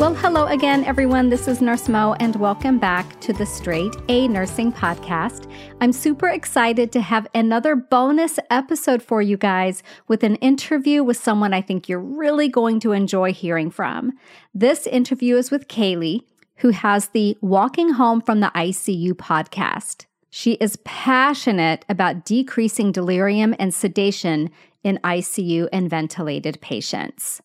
Well, 0.00 0.14
hello 0.14 0.46
again, 0.46 0.82
everyone. 0.84 1.28
This 1.28 1.46
is 1.46 1.60
Nurse 1.60 1.86
Mo, 1.86 2.14
and 2.20 2.34
welcome 2.36 2.78
back 2.78 3.20
to 3.20 3.34
the 3.34 3.44
Straight 3.44 3.94
A 4.08 4.28
Nursing 4.28 4.72
Podcast. 4.72 5.46
I'm 5.82 5.92
super 5.92 6.30
excited 6.30 6.90
to 6.92 7.02
have 7.02 7.26
another 7.34 7.76
bonus 7.76 8.38
episode 8.48 9.02
for 9.02 9.20
you 9.20 9.36
guys 9.36 9.82
with 10.08 10.24
an 10.24 10.36
interview 10.36 11.04
with 11.04 11.18
someone 11.18 11.52
I 11.52 11.60
think 11.60 11.86
you're 11.86 12.00
really 12.00 12.48
going 12.48 12.80
to 12.80 12.92
enjoy 12.92 13.34
hearing 13.34 13.70
from. 13.70 14.12
This 14.54 14.86
interview 14.86 15.36
is 15.36 15.50
with 15.50 15.68
Kali, 15.68 16.26
who 16.56 16.70
has 16.70 17.08
the 17.08 17.36
Walking 17.42 17.90
Home 17.90 18.22
from 18.22 18.40
the 18.40 18.50
ICU 18.54 19.12
podcast. 19.12 20.06
She 20.30 20.52
is 20.52 20.78
passionate 20.82 21.84
about 21.90 22.24
decreasing 22.24 22.90
delirium 22.90 23.54
and 23.58 23.74
sedation 23.74 24.50
in 24.82 24.98
ICU 25.04 25.68
and 25.74 25.90
ventilated 25.90 26.58
patients. 26.62 27.42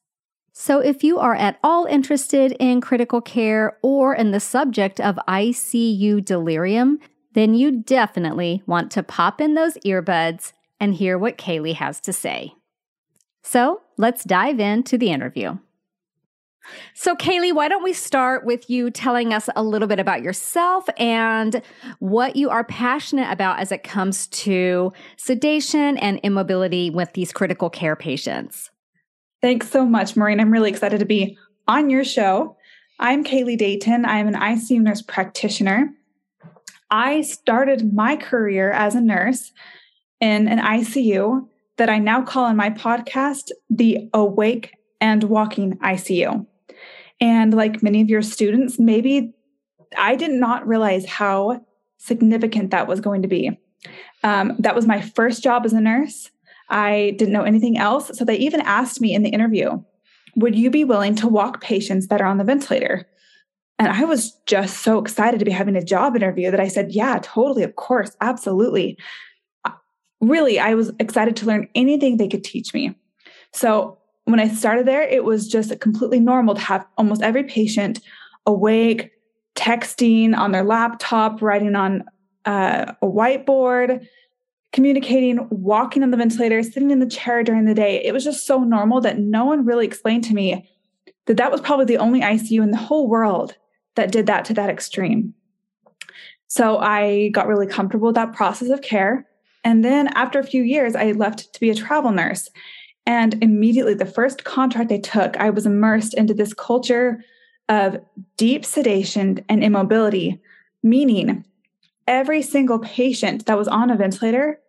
So, 0.57 0.79
if 0.79 1.03
you 1.03 1.19
are 1.19 1.35
at 1.35 1.59
all 1.65 1.83
interested 1.83 2.55
in 2.61 2.79
critical 2.79 3.19
care 3.19 3.77
or 3.81 4.15
in 4.15 4.31
the 4.31 4.39
subject 4.39 5.01
of 5.01 5.19
ICU 5.27 6.23
delirium, 6.23 6.99
then 7.33 7.55
you 7.55 7.81
definitely 7.81 8.63
want 8.65 8.89
to 8.91 9.03
pop 9.03 9.41
in 9.41 9.55
those 9.55 9.73
earbuds 9.85 10.53
and 10.79 10.95
hear 10.95 11.17
what 11.17 11.37
Kali 11.37 11.73
has 11.73 11.99
to 11.99 12.13
say. 12.13 12.53
So, 13.43 13.81
let's 13.97 14.23
dive 14.23 14.61
into 14.61 14.97
the 14.97 15.09
interview. 15.09 15.57
So, 16.93 17.17
Kali, 17.17 17.51
why 17.51 17.67
don't 17.67 17.83
we 17.83 17.91
start 17.91 18.45
with 18.45 18.69
you 18.69 18.89
telling 18.89 19.33
us 19.33 19.49
a 19.57 19.61
little 19.61 19.89
bit 19.89 19.99
about 19.99 20.21
yourself 20.21 20.87
and 20.97 21.61
what 21.99 22.37
you 22.37 22.49
are 22.49 22.63
passionate 22.63 23.29
about 23.29 23.59
as 23.59 23.73
it 23.73 23.83
comes 23.83 24.27
to 24.27 24.93
sedation 25.17 25.97
and 25.97 26.17
immobility 26.23 26.89
with 26.89 27.11
these 27.11 27.33
critical 27.33 27.69
care 27.69 27.97
patients? 27.97 28.71
Thanks 29.45 29.69
so 29.69 29.85
much, 29.85 30.15
Maureen. 30.15 30.39
I'm 30.39 30.49
really 30.49 30.71
excited 30.71 31.01
to 31.01 31.05
be 31.05 31.37
on 31.67 31.91
your 31.91 32.03
show. 32.03 32.57
I'm 32.99 33.23
Kali 33.23 33.55
Dayton. 33.55 34.03
I'm 34.03 34.27
an 34.27 34.33
ICU 34.33 34.81
nurse 34.81 35.03
practitioner. 35.03 35.91
I 36.89 37.21
started 37.21 37.93
my 37.93 38.15
career 38.15 38.71
as 38.71 38.95
a 38.95 39.01
nurse 39.01 39.51
in 40.19 40.47
an 40.47 40.57
ICU 40.57 41.47
that 41.77 41.91
I 41.91 41.99
now 41.99 42.23
call 42.23 42.47
in 42.47 42.55
my 42.55 42.71
podcast 42.71 43.51
the 43.69 44.09
Awake 44.15 44.73
and 44.99 45.23
Walking 45.25 45.77
ICU. 45.77 46.47
And 47.21 47.53
like 47.53 47.83
many 47.83 48.01
of 48.01 48.09
your 48.09 48.23
students, 48.23 48.79
maybe 48.79 49.31
I 49.95 50.15
did 50.15 50.31
not 50.31 50.67
realize 50.67 51.05
how 51.05 51.63
significant 51.99 52.71
that 52.71 52.87
was 52.87 52.99
going 52.99 53.21
to 53.21 53.27
be. 53.27 53.59
Um, 54.23 54.55
that 54.57 54.73
was 54.73 54.87
my 54.87 55.01
first 55.01 55.43
job 55.43 55.67
as 55.67 55.73
a 55.73 55.81
nurse. 55.81 56.31
I 56.69 57.15
didn't 57.17 57.33
know 57.33 57.43
anything 57.43 57.77
else. 57.77 58.11
So 58.17 58.25
they 58.25 58.37
even 58.37 58.61
asked 58.61 59.01
me 59.01 59.13
in 59.13 59.23
the 59.23 59.29
interview, 59.29 59.81
would 60.35 60.55
you 60.55 60.69
be 60.69 60.83
willing 60.83 61.15
to 61.15 61.27
walk 61.27 61.61
patients 61.61 62.07
that 62.07 62.21
are 62.21 62.27
on 62.27 62.37
the 62.37 62.43
ventilator? 62.43 63.07
And 63.77 63.89
I 63.89 64.05
was 64.05 64.31
just 64.45 64.83
so 64.83 64.99
excited 64.99 65.39
to 65.39 65.45
be 65.45 65.51
having 65.51 65.75
a 65.75 65.83
job 65.83 66.15
interview 66.15 66.49
that 66.49 66.59
I 66.59 66.67
said, 66.67 66.91
yeah, 66.91 67.19
totally, 67.21 67.63
of 67.63 67.75
course, 67.75 68.15
absolutely. 68.21 68.97
Uh, 69.65 69.71
really, 70.21 70.59
I 70.59 70.75
was 70.75 70.91
excited 70.99 71.35
to 71.37 71.45
learn 71.45 71.67
anything 71.75 72.17
they 72.17 72.29
could 72.29 72.43
teach 72.43 72.73
me. 72.73 72.95
So 73.53 73.97
when 74.23 74.39
I 74.39 74.47
started 74.47 74.85
there, 74.85 75.03
it 75.03 75.23
was 75.23 75.47
just 75.47 75.77
completely 75.81 76.19
normal 76.19 76.55
to 76.55 76.61
have 76.61 76.85
almost 76.97 77.21
every 77.21 77.43
patient 77.43 77.99
awake, 78.45 79.11
texting 79.55 80.35
on 80.35 80.51
their 80.51 80.63
laptop, 80.63 81.41
writing 81.41 81.75
on 81.75 82.03
uh, 82.45 82.93
a 83.01 83.05
whiteboard, 83.05 84.07
communicating, 84.75 85.47
walking 85.49 86.03
on 86.03 86.11
the 86.11 86.17
ventilator, 86.17 86.61
sitting 86.61 86.91
in 86.91 86.99
the 86.99 87.05
chair 87.05 87.43
during 87.43 87.63
the 87.63 87.73
day. 87.73 88.03
It 88.03 88.11
was 88.11 88.25
just 88.25 88.45
so 88.45 88.61
normal 88.61 88.99
that 89.01 89.17
no 89.17 89.45
one 89.45 89.63
really 89.63 89.85
explained 89.85 90.25
to 90.25 90.33
me 90.33 90.69
that 91.27 91.37
that 91.37 91.49
was 91.49 91.61
probably 91.61 91.85
the 91.85 91.97
only 91.97 92.19
ICU 92.19 92.61
in 92.61 92.71
the 92.71 92.77
whole 92.77 93.07
world 93.07 93.55
that 93.95 94.11
did 94.11 94.25
that 94.25 94.43
to 94.45 94.53
that 94.55 94.69
extreme. 94.69 95.33
So 96.47 96.77
I 96.77 97.29
got 97.29 97.47
really 97.47 97.67
comfortable 97.67 98.07
with 98.07 98.15
that 98.15 98.33
process 98.33 98.69
of 98.69 98.81
care. 98.81 99.25
And 99.63 99.83
then 99.83 100.09
after 100.09 100.39
a 100.39 100.45
few 100.45 100.61
years, 100.61 100.93
I 100.93 101.13
left 101.13 101.53
to 101.53 101.59
be 101.61 101.69
a 101.69 101.75
travel 101.75 102.11
nurse. 102.11 102.49
And 103.05 103.41
immediately, 103.41 103.93
the 103.93 104.05
first 104.05 104.43
contract 104.43 104.91
I 104.91 104.99
took, 104.99 105.37
I 105.37 105.51
was 105.51 105.65
immersed 105.65 106.15
into 106.15 106.33
this 106.33 106.53
culture 106.53 107.23
of 107.69 107.97
deep 108.35 108.65
sedation 108.65 109.39
and 109.47 109.63
immobility, 109.63 110.41
meaning 110.83 111.45
every 112.07 112.41
single 112.41 112.79
patient 112.79 113.45
that 113.45 113.57
was 113.57 113.69
on 113.69 113.89
a 113.89 113.95
ventilator 113.95 114.59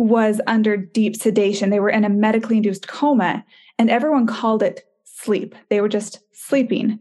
was 0.00 0.40
under 0.46 0.78
deep 0.78 1.14
sedation. 1.14 1.68
They 1.68 1.78
were 1.78 1.90
in 1.90 2.06
a 2.06 2.08
medically 2.08 2.56
induced 2.56 2.88
coma, 2.88 3.44
and 3.78 3.90
everyone 3.90 4.26
called 4.26 4.62
it 4.62 4.86
sleep. 5.04 5.54
They 5.68 5.82
were 5.82 5.90
just 5.90 6.20
sleeping. 6.32 6.98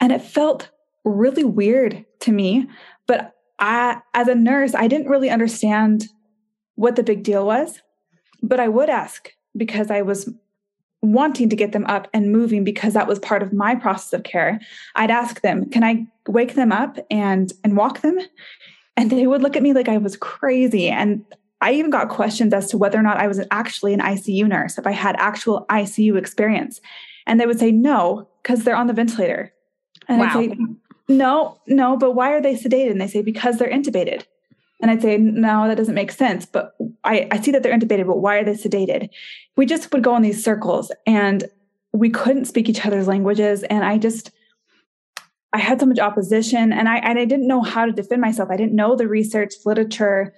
And 0.00 0.12
it 0.12 0.20
felt 0.20 0.68
really 1.02 1.44
weird 1.44 2.04
to 2.20 2.30
me. 2.30 2.68
But 3.06 3.32
I, 3.58 4.02
as 4.12 4.28
a 4.28 4.34
nurse, 4.34 4.74
I 4.74 4.86
didn't 4.86 5.08
really 5.08 5.30
understand 5.30 6.08
what 6.74 6.96
the 6.96 7.02
big 7.02 7.22
deal 7.22 7.46
was. 7.46 7.80
But 8.42 8.60
I 8.60 8.68
would 8.68 8.90
ask 8.90 9.30
because 9.56 9.90
I 9.90 10.02
was 10.02 10.28
wanting 11.00 11.48
to 11.48 11.56
get 11.56 11.72
them 11.72 11.86
up 11.86 12.06
and 12.12 12.32
moving 12.32 12.64
because 12.64 12.92
that 12.92 13.08
was 13.08 13.18
part 13.18 13.42
of 13.42 13.54
my 13.54 13.74
process 13.74 14.12
of 14.12 14.24
care. 14.24 14.60
I'd 14.94 15.10
ask 15.10 15.40
them, 15.40 15.70
"Can 15.70 15.84
I 15.84 16.06
wake 16.28 16.54
them 16.54 16.70
up 16.70 16.98
and 17.10 17.50
and 17.64 17.78
walk 17.78 18.02
them?" 18.02 18.18
And 18.96 19.10
they 19.10 19.26
would 19.26 19.42
look 19.42 19.56
at 19.56 19.62
me 19.62 19.72
like 19.72 19.88
I 19.88 19.96
was 19.96 20.16
crazy. 20.16 20.88
And 20.88 21.24
I 21.62 21.72
even 21.72 21.90
got 21.90 22.08
questions 22.08 22.52
as 22.52 22.68
to 22.70 22.78
whether 22.78 22.98
or 22.98 23.02
not 23.02 23.16
I 23.16 23.28
was 23.28 23.40
actually 23.50 23.94
an 23.94 24.00
ICU 24.00 24.46
nurse, 24.48 24.78
if 24.78 24.86
I 24.86 24.90
had 24.90 25.16
actual 25.18 25.64
ICU 25.70 26.18
experience. 26.18 26.80
And 27.26 27.40
they 27.40 27.46
would 27.46 27.58
say 27.58 27.70
no, 27.70 28.28
because 28.42 28.64
they're 28.64 28.76
on 28.76 28.88
the 28.88 28.92
ventilator. 28.92 29.52
And 30.08 30.20
wow. 30.20 30.26
I'd 30.26 30.50
say, 30.50 30.56
no, 31.08 31.60
no, 31.66 31.96
but 31.96 32.12
why 32.12 32.32
are 32.32 32.40
they 32.40 32.54
sedated? 32.54 32.90
And 32.90 33.00
they 33.00 33.06
say, 33.06 33.22
because 33.22 33.58
they're 33.58 33.70
intubated. 33.70 34.24
And 34.80 34.90
I'd 34.90 35.00
say, 35.00 35.16
no, 35.16 35.68
that 35.68 35.76
doesn't 35.76 35.94
make 35.94 36.10
sense. 36.10 36.44
But 36.44 36.74
I, 37.04 37.28
I 37.30 37.40
see 37.40 37.52
that 37.52 37.62
they're 37.62 37.76
intubated, 37.76 38.08
but 38.08 38.18
why 38.18 38.38
are 38.38 38.44
they 38.44 38.54
sedated? 38.54 39.10
We 39.56 39.64
just 39.64 39.92
would 39.92 40.02
go 40.02 40.16
in 40.16 40.22
these 40.22 40.42
circles 40.42 40.90
and 41.06 41.44
we 41.92 42.10
couldn't 42.10 42.46
speak 42.46 42.68
each 42.68 42.84
other's 42.84 43.06
languages. 43.06 43.62
And 43.62 43.84
I 43.84 43.98
just, 43.98 44.32
I 45.52 45.58
had 45.58 45.78
so 45.78 45.86
much 45.86 46.00
opposition 46.00 46.72
and 46.72 46.88
I, 46.88 46.96
and 46.96 47.18
I 47.18 47.24
didn't 47.24 47.46
know 47.46 47.62
how 47.62 47.86
to 47.86 47.92
defend 47.92 48.20
myself. 48.20 48.50
I 48.50 48.56
didn't 48.56 48.74
know 48.74 48.96
the 48.96 49.06
research 49.06 49.52
literature. 49.64 50.34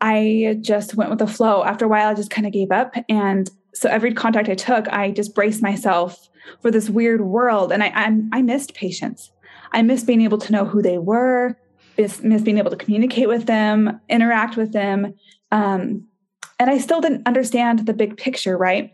I 0.00 0.58
just 0.60 0.94
went 0.94 1.10
with 1.10 1.18
the 1.18 1.26
flow. 1.26 1.64
After 1.64 1.84
a 1.84 1.88
while, 1.88 2.08
I 2.08 2.14
just 2.14 2.30
kind 2.30 2.46
of 2.46 2.52
gave 2.52 2.70
up. 2.70 2.94
And 3.08 3.50
so 3.74 3.88
every 3.88 4.12
contact 4.12 4.48
I 4.48 4.54
took, 4.54 4.88
I 4.88 5.10
just 5.10 5.34
braced 5.34 5.62
myself 5.62 6.28
for 6.60 6.70
this 6.70 6.90
weird 6.90 7.22
world. 7.22 7.72
And 7.72 7.82
I, 7.82 7.88
I'm, 7.88 8.28
I 8.32 8.42
missed 8.42 8.74
patients. 8.74 9.30
I 9.72 9.82
missed 9.82 10.06
being 10.06 10.22
able 10.22 10.38
to 10.38 10.52
know 10.52 10.64
who 10.64 10.82
they 10.82 10.98
were, 10.98 11.56
missed, 11.98 12.22
missed 12.22 12.44
being 12.44 12.58
able 12.58 12.70
to 12.70 12.76
communicate 12.76 13.28
with 13.28 13.46
them, 13.46 14.00
interact 14.08 14.56
with 14.56 14.72
them. 14.72 15.14
Um, 15.50 16.06
and 16.58 16.70
I 16.70 16.78
still 16.78 17.00
didn't 17.00 17.26
understand 17.26 17.86
the 17.86 17.94
big 17.94 18.16
picture, 18.16 18.56
right? 18.56 18.92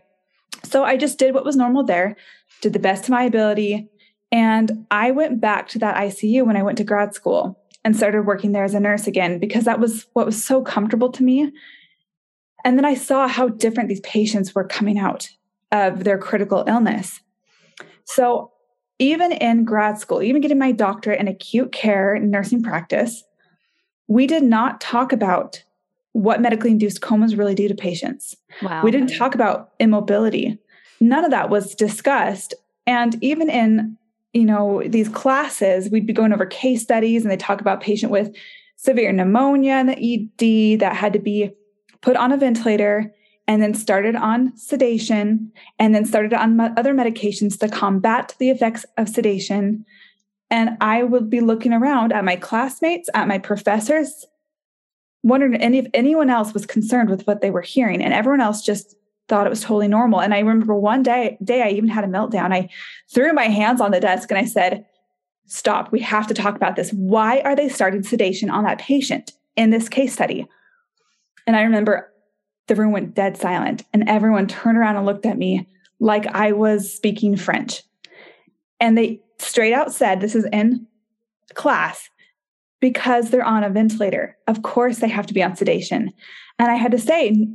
So 0.63 0.83
I 0.83 0.97
just 0.97 1.19
did 1.19 1.33
what 1.33 1.45
was 1.45 1.55
normal 1.55 1.83
there, 1.83 2.15
did 2.61 2.73
the 2.73 2.79
best 2.79 3.03
of 3.03 3.09
my 3.09 3.23
ability. 3.23 3.89
And 4.31 4.85
I 4.89 5.11
went 5.11 5.39
back 5.39 5.67
to 5.69 5.79
that 5.79 5.95
ICU 5.95 6.45
when 6.45 6.57
I 6.57 6.63
went 6.63 6.77
to 6.79 6.83
grad 6.83 7.13
school 7.13 7.59
and 7.83 7.95
started 7.95 8.23
working 8.23 8.51
there 8.51 8.63
as 8.63 8.73
a 8.73 8.79
nurse 8.79 9.07
again 9.07 9.39
because 9.39 9.65
that 9.65 9.79
was 9.79 10.07
what 10.13 10.25
was 10.25 10.43
so 10.43 10.61
comfortable 10.61 11.11
to 11.11 11.23
me. 11.23 11.51
And 12.63 12.77
then 12.77 12.85
I 12.85 12.93
saw 12.95 13.27
how 13.27 13.49
different 13.49 13.89
these 13.89 13.99
patients 14.01 14.55
were 14.55 14.63
coming 14.63 14.97
out 14.97 15.29
of 15.71 16.03
their 16.03 16.17
critical 16.17 16.63
illness. 16.67 17.19
So, 18.05 18.51
even 18.99 19.31
in 19.31 19.65
grad 19.65 19.99
school, 19.99 20.21
even 20.21 20.41
getting 20.41 20.59
my 20.59 20.71
doctorate 20.71 21.19
in 21.19 21.27
acute 21.27 21.71
care 21.71 22.17
nursing 22.19 22.61
practice, 22.61 23.23
we 24.07 24.27
did 24.27 24.43
not 24.43 24.79
talk 24.79 25.11
about 25.11 25.63
what 26.13 26.39
medically 26.39 26.71
induced 26.71 27.01
comas 27.01 27.35
really 27.35 27.55
do 27.55 27.67
to 27.67 27.73
patients. 27.73 28.35
Wow. 28.61 28.83
We 28.83 28.91
didn't 28.91 29.17
talk 29.17 29.33
about 29.33 29.71
immobility. 29.79 30.59
None 31.01 31.25
of 31.25 31.31
that 31.31 31.49
was 31.49 31.73
discussed. 31.73 32.53
And 32.85 33.21
even 33.21 33.49
in 33.49 33.97
you 34.33 34.45
know, 34.45 34.81
these 34.85 35.09
classes, 35.09 35.89
we'd 35.89 36.07
be 36.07 36.13
going 36.13 36.33
over 36.33 36.45
case 36.45 36.81
studies 36.81 37.21
and 37.21 37.31
they 37.31 37.37
talk 37.37 37.61
about 37.61 37.81
patient 37.81 38.11
with 38.11 38.35
severe 38.75 39.11
pneumonia 39.11 39.77
in 39.77 39.87
the 39.87 40.73
ED 40.73 40.79
that 40.79 40.95
had 40.95 41.13
to 41.13 41.19
be 41.19 41.51
put 42.01 42.17
on 42.17 42.31
a 42.31 42.37
ventilator 42.37 43.13
and 43.47 43.61
then 43.61 43.73
started 43.73 44.15
on 44.15 44.55
sedation 44.57 45.51
and 45.77 45.93
then 45.93 46.05
started 46.05 46.33
on 46.33 46.59
other 46.77 46.93
medications 46.93 47.59
to 47.59 47.69
combat 47.69 48.35
the 48.39 48.49
effects 48.49 48.85
of 48.97 49.07
sedation. 49.07 49.85
And 50.49 50.77
I 50.81 51.03
would 51.03 51.29
be 51.29 51.41
looking 51.41 51.73
around 51.73 52.11
at 52.11 52.25
my 52.25 52.35
classmates, 52.35 53.09
at 53.13 53.27
my 53.27 53.37
professors, 53.37 54.25
wondering 55.23 55.61
if 55.73 55.87
anyone 55.93 56.29
else 56.29 56.53
was 56.53 56.65
concerned 56.65 57.09
with 57.09 57.25
what 57.27 57.41
they 57.41 57.51
were 57.51 57.61
hearing. 57.61 58.01
And 58.01 58.13
everyone 58.13 58.41
else 58.41 58.63
just 58.63 58.95
thought 59.33 59.47
it 59.47 59.49
was 59.49 59.61
totally 59.61 59.87
normal. 59.87 60.21
And 60.21 60.31
I 60.31 60.39
remember 60.39 60.75
one 60.75 61.01
day, 61.01 61.39
day 61.43 61.63
I 61.63 61.69
even 61.69 61.89
had 61.89 62.03
a 62.03 62.07
meltdown. 62.07 62.53
I 62.53 62.69
threw 63.11 63.33
my 63.33 63.45
hands 63.45 63.81
on 63.81 63.89
the 63.89 63.99
desk 63.99 64.29
and 64.29 64.37
I 64.37 64.45
said, 64.45 64.85
Stop, 65.47 65.91
we 65.91 65.99
have 66.01 66.27
to 66.27 66.35
talk 66.35 66.55
about 66.55 66.75
this. 66.75 66.91
Why 66.91 67.41
are 67.41 67.55
they 67.55 67.67
starting 67.67 68.03
sedation 68.03 68.51
on 68.51 68.63
that 68.63 68.77
patient 68.77 69.31
in 69.55 69.71
this 69.71 69.89
case 69.89 70.13
study? 70.13 70.47
And 71.47 71.55
I 71.55 71.63
remember 71.63 72.13
the 72.67 72.75
room 72.75 72.91
went 72.91 73.15
dead 73.15 73.35
silent 73.35 73.83
and 73.91 74.07
everyone 74.07 74.47
turned 74.47 74.77
around 74.77 74.97
and 74.97 75.05
looked 75.05 75.25
at 75.25 75.37
me 75.37 75.67
like 75.99 76.27
I 76.27 76.51
was 76.51 76.93
speaking 76.93 77.35
French. 77.35 77.81
And 78.79 78.95
they 78.95 79.19
straight 79.39 79.73
out 79.73 79.91
said, 79.91 80.21
this 80.21 80.35
is 80.35 80.45
in 80.53 80.85
class, 81.55 82.07
because 82.79 83.31
they're 83.31 83.43
on 83.43 83.63
a 83.63 83.69
ventilator. 83.69 84.37
Of 84.47 84.61
course, 84.61 84.99
they 84.99 85.09
have 85.09 85.25
to 85.25 85.33
be 85.33 85.41
on 85.41 85.55
sedation. 85.55 86.13
And 86.59 86.69
I 86.69 86.75
had 86.75 86.91
to 86.91 86.99
say, 86.99 87.47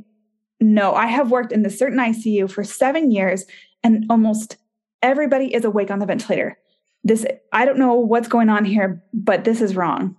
no, 0.59 0.93
I 0.93 1.07
have 1.07 1.31
worked 1.31 1.51
in 1.51 1.63
the 1.63 1.69
certain 1.69 1.99
ICU 1.99 2.51
for 2.51 2.63
seven 2.63 3.11
years, 3.11 3.45
and 3.83 4.05
almost 4.09 4.57
everybody 5.01 5.53
is 5.53 5.63
awake 5.63 5.91
on 5.91 5.99
the 5.99 6.05
ventilator. 6.05 6.57
This, 7.03 7.25
I 7.53 7.65
don't 7.65 7.79
know 7.79 7.93
what's 7.93 8.27
going 8.27 8.49
on 8.49 8.65
here, 8.65 9.01
but 9.13 9.45
this 9.45 9.61
is 9.61 9.75
wrong. 9.75 10.17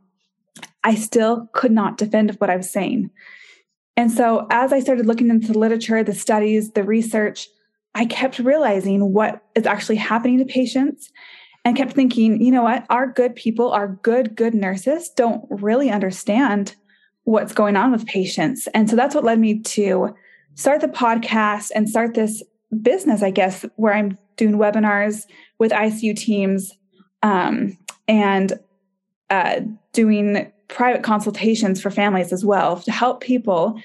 I 0.83 0.95
still 0.95 1.49
could 1.53 1.73
not 1.73 1.99
defend 1.99 2.37
what 2.39 2.51
I 2.51 2.57
was 2.57 2.71
saying. 2.71 3.11
And 3.97 4.11
so, 4.11 4.47
as 4.51 4.73
I 4.73 4.81
started 4.81 5.07
looking 5.07 5.29
into 5.29 5.53
the 5.53 5.59
literature, 5.59 6.03
the 6.03 6.15
studies, 6.15 6.73
the 6.73 6.85
research, 6.85 7.49
I 7.95 8.07
kept 8.07 8.39
realizing 8.39 9.13
what 9.13 9.43
is 9.55 9.67
actually 9.67 9.97
happening 9.97 10.39
to 10.39 10.45
patients 10.45 11.11
and 11.65 11.77
kept 11.77 11.93
thinking, 11.93 12.41
you 12.41 12.51
know 12.51 12.63
what? 12.63 12.87
Our 12.89 13.07
good 13.07 13.35
people, 13.35 13.73
our 13.73 13.89
good, 13.89 14.37
good 14.37 14.55
nurses 14.55 15.11
don't 15.11 15.45
really 15.51 15.91
understand 15.91 16.77
what's 17.25 17.53
going 17.53 17.77
on 17.77 17.93
with 17.93 18.07
patients. 18.07 18.67
And 18.69 18.89
so 18.89 18.97
that's 18.97 19.15
what 19.15 19.25
led 19.25 19.39
me 19.39 19.61
to 19.61 20.15
start 20.61 20.83
the 20.83 20.89
podcast 20.89 21.71
and 21.75 21.89
start 21.89 22.13
this 22.13 22.43
business, 22.83 23.23
I 23.23 23.31
guess, 23.31 23.65
where 23.77 23.95
I'm 23.95 24.19
doing 24.37 24.57
webinars 24.57 25.25
with 25.59 25.73
ICU 25.73 26.15
teams 26.15 26.75
um, 27.23 27.79
and 28.07 28.53
uh, 29.31 29.61
doing 29.95 30.53
private 30.69 31.03
consultations 31.03 31.81
for 31.81 31.91
families 31.91 32.31
as 32.31 32.45
well 32.45 32.77
to 32.81 32.93
help 32.93 33.23
people 33.23 33.81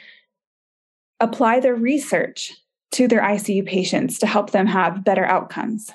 apply 1.22 1.62
their 1.62 1.76
research 1.76 2.52
to 2.92 3.08
their 3.08 3.22
ICU 3.22 3.66
patients 3.66 4.20
to 4.20 4.28
help 4.28 4.52
them 4.52 4.68
have 4.68 5.06
better 5.06 5.24
outcomes. 5.24 5.92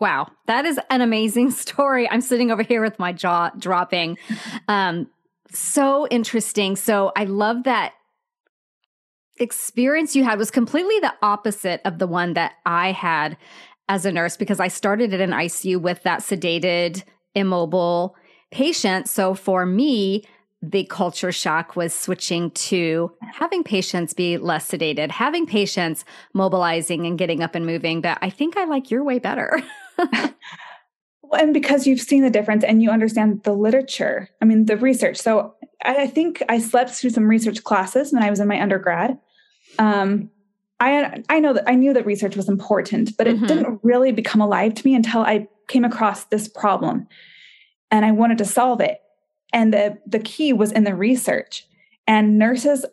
Wow, 0.00 0.28
that 0.46 0.64
is 0.64 0.80
an 0.88 1.02
amazing 1.02 1.50
story. 1.50 2.08
I'm 2.08 2.22
sitting 2.22 2.50
over 2.50 2.62
here 2.62 2.80
with 2.80 2.98
my 2.98 3.12
jaw 3.12 3.50
dropping. 3.58 4.16
Um, 4.68 5.10
so 5.50 6.08
interesting. 6.08 6.76
So 6.76 7.12
I 7.14 7.24
love 7.24 7.64
that 7.64 7.92
experience 9.38 10.14
you 10.14 10.24
had 10.24 10.38
was 10.38 10.50
completely 10.50 10.98
the 11.00 11.12
opposite 11.22 11.80
of 11.84 11.98
the 11.98 12.06
one 12.06 12.34
that 12.34 12.54
I 12.64 12.92
had 12.92 13.36
as 13.88 14.06
a 14.06 14.12
nurse 14.12 14.36
because 14.36 14.60
I 14.60 14.68
started 14.68 15.12
at 15.12 15.20
an 15.20 15.30
ICU 15.30 15.80
with 15.80 16.02
that 16.04 16.20
sedated, 16.20 17.02
immobile 17.34 18.16
patient. 18.50 19.08
So 19.08 19.34
for 19.34 19.66
me, 19.66 20.24
the 20.62 20.84
culture 20.84 21.32
shock 21.32 21.76
was 21.76 21.92
switching 21.92 22.50
to 22.52 23.12
having 23.32 23.62
patients 23.62 24.14
be 24.14 24.38
less 24.38 24.70
sedated, 24.70 25.10
having 25.10 25.46
patients 25.46 26.04
mobilizing 26.32 27.06
and 27.06 27.18
getting 27.18 27.42
up 27.42 27.54
and 27.54 27.66
moving. 27.66 28.00
But 28.00 28.18
I 28.22 28.30
think 28.30 28.56
I 28.56 28.64
like 28.64 28.90
your 28.90 29.04
way 29.04 29.18
better. 29.18 29.62
and 31.32 31.52
because 31.52 31.86
you've 31.86 32.00
seen 32.00 32.22
the 32.22 32.30
difference 32.30 32.64
and 32.64 32.82
you 32.82 32.90
understand 32.90 33.42
the 33.42 33.52
literature, 33.52 34.30
I 34.40 34.46
mean, 34.46 34.64
the 34.64 34.76
research. 34.76 35.18
So 35.18 35.54
I 35.82 36.06
think 36.06 36.42
I 36.48 36.58
slept 36.58 36.90
through 36.90 37.10
some 37.10 37.28
research 37.28 37.64
classes 37.64 38.12
when 38.12 38.22
I 38.22 38.30
was 38.30 38.40
in 38.40 38.48
my 38.48 38.60
undergrad. 38.60 39.18
Um, 39.78 40.30
I 40.80 41.22
I 41.28 41.40
know 41.40 41.52
that 41.52 41.68
I 41.68 41.74
knew 41.74 41.92
that 41.92 42.06
research 42.06 42.36
was 42.36 42.48
important, 42.48 43.16
but 43.16 43.26
it 43.26 43.36
mm-hmm. 43.36 43.46
didn't 43.46 43.80
really 43.82 44.12
become 44.12 44.40
alive 44.40 44.74
to 44.74 44.86
me 44.86 44.94
until 44.94 45.22
I 45.22 45.48
came 45.68 45.84
across 45.84 46.24
this 46.24 46.48
problem, 46.48 47.06
and 47.90 48.04
I 48.04 48.12
wanted 48.12 48.38
to 48.38 48.44
solve 48.44 48.80
it. 48.80 49.00
And 49.52 49.72
the 49.72 49.98
the 50.06 50.18
key 50.18 50.52
was 50.52 50.72
in 50.72 50.84
the 50.84 50.94
research. 50.94 51.66
And 52.06 52.38
nurses 52.38 52.84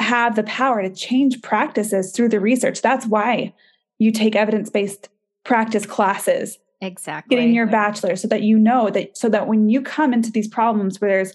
have 0.00 0.34
the 0.34 0.44
power 0.44 0.82
to 0.82 0.90
change 0.90 1.42
practices 1.42 2.12
through 2.12 2.30
the 2.30 2.40
research. 2.40 2.80
That's 2.80 3.06
why 3.06 3.52
you 3.98 4.10
take 4.12 4.34
evidence 4.34 4.70
based 4.70 5.08
practice 5.44 5.86
classes. 5.86 6.58
Exactly. 6.80 7.36
Getting 7.36 7.54
your 7.54 7.66
bachelor 7.66 8.16
so 8.16 8.26
that 8.28 8.42
you 8.42 8.58
know 8.58 8.88
that 8.90 9.16
so 9.16 9.28
that 9.28 9.46
when 9.46 9.68
you 9.68 9.82
come 9.82 10.14
into 10.14 10.32
these 10.32 10.48
problems 10.48 11.00
where 11.00 11.10
there's 11.10 11.34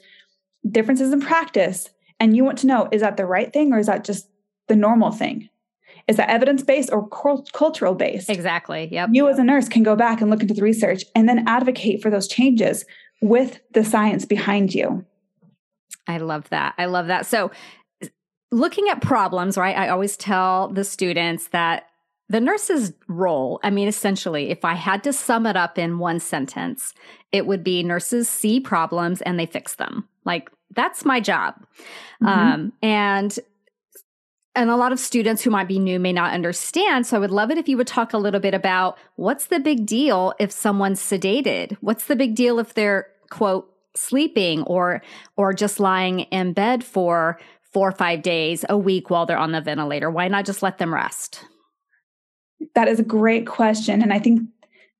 differences 0.69 1.13
in 1.13 1.21
practice 1.21 1.89
and 2.19 2.35
you 2.35 2.43
want 2.43 2.57
to 2.59 2.67
know 2.67 2.87
is 2.91 3.01
that 3.01 3.17
the 3.17 3.25
right 3.25 3.51
thing 3.51 3.73
or 3.73 3.79
is 3.79 3.87
that 3.87 4.03
just 4.03 4.29
the 4.67 4.75
normal 4.75 5.11
thing? 5.11 5.49
Is 6.07 6.17
that 6.17 6.29
evidence 6.29 6.61
based 6.63 6.91
or 6.91 7.07
cultural 7.07 7.95
based? 7.95 8.29
Exactly. 8.29 8.87
Yep. 8.91 9.09
You 9.13 9.27
as 9.27 9.39
a 9.39 9.43
nurse 9.43 9.67
can 9.67 9.83
go 9.83 9.95
back 9.95 10.21
and 10.21 10.29
look 10.29 10.41
into 10.41 10.53
the 10.53 10.61
research 10.61 11.03
and 11.15 11.27
then 11.27 11.47
advocate 11.47 12.01
for 12.01 12.11
those 12.11 12.27
changes 12.27 12.85
with 13.21 13.59
the 13.71 13.83
science 13.83 14.25
behind 14.25 14.73
you. 14.73 15.03
I 16.07 16.17
love 16.17 16.49
that. 16.49 16.75
I 16.77 16.85
love 16.85 17.07
that. 17.07 17.25
So, 17.25 17.49
looking 18.51 18.87
at 18.89 19.01
problems, 19.01 19.57
right? 19.57 19.75
I 19.75 19.89
always 19.89 20.15
tell 20.15 20.69
the 20.69 20.83
students 20.83 21.47
that 21.47 21.87
the 22.29 22.39
nurse's 22.39 22.93
role, 23.07 23.59
I 23.63 23.69
mean, 23.69 23.87
essentially, 23.87 24.49
if 24.49 24.63
I 24.63 24.73
had 24.73 25.03
to 25.03 25.13
sum 25.13 25.45
it 25.45 25.57
up 25.57 25.77
in 25.77 25.99
one 25.99 26.19
sentence, 26.19 26.93
it 27.31 27.47
would 27.47 27.63
be 27.63 27.83
nurses 27.83 28.29
see 28.29 28.59
problems 28.59 29.21
and 29.21 29.39
they 29.39 29.45
fix 29.45 29.75
them. 29.75 30.07
Like, 30.23 30.49
that's 30.71 31.05
my 31.05 31.19
job. 31.19 31.55
Mm-hmm. 32.21 32.27
Um, 32.27 32.73
and 32.81 33.37
and 34.55 34.69
a 34.69 34.77
lot 34.77 34.93
of 34.93 34.99
students 34.99 35.43
who 35.43 35.49
might 35.49 35.67
be 35.67 35.79
new 35.79 35.99
may 35.99 36.13
not 36.13 36.33
understand. 36.33 37.05
So 37.05 37.17
I 37.17 37.19
would 37.19 37.31
love 37.31 37.51
it 37.51 37.57
if 37.57 37.67
you 37.67 37.75
would 37.75 37.87
talk 37.87 38.13
a 38.13 38.17
little 38.17 38.39
bit 38.39 38.53
about 38.53 38.97
what's 39.17 39.47
the 39.47 39.59
big 39.59 39.85
deal 39.85 40.33
if 40.39 40.49
someone's 40.49 41.01
sedated? 41.01 41.75
What's 41.81 42.05
the 42.05 42.15
big 42.15 42.35
deal 42.35 42.57
if 42.59 42.73
they're 42.73 43.07
quote 43.29 43.69
sleeping 43.95 44.63
or 44.63 45.01
or 45.35 45.53
just 45.53 45.79
lying 45.79 46.21
in 46.21 46.53
bed 46.53 46.83
for 46.83 47.39
four 47.73 47.89
or 47.89 47.93
five 47.93 48.21
days 48.21 48.63
a 48.69 48.77
week 48.77 49.09
while 49.09 49.25
they're 49.25 49.37
on 49.37 49.51
the 49.51 49.61
ventilator? 49.61 50.09
Why 50.09 50.29
not 50.29 50.45
just 50.45 50.63
let 50.63 50.77
them 50.77 50.93
rest? 50.93 51.43
That 52.75 52.87
is 52.87 52.99
a 52.99 53.03
great 53.03 53.45
question. 53.45 54.01
And 54.01 54.13
I 54.13 54.19
think 54.19 54.41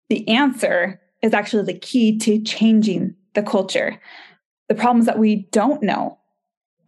the 0.10 0.28
answer 0.28 1.02
is 1.22 1.34
actually 1.34 1.64
the 1.64 1.80
key 1.80 2.18
to 2.20 2.42
changing 2.44 3.16
the 3.34 3.44
culture. 3.44 4.00
The 4.70 4.76
problems 4.76 5.06
that 5.06 5.20
we 5.20 5.48
don't 5.52 5.84
know 5.84 6.20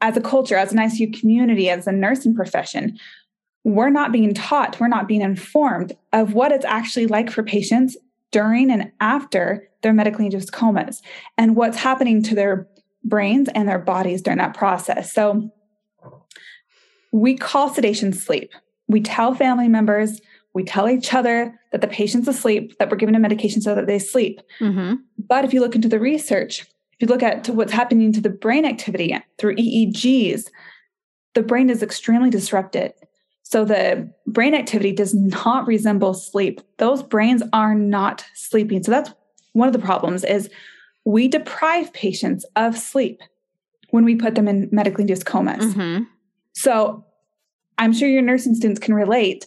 as 0.01 0.18
a 0.18 0.21
culture, 0.21 0.56
as 0.56 0.71
an 0.71 0.79
ICU 0.79 1.19
community, 1.19 1.69
as 1.69 1.88
a 1.88 1.91
nursing 1.91 2.35
profession, 2.35 2.97
we're 3.63 3.89
not 3.89 4.12
being 4.12 4.33
taught, 4.33 4.79
we're 4.79 4.88
not 4.88 5.07
being 5.07 5.21
informed 5.21 5.94
of 6.13 6.33
what 6.33 6.51
it's 6.51 6.65
actually 6.65 7.07
like 7.07 7.29
for 7.29 7.44
patients 7.44 7.97
during 8.31 8.71
and 8.71 8.91
after 9.00 9.68
their 9.81 9.94
medically 9.94 10.25
induced 10.25 10.51
comas 10.51 11.01
and 11.38 11.56
what's 11.56 11.77
happening 11.77 12.21
to 12.24 12.35
their 12.35 12.68
brains 13.03 13.50
and 13.56 13.68
their 13.68 13.80
bodies 13.80 14.21
during 14.21 14.39
that 14.39 14.53
process. 14.53 15.13
So 15.13 15.51
we 17.11 17.35
call 17.35 17.69
sedation 17.69 18.13
sleep. 18.13 18.51
We 18.87 19.01
tell 19.01 19.33
family 19.33 19.68
members, 19.68 20.21
we 20.54 20.63
tell 20.63 20.90
each 20.90 21.13
other 21.13 21.59
that 21.71 21.81
the 21.81 21.87
patient's 21.87 22.28
asleep, 22.28 22.78
that 22.80 22.90
we're 22.90 22.97
giving 22.97 23.16
a 23.16 23.19
medication 23.19 23.61
so 23.61 23.75
that 23.75 23.87
they 23.87 23.99
sleep. 23.99 24.42
Mm-hmm. 24.59 24.95
But 25.28 25.45
if 25.45 25.54
you 25.54 25.59
look 25.59 25.75
into 25.75 25.90
the 25.90 25.99
research, 25.99 26.66
if 26.99 27.07
you 27.07 27.07
look 27.07 27.23
at 27.23 27.47
what's 27.49 27.71
happening 27.71 28.11
to 28.13 28.21
the 28.21 28.30
brain 28.30 28.66
activity 28.66 29.16
through 29.37 29.56
EEGs, 29.56 30.45
the 31.35 31.44
brain 31.44 31.69
is 31.69 31.83
extremely 31.83 32.31
disrupted. 32.31 32.94
So 33.44 33.63
the 33.63 34.11
brain 34.25 34.56
activity 34.56 34.92
does 34.92 35.13
not 35.13 35.68
resemble 35.68 36.13
sleep. 36.16 36.59
Those 36.80 37.04
brains 37.04 37.44
are 37.54 37.75
not 37.75 38.25
sleeping. 38.33 38.83
So 38.83 38.92
that's 38.92 39.11
one 39.54 39.68
of 39.68 39.73
the 39.73 39.80
problems 39.80 40.23
is 40.23 40.49
we 41.06 41.27
deprive 41.27 41.94
patients 41.94 42.45
of 42.56 42.77
sleep 42.77 43.21
when 43.92 44.04
we 44.04 44.16
put 44.16 44.35
them 44.35 44.47
in 44.47 44.68
medically 44.71 45.04
induced 45.04 45.25
comas. 45.25 45.63
Mm-hmm. 45.63 46.04
So 46.54 47.06
I'm 47.77 47.94
sure 47.94 48.09
your 48.09 48.23
nursing 48.23 48.56
students 48.56 48.80
can 48.80 48.95
relate. 48.95 49.45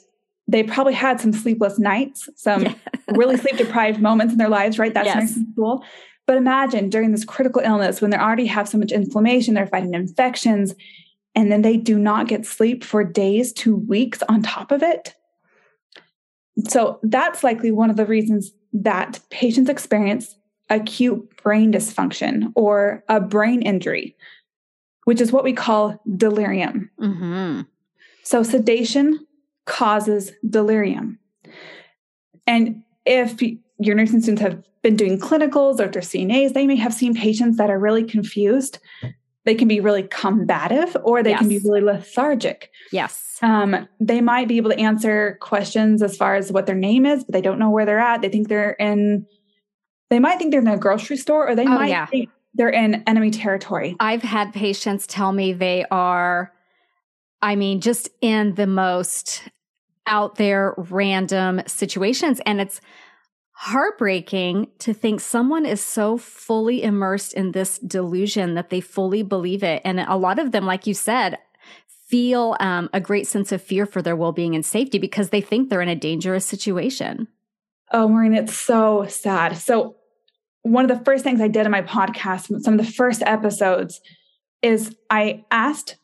They 0.49 0.63
probably 0.63 0.95
had 0.95 1.21
some 1.21 1.33
sleepless 1.33 1.79
nights, 1.79 2.29
some 2.37 2.63
yeah. 2.67 2.75
really 3.09 3.37
sleep 3.37 3.57
deprived 3.57 4.01
moments 4.01 4.33
in 4.33 4.39
their 4.39 4.49
lives, 4.49 4.79
right? 4.79 4.95
That's 4.95 5.07
yes. 5.07 5.17
nursing 5.17 5.47
school. 5.53 5.85
But 6.31 6.37
imagine 6.37 6.91
during 6.91 7.11
this 7.11 7.25
critical 7.25 7.61
illness 7.61 8.01
when 8.01 8.13
they 8.13 8.17
already 8.17 8.47
have 8.47 8.69
so 8.69 8.79
much 8.79 8.93
inflammation, 8.93 9.55
they're 9.55 9.67
fighting 9.67 9.95
infections, 9.95 10.77
and 11.35 11.51
then 11.51 11.63
they 11.63 11.77
do 11.77 11.99
not 11.99 12.29
get 12.29 12.47
sleep 12.47 12.85
for 12.85 13.03
days 13.03 13.53
to 13.55 13.75
weeks 13.75 14.23
on 14.29 14.41
top 14.41 14.71
of 14.71 14.81
it. 14.81 15.17
So 16.69 17.01
that's 17.03 17.43
likely 17.43 17.73
one 17.73 17.91
of 17.91 17.97
the 17.97 18.07
reasons 18.07 18.53
that 18.73 19.19
patients 19.31 19.69
experience 19.69 20.37
acute 20.69 21.29
brain 21.43 21.73
dysfunction 21.73 22.53
or 22.55 23.03
a 23.09 23.21
brain 23.21 23.61
injury, 23.63 24.15
which 25.07 25.21
is 25.21 25.33
what 25.33 25.43
we 25.43 25.53
call 25.53 26.01
delirium. 26.17 26.93
Mm-hmm. 27.01 27.63
So 28.23 28.45
sedation 28.45 29.27
causes 29.67 30.31
delirium. 30.49 31.19
And 32.47 32.85
if 33.05 33.37
your 33.81 33.95
nursing 33.95 34.21
students 34.21 34.43
have 34.43 34.63
been 34.83 34.95
doing 34.95 35.19
clinicals 35.19 35.81
or 35.81 35.89
their 35.89 36.03
CNAs, 36.03 36.53
they 36.53 36.67
may 36.67 36.77
have 36.77 36.95
seen 36.95 37.15
patients 37.15 37.57
that 37.57 37.71
are 37.71 37.79
really 37.79 38.05
confused. 38.05 38.79
They 39.45 39.55
can 39.55 39.69
be 39.69 39.81
really 39.81 40.03
combative 40.05 40.97
or 41.03 41.23
they 41.23 41.31
yes. 41.31 41.41
can 41.41 41.49
be 41.49 41.59
really 41.59 41.81
lethargic. 41.81 42.71
Yes. 42.93 43.39
Um, 43.43 43.89
they 43.99 44.21
might 44.21 44.49
be 44.49 44.59
able 44.59 44.71
to 44.71 44.79
answer 44.79 45.39
questions 45.41 46.03
as 46.03 46.17
far 46.17 46.37
as 46.37 46.53
what 46.53 46.67
their 46.67 46.77
name 46.77 47.07
is, 47.07 47.25
but 47.25 47.33
they 47.33 47.41
don't 47.41 47.59
know 47.59 47.71
where 47.71 47.87
they're 47.87 47.99
at. 47.99 48.21
They 48.21 48.29
think 48.29 48.49
they're 48.49 48.73
in, 48.73 49.27
they 50.11 50.19
might 50.19 50.39
think 50.39 50.51
they're 50.51 50.61
in 50.61 50.69
a 50.69 50.77
grocery 50.77 51.17
store 51.17 51.49
or 51.49 51.55
they 51.55 51.65
oh, 51.65 51.71
might 51.71 51.89
yeah. 51.89 52.07
think 52.07 52.29
they're 52.53 52.69
in 52.69 53.03
enemy 53.07 53.31
territory. 53.31 53.97
I've 53.99 54.23
had 54.23 54.53
patients 54.53 55.07
tell 55.07 55.33
me 55.33 55.55
they 55.55 55.87
are, 55.91 56.53
I 57.41 57.57
mean, 57.57 57.81
just 57.81 58.11
in 58.21 58.55
the 58.57 58.67
most 58.67 59.49
out 60.07 60.35
there 60.35 60.75
random 60.77 61.63
situations. 61.67 62.43
And 62.45 62.61
it's, 62.61 62.83
heartbreaking 63.63 64.67
to 64.79 64.95
think 64.95 65.21
someone 65.21 65.67
is 65.67 65.85
so 65.85 66.17
fully 66.17 66.83
immersed 66.83 67.35
in 67.35 67.53
this 67.53 67.79
delusion 67.81 68.55
that 68.55 68.71
they 68.71 68.81
fully 68.81 69.23
believe 69.23 69.63
it. 69.63 69.83
And 69.85 70.01
a 70.01 70.17
lot 70.17 70.39
of 70.39 70.53
them, 70.53 70.65
like 70.65 70.87
you 70.87 70.95
said, 70.95 71.37
feel 72.09 72.57
um, 72.59 72.89
a 72.95 73.03
great 73.03 73.27
sense 73.27 73.53
of 73.53 73.61
fear 73.61 73.85
for 73.85 74.01
their 74.01 74.17
well 74.17 74.33
being 74.33 74.55
and 74.55 74.65
safety 74.65 74.97
because 74.97 75.29
they 75.29 75.43
think 75.43 75.69
they're 75.69 75.83
in 75.83 75.91
a 75.91 75.95
dangerous 75.95 76.47
situation. 76.47 77.29
Oh, 77.93 78.09
Maureen, 78.09 78.33
it's 78.33 78.59
so 78.59 79.05
sad. 79.11 79.59
So, 79.59 79.97
one 80.63 80.91
of 80.91 80.99
the 80.99 81.05
first 81.05 81.23
things 81.23 81.43
I 81.43 81.49
did 81.49 81.67
in 81.67 81.71
my 81.71 81.83
podcast, 81.83 82.63
some 82.63 82.81
of 82.81 82.87
the 82.87 82.93
first 82.93 83.23
episodes, 83.27 84.01
is 84.63 84.97
I 85.11 85.45
asked 85.51 85.97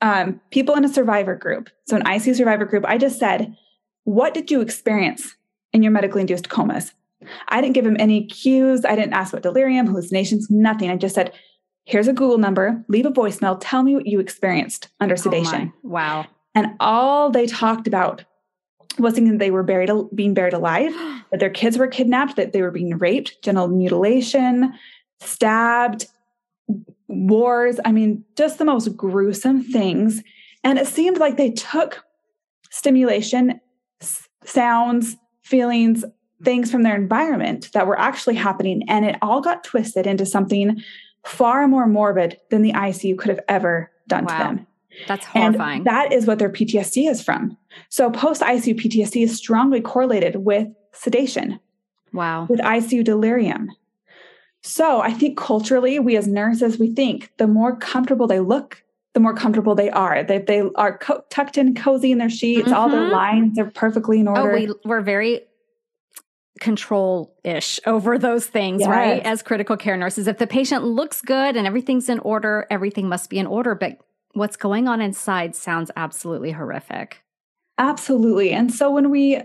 um, 0.00 0.40
people 0.50 0.74
in 0.74 0.84
a 0.86 0.88
survivor 0.88 1.36
group, 1.36 1.68
so 1.86 1.96
an 1.96 2.04
ICU 2.04 2.36
survivor 2.36 2.64
group, 2.64 2.86
I 2.86 2.96
just 2.96 3.18
said, 3.18 3.54
What 4.04 4.32
did 4.32 4.50
you 4.50 4.62
experience 4.62 5.35
in 5.76 5.82
your 5.82 5.92
medically 5.92 6.22
induced 6.22 6.48
comas? 6.48 6.92
I 7.48 7.60
didn't 7.60 7.74
give 7.74 7.86
him 7.86 7.96
any 7.98 8.26
cues. 8.26 8.84
I 8.84 8.96
didn't 8.96 9.12
ask 9.12 9.32
what 9.32 9.42
delirium, 9.42 9.86
hallucinations, 9.86 10.50
nothing. 10.50 10.90
I 10.90 10.96
just 10.96 11.14
said, 11.14 11.32
Here's 11.84 12.08
a 12.08 12.12
Google 12.12 12.38
number, 12.38 12.84
leave 12.88 13.06
a 13.06 13.12
voicemail, 13.12 13.58
tell 13.60 13.84
me 13.84 13.94
what 13.94 14.06
you 14.06 14.18
experienced 14.18 14.88
under 14.98 15.14
oh 15.14 15.16
sedation. 15.16 15.72
Oh 15.72 15.88
wow. 15.88 16.26
And 16.56 16.74
all 16.80 17.30
they 17.30 17.46
talked 17.46 17.86
about 17.86 18.24
was 18.98 19.14
thinking 19.14 19.34
that 19.34 19.38
they 19.38 19.52
were 19.52 19.62
buried, 19.62 19.90
being 20.12 20.34
buried 20.34 20.52
alive, 20.52 20.92
that 21.30 21.38
their 21.38 21.50
kids 21.50 21.78
were 21.78 21.86
kidnapped, 21.86 22.34
that 22.36 22.52
they 22.52 22.60
were 22.60 22.72
being 22.72 22.98
raped, 22.98 23.40
genital 23.42 23.68
mutilation, 23.68 24.74
stabbed, 25.20 26.06
wars. 27.06 27.78
I 27.84 27.92
mean, 27.92 28.24
just 28.36 28.58
the 28.58 28.64
most 28.64 28.96
gruesome 28.96 29.62
things. 29.62 30.22
And 30.64 30.80
it 30.80 30.88
seemed 30.88 31.18
like 31.18 31.36
they 31.36 31.52
took 31.52 32.04
stimulation, 32.70 33.60
s- 34.00 34.28
sounds, 34.44 35.16
feelings, 35.46 36.04
things 36.42 36.70
from 36.70 36.82
their 36.82 36.96
environment 36.96 37.70
that 37.72 37.86
were 37.86 37.98
actually 37.98 38.34
happening, 38.34 38.82
and 38.88 39.04
it 39.04 39.16
all 39.22 39.40
got 39.40 39.64
twisted 39.64 40.06
into 40.06 40.26
something 40.26 40.82
far 41.24 41.66
more 41.66 41.86
morbid 41.86 42.38
than 42.50 42.62
the 42.62 42.72
ICU 42.72 43.16
could 43.18 43.30
have 43.30 43.40
ever 43.48 43.90
done 44.08 44.24
wow. 44.24 44.36
to 44.36 44.44
them. 44.44 44.66
That's 45.06 45.26
horrifying. 45.26 45.78
And 45.78 45.86
that 45.86 46.12
is 46.12 46.26
what 46.26 46.38
their 46.38 46.50
PTSD 46.50 47.10
is 47.10 47.22
from. 47.22 47.56
So 47.88 48.10
post 48.10 48.42
ICU 48.42 48.80
PTSD 48.80 49.24
is 49.24 49.36
strongly 49.36 49.80
correlated 49.80 50.36
with 50.36 50.68
sedation. 50.92 51.60
Wow. 52.12 52.46
With 52.48 52.60
ICU 52.60 53.04
delirium. 53.04 53.70
So 54.62 55.00
I 55.00 55.12
think 55.12 55.38
culturally, 55.38 55.98
we 55.98 56.16
as 56.16 56.26
nurses, 56.26 56.78
we 56.78 56.92
think 56.92 57.30
the 57.36 57.46
more 57.46 57.76
comfortable 57.76 58.26
they 58.26 58.40
look, 58.40 58.82
the 59.16 59.20
more 59.20 59.32
comfortable 59.32 59.74
they 59.74 59.88
are. 59.88 60.22
That 60.22 60.46
they, 60.46 60.60
they, 60.60 60.68
are 60.74 60.98
co- 60.98 61.24
tucked 61.30 61.56
in 61.56 61.74
cozy 61.74 62.12
in 62.12 62.18
their 62.18 62.28
sheets, 62.28 62.66
mm-hmm. 62.66 62.74
all 62.74 62.90
their 62.90 63.00
mm-hmm. 63.00 63.14
lines 63.14 63.58
are 63.58 63.70
perfectly 63.70 64.20
in 64.20 64.28
order. 64.28 64.52
Oh, 64.52 64.54
we, 64.54 64.74
we're 64.84 65.00
very 65.00 65.40
control 66.60 67.34
ish 67.42 67.80
over 67.86 68.18
those 68.18 68.44
things, 68.44 68.80
yes. 68.80 68.90
right? 68.90 69.22
As 69.24 69.42
critical 69.42 69.78
care 69.78 69.96
nurses. 69.96 70.26
If 70.26 70.36
the 70.36 70.46
patient 70.46 70.84
looks 70.84 71.22
good 71.22 71.56
and 71.56 71.66
everything's 71.66 72.10
in 72.10 72.18
order, 72.18 72.66
everything 72.70 73.08
must 73.08 73.30
be 73.30 73.38
in 73.38 73.46
order. 73.46 73.74
But 73.74 73.96
what's 74.34 74.56
going 74.56 74.86
on 74.86 75.00
inside 75.00 75.56
sounds 75.56 75.90
absolutely 75.96 76.50
horrific. 76.52 77.22
Absolutely. 77.78 78.52
And 78.52 78.70
so 78.70 78.90
when 78.90 79.10
we 79.10 79.40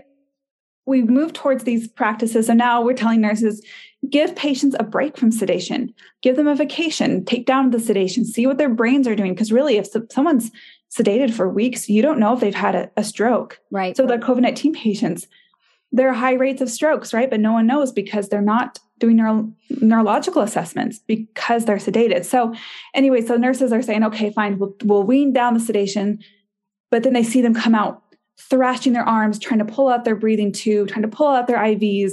we 0.84 1.00
move 1.00 1.32
towards 1.32 1.64
these 1.64 1.88
practices, 1.88 2.48
so 2.48 2.52
now 2.52 2.82
we're 2.82 2.92
telling 2.92 3.22
nurses 3.22 3.64
give 4.10 4.34
patients 4.34 4.76
a 4.78 4.84
break 4.84 5.16
from 5.16 5.30
sedation, 5.30 5.94
give 6.22 6.36
them 6.36 6.48
a 6.48 6.54
vacation, 6.54 7.24
take 7.24 7.46
down 7.46 7.70
the 7.70 7.80
sedation, 7.80 8.24
see 8.24 8.46
what 8.46 8.58
their 8.58 8.68
brains 8.68 9.06
are 9.06 9.14
doing. 9.14 9.34
Because 9.34 9.52
really, 9.52 9.76
if 9.76 9.88
someone's 10.10 10.50
sedated 10.90 11.32
for 11.32 11.48
weeks, 11.48 11.88
you 11.88 12.02
don't 12.02 12.18
know 12.18 12.34
if 12.34 12.40
they've 12.40 12.54
had 12.54 12.74
a, 12.74 12.90
a 12.96 13.04
stroke. 13.04 13.60
Right. 13.70 13.96
So 13.96 14.06
the 14.06 14.18
COVID 14.18 14.40
19 14.40 14.74
patients, 14.74 15.26
there 15.92 16.08
are 16.08 16.14
high 16.14 16.34
rates 16.34 16.60
of 16.60 16.70
strokes, 16.70 17.14
right? 17.14 17.30
But 17.30 17.40
no 17.40 17.52
one 17.52 17.66
knows 17.66 17.92
because 17.92 18.28
they're 18.28 18.40
not 18.40 18.78
doing 18.98 19.16
neuro- 19.16 19.52
neurological 19.80 20.42
assessments 20.42 20.98
because 20.98 21.64
they're 21.64 21.76
sedated. 21.76 22.24
So, 22.24 22.54
anyway, 22.94 23.20
so 23.20 23.36
nurses 23.36 23.72
are 23.72 23.82
saying, 23.82 24.04
okay, 24.04 24.30
fine, 24.30 24.58
we'll, 24.58 24.74
we'll 24.84 25.02
wean 25.02 25.32
down 25.32 25.54
the 25.54 25.60
sedation, 25.60 26.20
but 26.90 27.02
then 27.02 27.12
they 27.12 27.24
see 27.24 27.42
them 27.42 27.54
come 27.54 27.74
out 27.74 28.02
thrashing 28.48 28.92
their 28.92 29.08
arms, 29.08 29.38
trying 29.38 29.58
to 29.58 29.64
pull 29.64 29.88
out 29.88 30.04
their 30.04 30.16
breathing 30.16 30.52
tube, 30.52 30.88
trying 30.88 31.02
to 31.02 31.08
pull 31.08 31.28
out 31.28 31.46
their 31.46 31.58
IVs. 31.58 32.12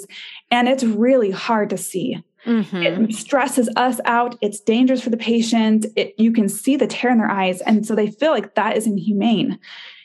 And 0.51 0.67
it's 0.67 0.83
really 0.83 1.31
hard 1.31 1.69
to 1.71 1.77
see. 1.77 2.23
Mm-hmm. 2.45 3.03
It 3.05 3.15
stresses 3.15 3.69
us 3.75 3.99
out. 4.05 4.35
It's 4.41 4.59
dangerous 4.59 5.01
for 5.01 5.09
the 5.09 5.17
patient. 5.17 5.85
It, 5.95 6.15
you 6.17 6.31
can 6.31 6.47
see 6.47 6.75
the 6.75 6.87
tear 6.87 7.11
in 7.11 7.17
their 7.17 7.29
eyes. 7.29 7.61
And 7.61 7.85
so 7.85 7.95
they 7.95 8.07
feel 8.07 8.31
like 8.31 8.55
that 8.55 8.77
is 8.77 8.87
inhumane. 8.87 9.59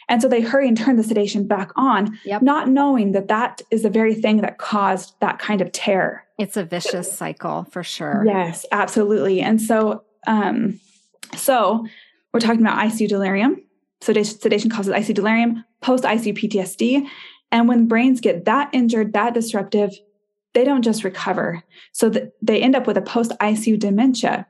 And 0.08 0.20
so 0.20 0.28
they 0.28 0.40
hurry 0.40 0.68
and 0.68 0.76
turn 0.76 0.96
the 0.96 1.02
sedation 1.02 1.46
back 1.46 1.70
on, 1.76 2.18
yep. 2.24 2.42
not 2.42 2.68
knowing 2.68 3.12
that 3.12 3.28
that 3.28 3.62
is 3.70 3.82
the 3.82 3.90
very 3.90 4.14
thing 4.14 4.38
that 4.38 4.58
caused 4.58 5.14
that 5.20 5.38
kind 5.38 5.60
of 5.60 5.72
tear. 5.72 6.26
It's 6.38 6.56
a 6.56 6.64
vicious 6.64 7.10
cycle 7.10 7.64
for 7.70 7.82
sure. 7.82 8.22
Yes, 8.26 8.66
absolutely. 8.70 9.40
And 9.40 9.62
so, 9.62 10.02
um, 10.26 10.80
so 11.36 11.86
we're 12.32 12.40
talking 12.40 12.60
about 12.60 12.78
ICU 12.78 13.08
delirium. 13.08 13.63
Sedation, 14.04 14.38
sedation 14.38 14.70
causes 14.70 14.92
ICU 14.92 15.14
delirium, 15.14 15.64
post 15.80 16.04
ICU 16.04 16.36
PTSD. 16.36 17.06
And 17.50 17.68
when 17.68 17.86
brains 17.86 18.20
get 18.20 18.44
that 18.44 18.68
injured, 18.72 19.12
that 19.12 19.34
disruptive, 19.34 19.92
they 20.52 20.64
don't 20.64 20.82
just 20.82 21.04
recover. 21.04 21.62
So 21.92 22.10
th- 22.10 22.30
they 22.42 22.60
end 22.60 22.76
up 22.76 22.86
with 22.86 22.96
a 22.96 23.02
post 23.02 23.32
ICU 23.40 23.78
dementia. 23.78 24.46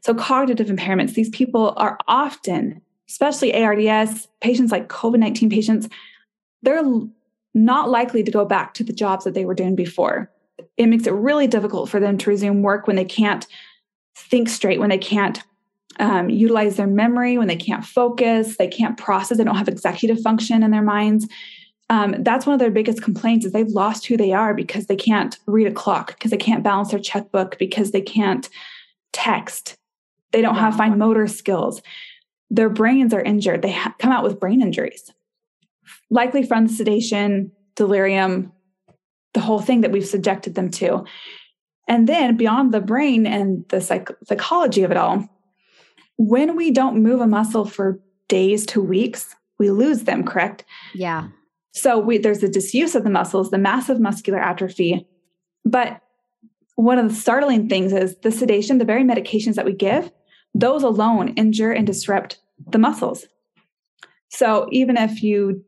So 0.00 0.14
cognitive 0.14 0.66
impairments, 0.66 1.14
these 1.14 1.30
people 1.30 1.74
are 1.76 1.96
often 2.08 2.82
especially 3.12 3.54
ARDS, 3.54 4.26
patients 4.40 4.72
like 4.72 4.88
COVID 4.88 5.18
19 5.18 5.50
patients, 5.50 5.88
they're 6.62 6.82
not 7.52 7.90
likely 7.90 8.22
to 8.22 8.30
go 8.30 8.46
back 8.46 8.72
to 8.74 8.84
the 8.84 8.92
jobs 8.92 9.24
that 9.24 9.34
they 9.34 9.44
were 9.44 9.54
doing 9.54 9.76
before. 9.76 10.30
It 10.78 10.86
makes 10.86 11.06
it 11.06 11.12
really 11.12 11.46
difficult 11.46 11.90
for 11.90 12.00
them 12.00 12.16
to 12.18 12.30
resume 12.30 12.62
work 12.62 12.86
when 12.86 12.96
they 12.96 13.04
can't 13.04 13.46
think 14.16 14.48
straight, 14.48 14.80
when 14.80 14.88
they 14.88 14.98
can't 14.98 15.42
um, 16.00 16.30
utilize 16.30 16.76
their 16.76 16.86
memory, 16.86 17.38
when 17.38 17.48
they 17.48 17.56
can't 17.56 17.84
focus, 17.84 18.56
they 18.56 18.68
can't 18.68 18.96
process, 18.96 19.38
they 19.38 19.44
don't 19.44 19.56
have 19.56 19.68
executive 19.68 20.20
function 20.20 20.62
in 20.62 20.70
their 20.70 20.82
minds. 20.82 21.26
Um, 21.90 22.16
that's 22.20 22.46
one 22.46 22.54
of 22.54 22.60
their 22.60 22.70
biggest 22.70 23.02
complaints 23.02 23.44
is 23.44 23.52
they've 23.52 23.68
lost 23.68 24.06
who 24.06 24.16
they 24.16 24.32
are 24.32 24.54
because 24.54 24.86
they 24.86 24.96
can't 24.96 25.38
read 25.46 25.66
a 25.66 25.72
clock, 25.72 26.14
because 26.14 26.30
they 26.30 26.36
can't 26.36 26.62
balance 26.62 26.90
their 26.90 27.00
checkbook, 27.00 27.58
because 27.58 27.90
they 27.90 28.00
can't 28.00 28.48
text. 29.12 29.76
They 30.30 30.40
don't 30.40 30.54
have 30.54 30.76
fine 30.76 30.96
motor 30.96 31.26
skills 31.26 31.82
their 32.52 32.68
brains 32.68 33.14
are 33.14 33.22
injured. 33.22 33.62
They 33.62 33.72
ha- 33.72 33.94
come 33.98 34.12
out 34.12 34.22
with 34.22 34.38
brain 34.38 34.60
injuries, 34.60 35.10
likely 36.10 36.42
from 36.44 36.66
the 36.66 36.72
sedation, 36.72 37.50
delirium, 37.74 38.52
the 39.32 39.40
whole 39.40 39.60
thing 39.60 39.80
that 39.80 39.90
we've 39.90 40.06
subjected 40.06 40.54
them 40.54 40.70
to. 40.72 41.04
And 41.88 42.06
then 42.06 42.36
beyond 42.36 42.72
the 42.72 42.82
brain 42.82 43.26
and 43.26 43.64
the 43.70 43.80
psych- 43.80 44.10
psychology 44.24 44.82
of 44.82 44.90
it 44.90 44.98
all, 44.98 45.26
when 46.16 46.56
we 46.56 46.70
don't 46.70 47.02
move 47.02 47.20
a 47.20 47.26
muscle 47.26 47.64
for 47.64 48.00
days 48.28 48.66
to 48.66 48.80
weeks, 48.80 49.34
we 49.58 49.70
lose 49.70 50.04
them, 50.04 50.24
correct? 50.24 50.64
Yeah. 50.94 51.28
So 51.72 51.98
we, 51.98 52.18
there's 52.18 52.40
the 52.40 52.48
disuse 52.48 52.94
of 52.94 53.04
the 53.04 53.10
muscles, 53.10 53.50
the 53.50 53.58
massive 53.58 54.00
muscular 54.00 54.38
atrophy. 54.38 55.06
But 55.64 56.00
one 56.76 56.98
of 56.98 57.08
the 57.08 57.14
startling 57.14 57.68
things 57.68 57.92
is 57.92 58.16
the 58.22 58.32
sedation, 58.32 58.78
the 58.78 58.84
very 58.84 59.04
medications 59.04 59.54
that 59.54 59.64
we 59.64 59.72
give, 59.72 60.10
those 60.54 60.82
alone 60.82 61.28
injure 61.34 61.72
and 61.72 61.86
disrupt 61.86 62.38
the 62.70 62.78
muscles. 62.78 63.26
So 64.28 64.68
even 64.70 64.96
if 64.96 65.22
you 65.22 65.64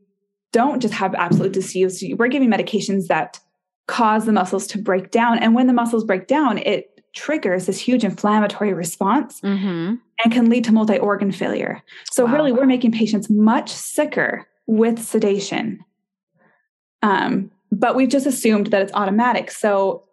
don't 0.52 0.80
just 0.80 0.94
have 0.94 1.14
absolute 1.14 1.52
disuse, 1.52 2.02
we're 2.16 2.28
giving 2.28 2.50
medications 2.50 3.06
that 3.08 3.40
cause 3.86 4.24
the 4.24 4.32
muscles 4.32 4.66
to 4.68 4.78
break 4.78 5.10
down. 5.10 5.38
And 5.38 5.54
when 5.54 5.66
the 5.66 5.72
muscles 5.72 6.04
break 6.04 6.26
down, 6.26 6.58
it 6.58 6.93
triggers 7.14 7.66
this 7.66 7.78
huge 7.78 8.04
inflammatory 8.04 8.74
response 8.74 9.40
mm-hmm. 9.40 9.94
and 10.22 10.32
can 10.32 10.50
lead 10.50 10.64
to 10.64 10.72
multi 10.72 10.98
organ 10.98 11.32
failure. 11.32 11.82
So, 12.10 12.24
wow. 12.24 12.32
really, 12.32 12.52
we're 12.52 12.66
making 12.66 12.92
patients 12.92 13.30
much 13.30 13.70
sicker 13.70 14.46
with 14.66 14.98
sedation. 14.98 15.84
Um, 17.02 17.50
but 17.70 17.96
we've 17.96 18.08
just 18.08 18.26
assumed 18.26 18.68
that 18.68 18.82
it's 18.82 18.92
automatic. 18.94 19.50
So, 19.50 20.04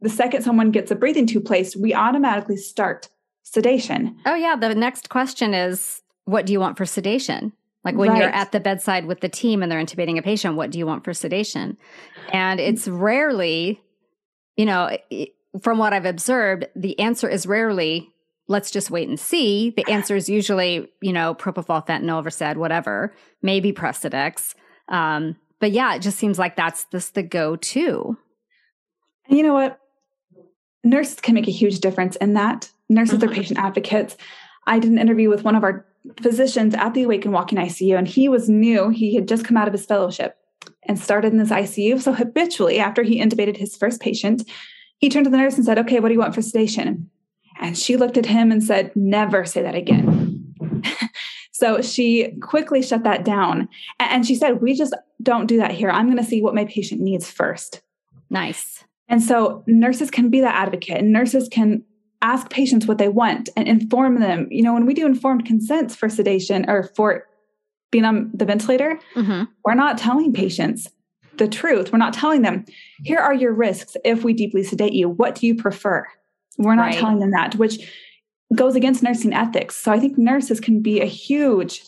the 0.00 0.10
second 0.10 0.42
someone 0.42 0.70
gets 0.70 0.90
a 0.90 0.94
breathing 0.94 1.26
tube 1.26 1.44
placed, 1.44 1.76
we 1.76 1.94
automatically 1.94 2.56
start 2.56 3.08
sedation. 3.42 4.16
Oh, 4.26 4.34
yeah. 4.34 4.56
The 4.56 4.74
next 4.74 5.08
question 5.08 5.54
is 5.54 6.02
what 6.24 6.46
do 6.46 6.52
you 6.52 6.60
want 6.60 6.76
for 6.76 6.86
sedation? 6.86 7.52
Like 7.84 7.96
when 7.96 8.10
right. 8.10 8.20
you're 8.20 8.30
at 8.30 8.52
the 8.52 8.60
bedside 8.60 9.06
with 9.06 9.20
the 9.20 9.28
team 9.28 9.62
and 9.62 9.72
they're 9.72 9.82
intubating 9.82 10.18
a 10.18 10.22
patient, 10.22 10.56
what 10.56 10.70
do 10.70 10.78
you 10.78 10.86
want 10.86 11.04
for 11.04 11.14
sedation? 11.14 11.78
And 12.32 12.60
it's 12.60 12.86
rarely, 12.86 13.80
you 14.56 14.66
know, 14.66 14.96
from 15.62 15.78
what 15.78 15.92
I've 15.92 16.06
observed, 16.06 16.66
the 16.76 16.98
answer 16.98 17.28
is 17.28 17.46
rarely, 17.46 18.08
let's 18.48 18.70
just 18.70 18.90
wait 18.90 19.08
and 19.08 19.18
see. 19.18 19.70
The 19.76 19.88
answer 19.90 20.16
is 20.16 20.28
usually, 20.28 20.88
you 21.00 21.12
know, 21.12 21.34
propofol, 21.34 21.86
fentanyl, 21.86 22.22
Versed, 22.22 22.56
whatever, 22.56 23.14
maybe 23.42 23.72
Precedex. 23.72 24.54
Um, 24.88 25.36
but 25.60 25.72
yeah, 25.72 25.94
it 25.94 26.02
just 26.02 26.18
seems 26.18 26.38
like 26.38 26.56
that's 26.56 26.84
this 26.84 27.10
the 27.10 27.22
go-to. 27.22 28.16
And 29.28 29.38
you 29.38 29.44
know 29.44 29.54
what? 29.54 29.78
Nurses 30.82 31.20
can 31.20 31.34
make 31.34 31.46
a 31.48 31.52
huge 31.52 31.80
difference 31.80 32.16
in 32.16 32.34
that. 32.34 32.70
Nurses 32.88 33.18
mm-hmm. 33.18 33.30
are 33.30 33.34
patient 33.34 33.58
advocates. 33.58 34.16
I 34.66 34.78
did 34.78 34.90
an 34.90 34.98
interview 34.98 35.28
with 35.28 35.44
one 35.44 35.54
of 35.54 35.62
our 35.62 35.86
physicians 36.22 36.74
at 36.74 36.94
the 36.94 37.02
Awake 37.02 37.24
and 37.24 37.34
Walking 37.34 37.58
ICU, 37.58 37.96
and 37.96 38.08
he 38.08 38.28
was 38.28 38.48
new. 38.48 38.88
He 38.88 39.14
had 39.14 39.28
just 39.28 39.44
come 39.44 39.56
out 39.56 39.68
of 39.68 39.72
his 39.72 39.86
fellowship. 39.86 40.36
and 40.84 40.98
started 40.98 41.32
in 41.32 41.38
this 41.38 41.50
ICU. 41.50 42.00
So 42.00 42.12
habitually, 42.12 42.78
after 42.78 43.02
he 43.02 43.20
intubated 43.20 43.56
his 43.56 43.76
first 43.76 44.00
patient, 44.00 44.42
he 45.00 45.08
turned 45.08 45.24
to 45.24 45.30
the 45.30 45.36
nurse 45.36 45.56
and 45.56 45.64
said, 45.64 45.78
Okay, 45.78 45.98
what 45.98 46.08
do 46.08 46.14
you 46.14 46.20
want 46.20 46.34
for 46.34 46.42
sedation? 46.42 47.10
And 47.58 47.76
she 47.76 47.96
looked 47.96 48.16
at 48.16 48.26
him 48.26 48.52
and 48.52 48.62
said, 48.62 48.94
Never 48.94 49.44
say 49.44 49.62
that 49.62 49.74
again. 49.74 50.54
so 51.52 51.80
she 51.82 52.32
quickly 52.40 52.82
shut 52.82 53.02
that 53.04 53.24
down. 53.24 53.68
And 53.98 54.26
she 54.26 54.34
said, 54.34 54.60
We 54.60 54.74
just 54.74 54.94
don't 55.22 55.46
do 55.46 55.56
that 55.56 55.72
here. 55.72 55.90
I'm 55.90 56.06
going 56.06 56.22
to 56.22 56.24
see 56.24 56.42
what 56.42 56.54
my 56.54 56.66
patient 56.66 57.00
needs 57.00 57.30
first. 57.30 57.80
Nice. 58.28 58.84
And 59.08 59.22
so 59.22 59.64
nurses 59.66 60.10
can 60.10 60.30
be 60.30 60.40
that 60.40 60.54
advocate, 60.54 60.98
and 60.98 61.12
nurses 61.12 61.48
can 61.50 61.82
ask 62.22 62.48
patients 62.50 62.86
what 62.86 62.98
they 62.98 63.08
want 63.08 63.48
and 63.56 63.66
inform 63.66 64.20
them. 64.20 64.46
You 64.50 64.62
know, 64.62 64.74
when 64.74 64.86
we 64.86 64.94
do 64.94 65.06
informed 65.06 65.46
consents 65.46 65.96
for 65.96 66.08
sedation 66.08 66.68
or 66.68 66.84
for 66.94 67.26
being 67.90 68.04
on 68.04 68.30
the 68.32 68.44
ventilator, 68.44 69.00
mm-hmm. 69.16 69.44
we're 69.64 69.74
not 69.74 69.98
telling 69.98 70.32
patients 70.32 70.86
the 71.40 71.48
truth. 71.48 71.90
We're 71.90 71.98
not 71.98 72.12
telling 72.12 72.42
them, 72.42 72.64
here 73.02 73.18
are 73.18 73.34
your 73.34 73.52
risks 73.52 73.96
if 74.04 74.22
we 74.22 74.32
deeply 74.32 74.62
sedate 74.62 74.92
you. 74.92 75.08
What 75.08 75.34
do 75.34 75.48
you 75.48 75.56
prefer? 75.56 76.06
We're 76.58 76.76
not 76.76 76.82
right. 76.84 76.94
telling 76.94 77.18
them 77.18 77.32
that, 77.32 77.56
which 77.56 77.90
goes 78.54 78.76
against 78.76 79.02
nursing 79.02 79.32
ethics. 79.32 79.74
So 79.74 79.90
I 79.90 79.98
think 79.98 80.16
nurses 80.16 80.60
can 80.60 80.82
be 80.82 81.00
a 81.00 81.06
huge 81.06 81.82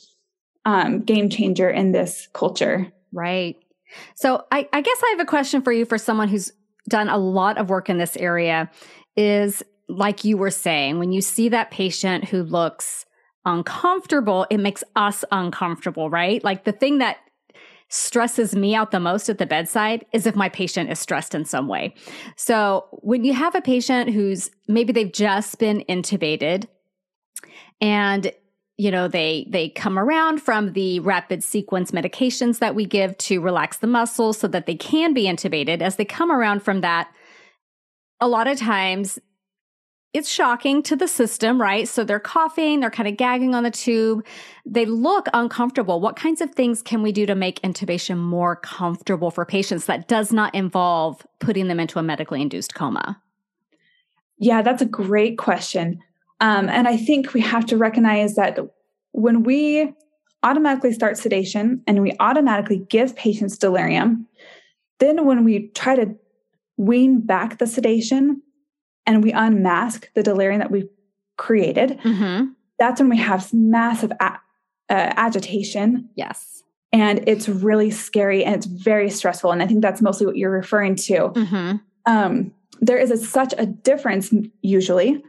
um, 0.65 1.01
game 1.01 1.29
changer 1.29 1.71
in 1.71 1.93
this 1.93 2.29
culture. 2.33 2.91
Right. 3.13 3.57
So 4.17 4.45
I, 4.51 4.69
I 4.73 4.81
guess 4.81 5.03
I 5.05 5.11
have 5.11 5.21
a 5.21 5.25
question 5.25 5.63
for 5.63 5.73
you 5.73 5.85
for 5.85 5.99
someone 5.99 6.29
who's 6.29 6.53
done 6.89 7.09
a 7.09 7.19
lot 7.19 7.59
of 7.59 7.69
work 7.69 7.91
in 7.91 7.99
this 7.99 8.17
area 8.17 8.71
is 9.17 9.63
like 9.89 10.25
you 10.25 10.37
were 10.37 10.51
saying, 10.51 10.99
when 10.99 11.13
you 11.13 11.21
see 11.21 11.51
that 11.51 11.71
patient 11.71 12.25
who 12.25 12.43
looks 12.43 13.05
uncomfortable, 13.45 14.47
it 14.49 14.59
makes 14.59 14.83
us 14.97 15.25
uncomfortable, 15.31 16.09
right? 16.09 16.43
Like 16.43 16.65
the 16.65 16.73
thing 16.73 16.99
that 16.99 17.19
stresses 17.93 18.57
me 18.57 18.75
out 18.75 18.91
the 18.91 18.99
most 18.99 19.29
at 19.29 19.37
the 19.37 19.45
bedside 19.45 20.07
is 20.13 20.27
if 20.27 20.35
my 20.35 20.49
patient 20.49 20.91
is 20.91 20.99
stressed 20.99 21.35
in 21.35 21.45
some 21.45 21.69
way. 21.69 21.95
So 22.37 22.87
when 23.03 23.23
you 23.23 23.35
have 23.35 23.55
a 23.55 23.61
patient 23.61 24.11
who's 24.11 24.51
maybe 24.67 24.95
they've 24.95 25.13
just 25.13 25.59
been 25.59 25.85
intubated 25.91 26.67
and 27.83 28.33
you 28.79 28.91
know 28.91 29.09
they 29.09 29.47
they 29.51 29.69
come 29.69 29.99
around 29.99 30.41
from 30.41 30.73
the 30.73 31.01
rapid 31.01 31.45
sequence 31.45 31.91
medications 31.91 32.61
that 32.61 32.75
we 32.75 32.87
give 32.87 33.17
to 33.19 33.43
relax 33.43 33.77
the 33.77 33.87
muscles 33.87 34.39
so 34.39 34.49
that 34.49 34.65
they 34.65 34.75
can 34.75 35.13
be 35.13 35.25
intubated 35.25 35.83
as 35.83 35.97
they 35.97 36.07
come 36.07 36.33
around 36.33 36.63
from 36.63 36.81
that 36.81 37.13
a 38.21 38.27
lot 38.27 38.47
of 38.47 38.59
times 38.59 39.19
it's 40.14 40.28
shocking 40.28 40.83
to 40.83 40.95
the 40.95 41.09
system, 41.09 41.61
right? 41.61 41.88
So 41.88 42.04
they're 42.04 42.21
coughing, 42.21 42.81
they're 42.81 42.90
kind 42.90 43.09
of 43.09 43.16
gagging 43.16 43.54
on 43.54 43.62
the 43.62 43.71
tube. 43.71 44.25
They 44.66 44.85
look 44.85 45.26
uncomfortable. 45.33 46.00
What 46.00 46.16
kinds 46.16 46.42
of 46.42 46.54
things 46.54 46.83
can 46.83 47.02
we 47.02 47.12
do 47.12 47.25
to 47.25 47.35
make 47.35 47.61
intubation 47.62 48.19
more 48.19 48.57
comfortable 48.57 49.31
for 49.31 49.47
patients 49.47 49.87
that 49.87 50.09
does 50.09 50.33
not 50.33 50.54
involve 50.54 51.26
putting 51.40 51.69
them 51.69 51.81
into 51.81 51.99
a 51.99 52.02
medically 52.02 52.42
induced 52.42 52.75
coma? 52.75 53.21
Yeah, 54.38 54.61
that's 54.61 54.83
a 54.83 54.87
great 54.87 55.38
question. 55.38 56.00
Um, 56.40 56.69
and 56.69 56.88
I 56.88 56.97
think 56.97 57.33
we 57.33 57.40
have 57.40 57.64
to 57.66 57.78
recognize 57.78 58.35
that 58.35 58.59
when 59.12 59.45
we 59.45 59.95
automatically 60.42 60.92
start 60.92 61.16
sedation 61.16 61.83
and 61.87 62.02
we 62.02 62.12
automatically 62.21 62.85
give 62.90 63.16
patients 63.16 63.57
delirium, 63.57 64.26
then 64.99 65.25
when 65.25 65.45
we 65.45 65.69
try 65.69 65.95
to 65.95 66.14
wean 66.76 67.21
back 67.21 67.59
the 67.59 67.66
sedation, 67.66 68.42
and 69.07 69.23
we 69.23 69.33
unmask 69.33 70.13
the 70.15 70.23
delirium 70.23 70.61
that 70.61 70.71
we've 70.71 70.89
created, 71.37 71.99
mm-hmm. 72.03 72.47
that's 72.79 73.01
when 73.01 73.11
we 73.11 73.19
have 73.19 73.53
massive 73.53 74.13
a- 74.21 74.39
uh, 74.89 75.13
agitation. 75.17 76.09
Yes. 76.15 76.62
And 76.93 77.25
it's 77.27 77.49
really 77.49 77.91
scary 77.91 78.45
and 78.45 78.55
it's 78.55 78.67
very 78.67 79.09
stressful. 79.09 79.51
And 79.51 79.62
I 79.62 79.67
think 79.67 79.81
that's 79.81 80.03
mostly 80.03 80.27
what 80.27 80.37
you're 80.37 80.51
referring 80.51 80.95
to. 80.97 81.12
Mm-hmm. 81.12 81.77
Um, 82.05 82.53
there 82.81 82.99
is 82.99 83.11
a, 83.11 83.17
such 83.17 83.55
a 83.57 83.65
difference 83.65 84.35
usually 84.61 85.23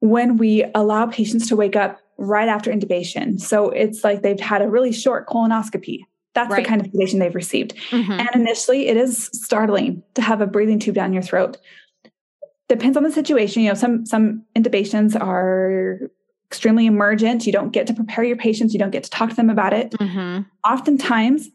when 0.00 0.36
we 0.36 0.64
allow 0.74 1.06
patients 1.06 1.48
to 1.48 1.56
wake 1.56 1.76
up 1.76 1.98
right 2.18 2.48
after 2.48 2.70
intubation. 2.70 3.40
So 3.40 3.70
it's 3.70 4.04
like 4.04 4.22
they've 4.22 4.38
had 4.38 4.62
a 4.62 4.68
really 4.68 4.92
short 4.92 5.26
colonoscopy. 5.26 6.00
That's 6.34 6.50
right. 6.50 6.62
the 6.62 6.68
kind 6.68 6.80
of 6.80 6.90
sedation 6.90 7.20
they've 7.20 7.34
received. 7.34 7.74
Mm-hmm. 7.90 8.12
And 8.12 8.28
initially, 8.34 8.88
it 8.88 8.96
is 8.96 9.30
startling 9.32 10.02
to 10.14 10.22
have 10.22 10.40
a 10.40 10.46
breathing 10.46 10.78
tube 10.78 10.96
down 10.96 11.12
your 11.12 11.22
throat 11.22 11.56
depends 12.68 12.96
on 12.96 13.02
the 13.02 13.12
situation. 13.12 13.62
You 13.62 13.70
know, 13.70 13.74
some 13.74 14.06
some 14.06 14.44
intubations 14.56 15.20
are 15.20 16.10
extremely 16.50 16.86
emergent. 16.86 17.46
You 17.46 17.52
don't 17.52 17.70
get 17.70 17.86
to 17.88 17.94
prepare 17.94 18.24
your 18.24 18.36
patients. 18.36 18.72
You 18.72 18.78
don't 18.78 18.90
get 18.90 19.04
to 19.04 19.10
talk 19.10 19.30
to 19.30 19.36
them 19.36 19.50
about 19.50 19.72
it. 19.72 19.92
Mm-hmm. 19.92 20.42
Oftentimes, 20.64 21.50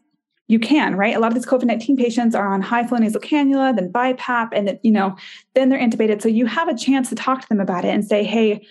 you 0.46 0.58
can, 0.58 0.96
right? 0.96 1.16
A 1.16 1.20
lot 1.20 1.28
of 1.28 1.34
these 1.34 1.46
COVID 1.46 1.64
19 1.64 1.96
patients 1.96 2.34
are 2.34 2.52
on 2.52 2.60
high 2.60 2.86
flow 2.86 2.98
nasal 2.98 3.20
cannula, 3.20 3.74
then 3.74 3.92
BiPAP, 3.92 4.50
and 4.52 4.68
it, 4.68 4.80
you 4.82 4.90
know, 4.90 5.16
then 5.54 5.68
they're 5.68 5.80
intubated. 5.80 6.20
So 6.20 6.28
you 6.28 6.46
have 6.46 6.68
a 6.68 6.76
chance 6.76 7.08
to 7.08 7.14
talk 7.14 7.40
to 7.42 7.48
them 7.48 7.60
about 7.60 7.84
it 7.84 7.94
and 7.94 8.04
say, 8.04 8.24
hey, 8.24 8.66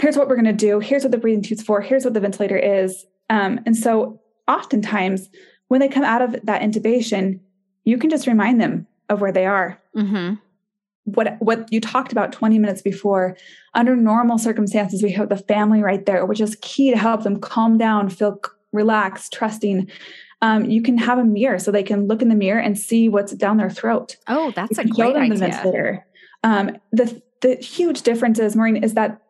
here's 0.00 0.16
what 0.16 0.28
we're 0.28 0.36
going 0.36 0.46
to 0.46 0.52
do. 0.52 0.80
Here's 0.80 1.02
what 1.02 1.12
the 1.12 1.18
breathing 1.18 1.42
tube's 1.42 1.62
for. 1.62 1.80
Here's 1.80 2.04
what 2.04 2.14
the 2.14 2.20
ventilator 2.20 2.56
is. 2.56 3.06
Um, 3.30 3.60
and 3.66 3.76
so 3.76 4.20
oftentimes, 4.46 5.28
when 5.68 5.80
they 5.80 5.88
come 5.88 6.04
out 6.04 6.22
of 6.22 6.36
that 6.44 6.62
intubation, 6.62 7.40
you 7.84 7.98
can 7.98 8.08
just 8.08 8.26
remind 8.26 8.60
them 8.60 8.86
of 9.10 9.20
where 9.20 9.32
they 9.32 9.44
are. 9.46 9.80
Mm-hmm 9.94 10.36
what 11.14 11.36
what 11.40 11.70
you 11.72 11.80
talked 11.80 12.12
about 12.12 12.32
20 12.32 12.58
minutes 12.58 12.82
before 12.82 13.36
under 13.74 13.96
normal 13.96 14.38
circumstances 14.38 15.02
we 15.02 15.12
have 15.12 15.28
the 15.28 15.36
family 15.36 15.82
right 15.82 16.06
there 16.06 16.24
which 16.26 16.40
is 16.40 16.56
key 16.60 16.90
to 16.90 16.96
help 16.96 17.22
them 17.22 17.40
calm 17.40 17.78
down 17.78 18.08
feel 18.08 18.40
relaxed 18.72 19.32
trusting 19.32 19.90
um, 20.40 20.64
you 20.66 20.82
can 20.82 20.96
have 20.98 21.18
a 21.18 21.24
mirror 21.24 21.58
so 21.58 21.72
they 21.72 21.82
can 21.82 22.06
look 22.06 22.22
in 22.22 22.28
the 22.28 22.34
mirror 22.34 22.60
and 22.60 22.78
see 22.78 23.08
what's 23.08 23.32
down 23.32 23.56
their 23.56 23.70
throat 23.70 24.16
oh 24.28 24.52
that's 24.54 24.78
a 24.78 24.84
great 24.84 25.16
idea 25.16 25.34
the 25.34 25.36
ventilator. 25.36 26.06
Um, 26.44 26.76
the 26.92 27.20
the 27.40 27.56
huge 27.56 28.02
difference 28.02 28.38
is 28.38 28.54
maureen 28.54 28.82
is 28.82 28.94
that 28.94 29.20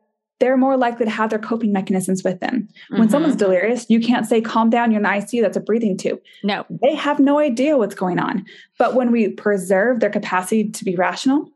they're 0.41 0.57
more 0.57 0.77
likely 0.77 1.05
to 1.05 1.11
have 1.11 1.31
their 1.31 1.39
coping 1.39 1.73
mechanisms 1.73 2.23
with 2.23 2.41
them. 2.41 2.69
When 2.89 3.03
mm-hmm. 3.03 3.11
someone's 3.11 3.37
delirious, 3.37 3.87
you 3.89 4.01
can't 4.01 4.27
say, 4.27 4.41
calm 4.41 4.71
down, 4.71 4.91
you're 4.91 4.99
in 4.99 5.03
the 5.03 5.09
ICU, 5.09 5.43
that's 5.43 5.57
a 5.57 5.61
breathing 5.61 5.97
tube. 5.97 6.21
No. 6.45 6.65
They 6.71 6.95
have 6.95 7.19
no 7.19 7.39
idea 7.39 7.77
what's 7.77 7.95
going 7.95 8.19
on. 8.19 8.45
But 8.79 8.95
when 8.95 9.11
we 9.11 9.31
preserve 9.31 10.01
their 10.01 10.11
capacity 10.11 10.71
to 10.71 10.85
be 10.85 10.95
rational, 10.95 11.51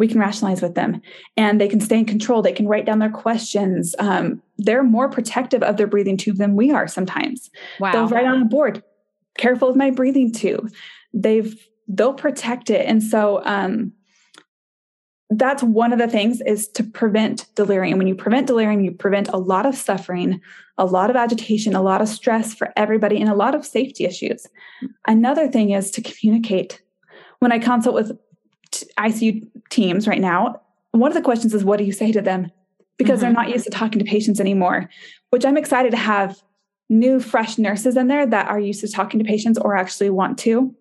we 0.00 0.08
can 0.08 0.18
rationalize 0.18 0.62
with 0.62 0.74
them 0.74 1.02
and 1.36 1.60
they 1.60 1.68
can 1.68 1.78
stay 1.78 1.98
in 1.98 2.06
control. 2.06 2.40
They 2.40 2.54
can 2.54 2.66
write 2.66 2.86
down 2.86 3.00
their 3.00 3.10
questions. 3.10 3.94
Um, 3.98 4.42
they're 4.56 4.82
more 4.82 5.10
protective 5.10 5.62
of 5.62 5.76
their 5.76 5.86
breathing 5.86 6.16
tube 6.16 6.38
than 6.38 6.56
we 6.56 6.70
are 6.70 6.88
sometimes. 6.88 7.50
Wow. 7.78 7.92
They'll 7.92 8.08
write 8.08 8.24
on 8.24 8.40
a 8.40 8.46
board, 8.46 8.82
careful 9.36 9.68
of 9.68 9.76
my 9.76 9.90
breathing 9.90 10.32
tube. 10.32 10.72
They've, 11.12 11.54
they'll 11.86 12.14
protect 12.14 12.70
it. 12.70 12.86
And 12.86 13.02
so, 13.02 13.44
um, 13.44 13.92
that's 15.32 15.62
one 15.62 15.92
of 15.92 15.98
the 15.98 16.08
things 16.08 16.40
is 16.40 16.66
to 16.68 16.82
prevent 16.82 17.46
delirium. 17.54 17.98
When 17.98 18.08
you 18.08 18.16
prevent 18.16 18.46
delirium, 18.46 18.80
you 18.80 18.92
prevent 18.92 19.28
a 19.28 19.36
lot 19.36 19.64
of 19.64 19.76
suffering, 19.76 20.40
a 20.78 20.86
lot 20.86 21.10
of 21.10 21.14
agitation, 21.14 21.76
a 21.76 21.82
lot 21.82 22.00
of 22.00 22.08
stress 22.08 22.52
for 22.52 22.72
everybody, 22.74 23.20
and 23.20 23.28
a 23.28 23.34
lot 23.34 23.54
of 23.54 23.64
safety 23.64 24.04
issues. 24.06 24.46
Another 25.06 25.46
thing 25.46 25.70
is 25.70 25.90
to 25.92 26.02
communicate. 26.02 26.82
When 27.38 27.52
I 27.52 27.60
consult 27.60 27.94
with 27.94 28.18
ICU 28.98 29.48
teams 29.70 30.06
right 30.06 30.20
now, 30.20 30.60
one 30.92 31.10
of 31.10 31.16
the 31.16 31.22
questions 31.22 31.54
is, 31.54 31.64
what 31.64 31.78
do 31.78 31.84
you 31.84 31.92
say 31.92 32.12
to 32.12 32.20
them? 32.20 32.50
Because 32.98 33.20
mm-hmm. 33.20 33.26
they're 33.26 33.32
not 33.32 33.50
used 33.50 33.64
to 33.64 33.70
talking 33.70 33.98
to 33.98 34.04
patients 34.04 34.40
anymore, 34.40 34.88
which 35.30 35.44
I'm 35.44 35.56
excited 35.56 35.90
to 35.92 35.96
have 35.96 36.42
new, 36.88 37.20
fresh 37.20 37.56
nurses 37.56 37.96
in 37.96 38.08
there 38.08 38.26
that 38.26 38.48
are 38.48 38.58
used 38.58 38.80
to 38.80 38.88
talking 38.88 39.20
to 39.20 39.24
patients 39.24 39.58
or 39.58 39.76
actually 39.76 40.10
want 40.10 40.38
to. 40.40 40.74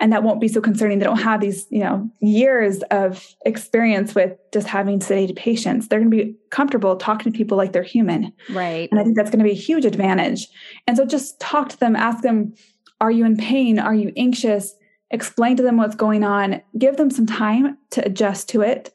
And 0.00 0.12
that 0.12 0.24
won't 0.24 0.40
be 0.40 0.48
so 0.48 0.60
concerning. 0.60 0.98
They 0.98 1.04
don't 1.04 1.20
have 1.20 1.40
these, 1.40 1.66
you 1.70 1.78
know, 1.78 2.10
years 2.20 2.82
of 2.90 3.24
experience 3.46 4.16
with 4.16 4.36
just 4.52 4.66
having 4.66 4.98
sedated 4.98 5.36
patients. 5.36 5.86
They're 5.86 6.00
going 6.00 6.10
to 6.10 6.16
be 6.16 6.34
comfortable 6.50 6.96
talking 6.96 7.30
to 7.30 7.36
people 7.36 7.56
like 7.56 7.72
they're 7.72 7.84
human. 7.84 8.32
Right. 8.50 8.88
And 8.90 8.98
I 8.98 9.04
think 9.04 9.16
that's 9.16 9.30
going 9.30 9.38
to 9.38 9.44
be 9.44 9.52
a 9.52 9.54
huge 9.54 9.84
advantage. 9.84 10.48
And 10.88 10.96
so 10.96 11.04
just 11.04 11.38
talk 11.38 11.68
to 11.68 11.78
them, 11.78 11.94
ask 11.94 12.24
them, 12.24 12.52
are 13.00 13.12
you 13.12 13.24
in 13.24 13.36
pain? 13.36 13.78
Are 13.78 13.94
you 13.94 14.12
anxious? 14.16 14.74
Explain 15.12 15.56
to 15.58 15.62
them 15.62 15.76
what's 15.76 15.94
going 15.94 16.24
on, 16.24 16.60
give 16.76 16.96
them 16.96 17.10
some 17.10 17.26
time 17.26 17.78
to 17.90 18.04
adjust 18.04 18.48
to 18.48 18.62
it. 18.62 18.92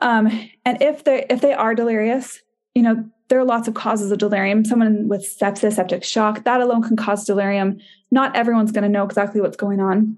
Um, 0.00 0.26
and 0.64 0.82
if 0.82 1.04
they 1.04 1.26
if 1.30 1.40
they 1.40 1.52
are 1.52 1.74
delirious, 1.74 2.40
you 2.74 2.82
know 2.82 3.04
there 3.28 3.38
are 3.38 3.44
lots 3.44 3.68
of 3.68 3.74
causes 3.74 4.10
of 4.10 4.18
delirium. 4.18 4.64
Someone 4.64 5.08
with 5.08 5.22
sepsis, 5.22 5.74
septic 5.74 6.04
shock, 6.04 6.44
that 6.44 6.60
alone 6.60 6.82
can 6.82 6.96
cause 6.96 7.24
delirium. 7.24 7.78
Not 8.10 8.34
everyone's 8.36 8.72
going 8.72 8.84
to 8.84 8.88
know 8.88 9.04
exactly 9.04 9.40
what's 9.40 9.56
going 9.56 9.80
on. 9.80 10.16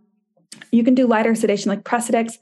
You 0.70 0.84
can 0.84 0.94
do 0.94 1.06
lighter 1.06 1.34
sedation 1.34 1.70
like 1.70 1.84
Precedex. 1.84 2.34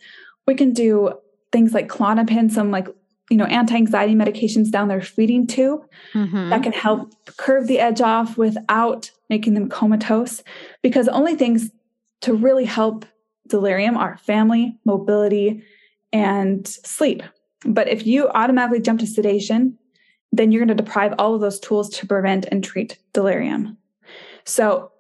We 0.47 0.55
can 0.55 0.73
do 0.73 1.13
things 1.53 1.73
like 1.73 1.89
Klonopin, 1.89 2.51
some 2.51 2.71
like 2.71 2.89
you 3.31 3.37
know 3.37 3.45
anti-anxiety 3.45 4.15
medications 4.15 4.71
down 4.71 4.89
their 4.89 5.01
feeding 5.01 5.47
tube 5.47 5.83
mm-hmm. 6.15 6.51
that 6.51 6.63
can 6.63 6.73
help 6.73 7.13
curve 7.37 7.67
the 7.67 7.81
edge 7.81 8.01
off 8.01 8.37
without 8.37 9.11
making 9.29 9.55
them 9.55 9.69
comatose. 9.69 10.43
Because 10.83 11.07
the 11.07 11.13
only 11.13 11.35
things 11.35 11.71
to 12.23 12.35
really 12.35 12.65
help 12.65 13.05
delirium 13.49 13.97
are 13.97 14.19
family, 14.19 14.79
mobility, 14.85 15.63
and 16.13 16.67
sleep. 16.67 17.23
But 17.65 17.89
if 17.89 18.07
you 18.07 18.29
automatically 18.29 18.81
jump 18.81 19.01
to 19.01 19.07
sedation, 19.07 19.79
then 20.33 20.53
you're 20.53 20.65
going 20.65 20.77
to 20.77 20.83
deprive 20.83 21.15
all 21.19 21.35
of 21.35 21.41
those 21.41 21.61
tools 21.61 21.89
to 21.91 22.07
prevent 22.07 22.47
and 22.47 22.63
treat 22.63 22.99
delirium. 23.13 23.77
So 24.45 24.93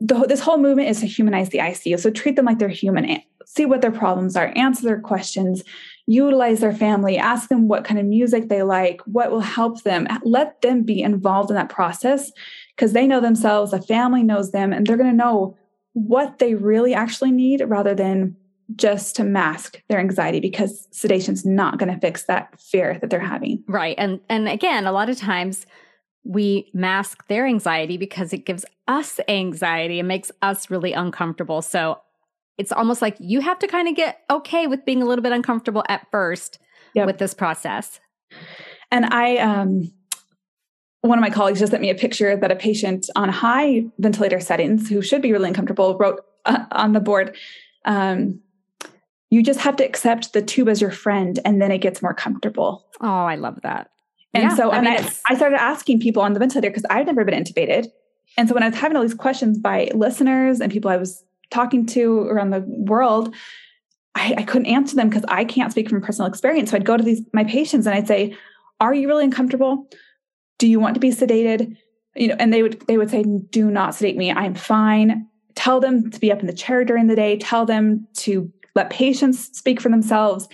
the, 0.00 0.26
this 0.26 0.40
whole 0.40 0.58
movement 0.58 0.88
is 0.88 1.00
to 1.00 1.06
humanize 1.06 1.50
the 1.50 1.58
ICU. 1.58 1.98
So 1.98 2.10
treat 2.10 2.36
them 2.36 2.44
like 2.44 2.58
they're 2.58 2.68
human, 2.68 3.08
eh, 3.08 3.20
see 3.46 3.66
what 3.66 3.82
their 3.82 3.92
problems 3.92 4.36
are, 4.36 4.52
answer 4.56 4.82
their 4.82 5.00
questions, 5.00 5.62
utilize 6.06 6.60
their 6.60 6.74
family, 6.74 7.16
ask 7.16 7.48
them 7.48 7.68
what 7.68 7.84
kind 7.84 8.00
of 8.00 8.06
music 8.06 8.48
they 8.48 8.62
like, 8.62 9.00
what 9.02 9.30
will 9.30 9.40
help 9.40 9.82
them. 9.82 10.08
Let 10.24 10.60
them 10.60 10.82
be 10.82 11.02
involved 11.02 11.50
in 11.50 11.56
that 11.56 11.68
process 11.68 12.32
because 12.74 12.92
they 12.92 13.06
know 13.06 13.20
themselves, 13.20 13.70
the 13.70 13.80
family 13.80 14.24
knows 14.24 14.50
them, 14.50 14.72
and 14.72 14.86
they're 14.86 14.96
going 14.96 15.10
to 15.10 15.16
know 15.16 15.56
what 15.94 16.38
they 16.38 16.54
really 16.54 16.94
actually 16.94 17.32
need 17.32 17.62
rather 17.66 17.94
than 17.94 18.36
just 18.76 19.16
to 19.16 19.24
mask 19.24 19.82
their 19.88 19.98
anxiety 19.98 20.40
because 20.40 20.88
sedation's 20.90 21.44
not 21.44 21.78
going 21.78 21.92
to 21.92 22.00
fix 22.00 22.24
that 22.24 22.58
fear 22.60 22.98
that 23.00 23.10
they're 23.10 23.20
having. 23.20 23.62
Right. 23.68 23.94
And 23.98 24.20
and 24.28 24.48
again, 24.48 24.86
a 24.86 24.92
lot 24.92 25.10
of 25.10 25.16
times 25.16 25.66
we 26.24 26.70
mask 26.72 27.26
their 27.26 27.46
anxiety 27.46 27.96
because 27.96 28.32
it 28.32 28.46
gives 28.46 28.64
us 28.88 29.18
anxiety 29.28 29.98
and 29.98 30.08
makes 30.08 30.30
us 30.40 30.70
really 30.70 30.92
uncomfortable. 30.92 31.62
So 31.62 32.00
it's 32.58 32.72
almost 32.72 33.02
like 33.02 33.16
you 33.18 33.40
have 33.40 33.58
to 33.58 33.66
kind 33.66 33.88
of 33.88 33.96
get 33.96 34.20
okay 34.30 34.66
with 34.66 34.84
being 34.84 35.02
a 35.02 35.04
little 35.06 35.22
bit 35.22 35.32
uncomfortable 35.32 35.84
at 35.88 36.06
first 36.10 36.58
yep. 36.94 37.06
with 37.06 37.18
this 37.18 37.34
process. 37.34 37.98
And 38.90 39.06
I, 39.06 39.38
um, 39.38 39.90
one 41.02 41.18
of 41.18 41.22
my 41.22 41.30
colleagues 41.30 41.58
just 41.58 41.70
sent 41.70 41.82
me 41.82 41.90
a 41.90 41.94
picture 41.94 42.36
that 42.36 42.50
a 42.50 42.56
patient 42.56 43.10
on 43.16 43.28
high 43.28 43.84
ventilator 43.98 44.40
settings 44.40 44.88
who 44.88 45.02
should 45.02 45.20
be 45.20 45.32
really 45.32 45.48
uncomfortable 45.48 45.98
wrote 45.98 46.20
uh, 46.44 46.64
on 46.72 46.92
the 46.92 47.00
board. 47.00 47.36
Um, 47.84 48.40
you 49.30 49.42
just 49.42 49.60
have 49.60 49.76
to 49.76 49.84
accept 49.84 50.32
the 50.32 50.42
tube 50.42 50.68
as 50.68 50.80
your 50.80 50.90
friend 50.90 51.40
and 51.44 51.60
then 51.60 51.72
it 51.72 51.78
gets 51.78 52.02
more 52.02 52.14
comfortable. 52.14 52.86
Oh, 53.00 53.06
I 53.06 53.34
love 53.34 53.60
that. 53.62 53.90
And 54.34 54.44
yeah, 54.44 54.54
so 54.54 54.70
I 54.70 54.80
mean, 54.80 54.92
I, 54.92 55.10
I 55.28 55.34
started 55.34 55.60
asking 55.60 56.00
people 56.00 56.22
on 56.22 56.32
the 56.32 56.38
ventilator 56.38 56.70
because 56.70 56.86
I've 56.88 57.06
never 57.06 57.24
been 57.24 57.42
intubated. 57.42 57.88
And 58.38 58.48
so 58.48 58.54
when 58.54 58.62
I 58.62 58.68
was 58.68 58.78
having 58.78 58.96
all 58.96 59.02
these 59.02 59.14
questions 59.14 59.58
by 59.58 59.90
listeners 59.94 60.60
and 60.60 60.72
people 60.72 60.90
I 60.90 60.96
was 60.96 61.24
talking 61.50 61.84
to 61.86 62.20
around 62.20 62.50
the 62.50 62.60
world, 62.60 63.34
I, 64.14 64.34
I 64.38 64.42
couldn't 64.44 64.66
answer 64.66 64.96
them 64.96 65.08
because 65.08 65.24
I 65.28 65.44
can't 65.44 65.72
speak 65.72 65.88
from 65.88 66.00
personal 66.00 66.28
experience. 66.28 66.70
So 66.70 66.76
I'd 66.76 66.84
go 66.84 66.96
to 66.96 67.02
these 67.02 67.22
my 67.32 67.44
patients 67.44 67.86
and 67.86 67.94
I'd 67.94 68.06
say, 68.06 68.36
"Are 68.80 68.94
you 68.94 69.08
really 69.08 69.24
uncomfortable? 69.24 69.88
Do 70.62 70.68
you 70.68 70.78
want 70.78 70.94
to 70.94 71.00
be 71.00 71.10
sedated?" 71.10 71.76
You 72.14 72.28
know, 72.28 72.36
and 72.38 72.52
they 72.52 72.62
would 72.62 72.80
they 72.86 72.98
would 72.98 73.10
say, 73.10 73.24
"Do 73.50 73.70
not 73.70 73.94
sedate 73.94 74.16
me. 74.16 74.30
I'm 74.30 74.54
fine." 74.54 75.26
Tell 75.54 75.80
them 75.80 76.10
to 76.10 76.20
be 76.20 76.32
up 76.32 76.40
in 76.40 76.46
the 76.46 76.52
chair 76.52 76.84
during 76.84 77.08
the 77.08 77.16
day. 77.16 77.36
Tell 77.36 77.66
them 77.66 78.06
to 78.18 78.50
let 78.74 78.88
patients 78.90 79.56
speak 79.56 79.80
for 79.80 79.88
themselves 79.88 80.48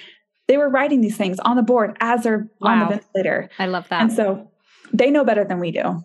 they 0.49 0.57
were 0.57 0.69
writing 0.69 1.03
these 1.03 1.17
things 1.17 1.39
on 1.41 1.57
the 1.57 1.63
board 1.63 1.97
as 2.01 2.25
they're 2.25 2.49
wow. 2.61 2.71
on 2.71 2.79
the 2.81 2.87
ventilator. 2.87 3.51
I 3.59 3.67
love 3.67 3.87
that. 3.91 4.01
And 4.01 4.13
so 4.13 4.51
they 4.93 5.11
know 5.11 5.25
better 5.25 5.45
than 5.45 5.61
we 5.61 5.71
do. 5.71 6.05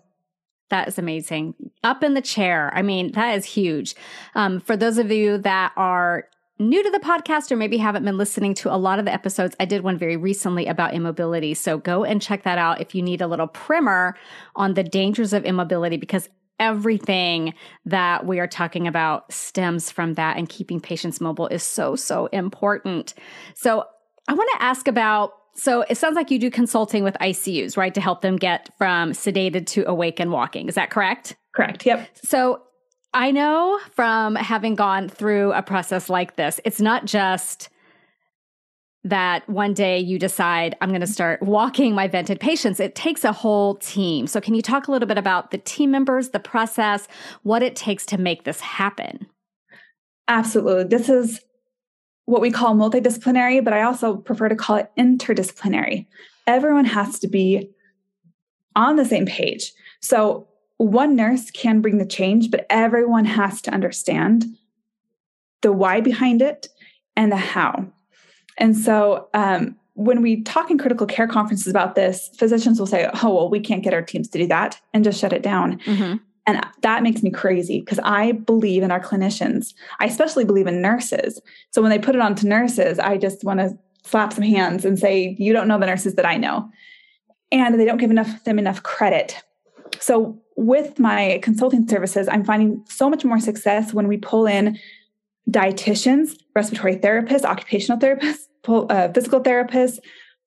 That 0.70 0.86
is 0.86 0.98
amazing. 0.98 1.54
Up 1.82 2.02
in 2.02 2.14
the 2.14 2.22
chair. 2.22 2.70
I 2.74 2.82
mean, 2.82 3.12
that 3.12 3.36
is 3.36 3.44
huge. 3.44 3.94
Um, 4.34 4.60
for 4.60 4.76
those 4.76 4.98
of 4.98 5.10
you 5.10 5.38
that 5.38 5.72
are 5.76 6.28
new 6.58 6.82
to 6.82 6.90
the 6.90 7.00
podcast 7.00 7.50
or 7.50 7.56
maybe 7.56 7.76
haven't 7.76 8.04
been 8.04 8.18
listening 8.18 8.54
to 8.54 8.72
a 8.72 8.76
lot 8.76 8.98
of 8.98 9.04
the 9.04 9.12
episodes, 9.12 9.56
I 9.58 9.64
did 9.64 9.82
one 9.82 9.98
very 9.98 10.16
recently 10.16 10.66
about 10.66 10.94
immobility. 10.94 11.54
So 11.54 11.78
go 11.78 12.04
and 12.04 12.22
check 12.22 12.44
that 12.44 12.58
out 12.58 12.80
if 12.80 12.94
you 12.94 13.02
need 13.02 13.20
a 13.20 13.26
little 13.26 13.48
primer 13.48 14.16
on 14.54 14.74
the 14.74 14.84
dangers 14.84 15.32
of 15.32 15.44
immobility 15.44 15.96
because 15.96 16.28
everything 16.60 17.52
that 17.84 18.26
we 18.26 18.38
are 18.38 18.46
talking 18.46 18.86
about 18.86 19.32
stems 19.32 19.90
from 19.90 20.14
that 20.14 20.36
and 20.36 20.48
keeping 20.48 20.80
patients 20.80 21.20
mobile 21.20 21.48
is 21.48 21.62
so 21.62 21.96
so 21.96 22.26
important. 22.26 23.14
So 23.54 23.84
I 24.28 24.34
want 24.34 24.48
to 24.54 24.62
ask 24.62 24.86
about 24.86 25.32
so 25.56 25.82
it 25.82 25.96
sounds 25.96 26.16
like 26.16 26.30
you 26.30 26.38
do 26.38 26.50
consulting 26.50 27.04
with 27.04 27.14
ICUs, 27.20 27.76
right, 27.76 27.94
to 27.94 28.00
help 28.00 28.22
them 28.22 28.36
get 28.36 28.70
from 28.76 29.12
sedated 29.12 29.66
to 29.68 29.88
awake 29.88 30.18
and 30.18 30.32
walking. 30.32 30.68
Is 30.68 30.74
that 30.74 30.90
correct? 30.90 31.36
Correct. 31.54 31.86
Yep. 31.86 32.08
So 32.14 32.62
I 33.14 33.30
know 33.30 33.78
from 33.92 34.34
having 34.34 34.74
gone 34.74 35.08
through 35.08 35.52
a 35.52 35.62
process 35.62 36.10
like 36.10 36.36
this, 36.36 36.60
it's 36.64 36.80
not 36.80 37.04
just 37.04 37.70
that 39.04 39.48
one 39.48 39.74
day 39.74 39.98
you 39.98 40.18
decide 40.18 40.74
I'm 40.80 40.88
going 40.88 41.00
to 41.00 41.06
start 41.06 41.42
walking 41.42 41.94
my 41.94 42.08
vented 42.08 42.40
patients. 42.40 42.80
It 42.80 42.94
takes 42.94 43.22
a 43.22 43.32
whole 43.32 43.76
team. 43.76 44.26
So 44.26 44.40
can 44.40 44.54
you 44.54 44.62
talk 44.62 44.88
a 44.88 44.90
little 44.90 45.06
bit 45.06 45.18
about 45.18 45.50
the 45.50 45.58
team 45.58 45.90
members, 45.90 46.30
the 46.30 46.40
process, 46.40 47.06
what 47.42 47.62
it 47.62 47.76
takes 47.76 48.04
to 48.06 48.18
make 48.18 48.44
this 48.44 48.60
happen? 48.60 49.26
Absolutely. 50.26 50.84
This 50.84 51.08
is 51.08 51.40
what 52.24 52.40
we 52.40 52.50
call 52.50 52.74
multidisciplinary, 52.74 53.62
but 53.62 53.74
I 53.74 53.82
also 53.82 54.16
prefer 54.16 54.48
to 54.48 54.56
call 54.56 54.76
it 54.76 54.90
interdisciplinary. 54.98 56.06
Everyone 56.46 56.86
has 56.86 57.18
to 57.20 57.28
be 57.28 57.70
on 58.74 58.96
the 58.96 59.04
same 59.04 59.26
page. 59.26 59.72
So 60.00 60.48
one 60.78 61.14
nurse 61.14 61.50
can 61.50 61.80
bring 61.80 61.98
the 61.98 62.06
change, 62.06 62.50
but 62.50 62.66
everyone 62.68 63.24
has 63.24 63.62
to 63.62 63.70
understand 63.70 64.44
the 65.62 65.72
why 65.72 66.00
behind 66.00 66.42
it 66.42 66.68
and 67.16 67.30
the 67.30 67.36
how. 67.36 67.86
And 68.58 68.76
so 68.76 69.28
um, 69.34 69.76
when 69.94 70.22
we 70.22 70.42
talk 70.42 70.70
in 70.70 70.78
critical 70.78 71.06
care 71.06 71.26
conferences 71.26 71.68
about 71.68 71.94
this, 71.94 72.30
physicians 72.36 72.78
will 72.78 72.86
say, 72.86 73.08
oh, 73.22 73.34
well, 73.34 73.48
we 73.48 73.60
can't 73.60 73.82
get 73.82 73.94
our 73.94 74.02
teams 74.02 74.28
to 74.28 74.38
do 74.38 74.46
that 74.48 74.80
and 74.92 75.04
just 75.04 75.20
shut 75.20 75.32
it 75.32 75.42
down. 75.42 75.78
Mm-hmm. 75.80 76.16
And 76.46 76.66
that 76.82 77.02
makes 77.02 77.22
me 77.22 77.30
crazy 77.30 77.80
because 77.80 78.00
I 78.00 78.32
believe 78.32 78.82
in 78.82 78.90
our 78.90 79.00
clinicians. 79.00 79.72
I 80.00 80.06
especially 80.06 80.44
believe 80.44 80.66
in 80.66 80.82
nurses. 80.82 81.40
So 81.70 81.80
when 81.80 81.90
they 81.90 81.98
put 81.98 82.14
it 82.14 82.20
on 82.20 82.34
to 82.36 82.46
nurses, 82.46 82.98
I 82.98 83.16
just 83.16 83.44
want 83.44 83.60
to 83.60 83.78
slap 84.04 84.32
some 84.32 84.44
hands 84.44 84.84
and 84.84 84.98
say, 84.98 85.36
you 85.38 85.52
don't 85.54 85.68
know 85.68 85.78
the 85.78 85.86
nurses 85.86 86.16
that 86.16 86.26
I 86.26 86.36
know. 86.36 86.68
And 87.50 87.78
they 87.80 87.86
don't 87.86 87.96
give 87.96 88.10
enough 88.10 88.44
them 88.44 88.58
enough 88.58 88.82
credit. 88.82 89.42
So 90.00 90.38
with 90.56 90.98
my 90.98 91.40
consulting 91.42 91.86
services, 91.88 92.28
I'm 92.28 92.44
finding 92.44 92.84
so 92.88 93.10
much 93.10 93.24
more 93.24 93.40
success 93.40 93.92
when 93.92 94.08
we 94.08 94.16
pull 94.16 94.46
in 94.46 94.78
dietitians, 95.50 96.38
respiratory 96.54 96.96
therapists, 96.96 97.44
occupational 97.44 97.98
therapists, 97.98 98.46
uh, 98.66 99.12
physical 99.12 99.40
therapists, 99.40 99.98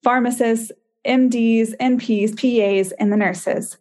pharmacists, 0.02 0.72
MDs, 1.06 1.74
NPs, 1.76 2.36
PAs, 2.36 2.92
and 2.92 3.12
the 3.12 3.16
nurses 3.16 3.78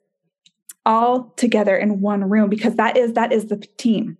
all 0.85 1.33
together 1.35 1.75
in 1.75 1.99
one 1.99 2.29
room 2.29 2.49
because 2.49 2.75
that 2.75 2.95
is 2.95 3.13
that 3.13 3.33
is 3.33 3.47
the 3.47 3.57
team. 3.77 4.17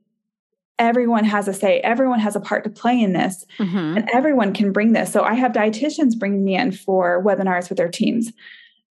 Everyone 0.80 1.24
has 1.24 1.48
a 1.48 1.54
say. 1.54 1.80
Everyone 1.80 2.20
has 2.20 2.36
a 2.36 2.40
part 2.40 2.64
to 2.66 2.70
play 2.70 3.02
in 3.02 3.14
this 3.14 3.46
mm-hmm. 3.58 3.98
and 3.98 4.10
everyone 4.14 4.54
can 4.54 4.72
bring 4.72 4.92
this. 4.94 5.12
So 5.12 5.24
i 5.24 5.34
have 5.34 5.54
dietitians 5.54 6.20
bringing 6.20 6.44
me 6.44 6.56
in 6.56 6.72
for 6.72 7.24
webinars 7.24 7.70
with 7.70 7.78
their 7.78 7.90
teams 7.90 8.32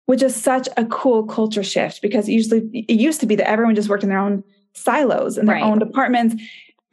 which 0.06 0.22
is 0.22 0.34
such 0.34 0.68
a 0.76 0.84
cool 0.86 1.24
culture 1.24 1.62
shift 1.62 2.02
because 2.02 2.28
usually 2.28 2.68
it 2.88 3.00
used 3.00 3.20
to 3.20 3.26
be 3.26 3.36
that 3.36 3.48
everyone 3.48 3.74
just 3.74 3.88
worked 3.88 4.02
in 4.02 4.08
their 4.08 4.18
own 4.18 4.42
silos 4.74 5.38
in 5.38 5.46
their 5.46 5.56
right. 5.56 5.64
own 5.64 5.78
departments 5.78 6.34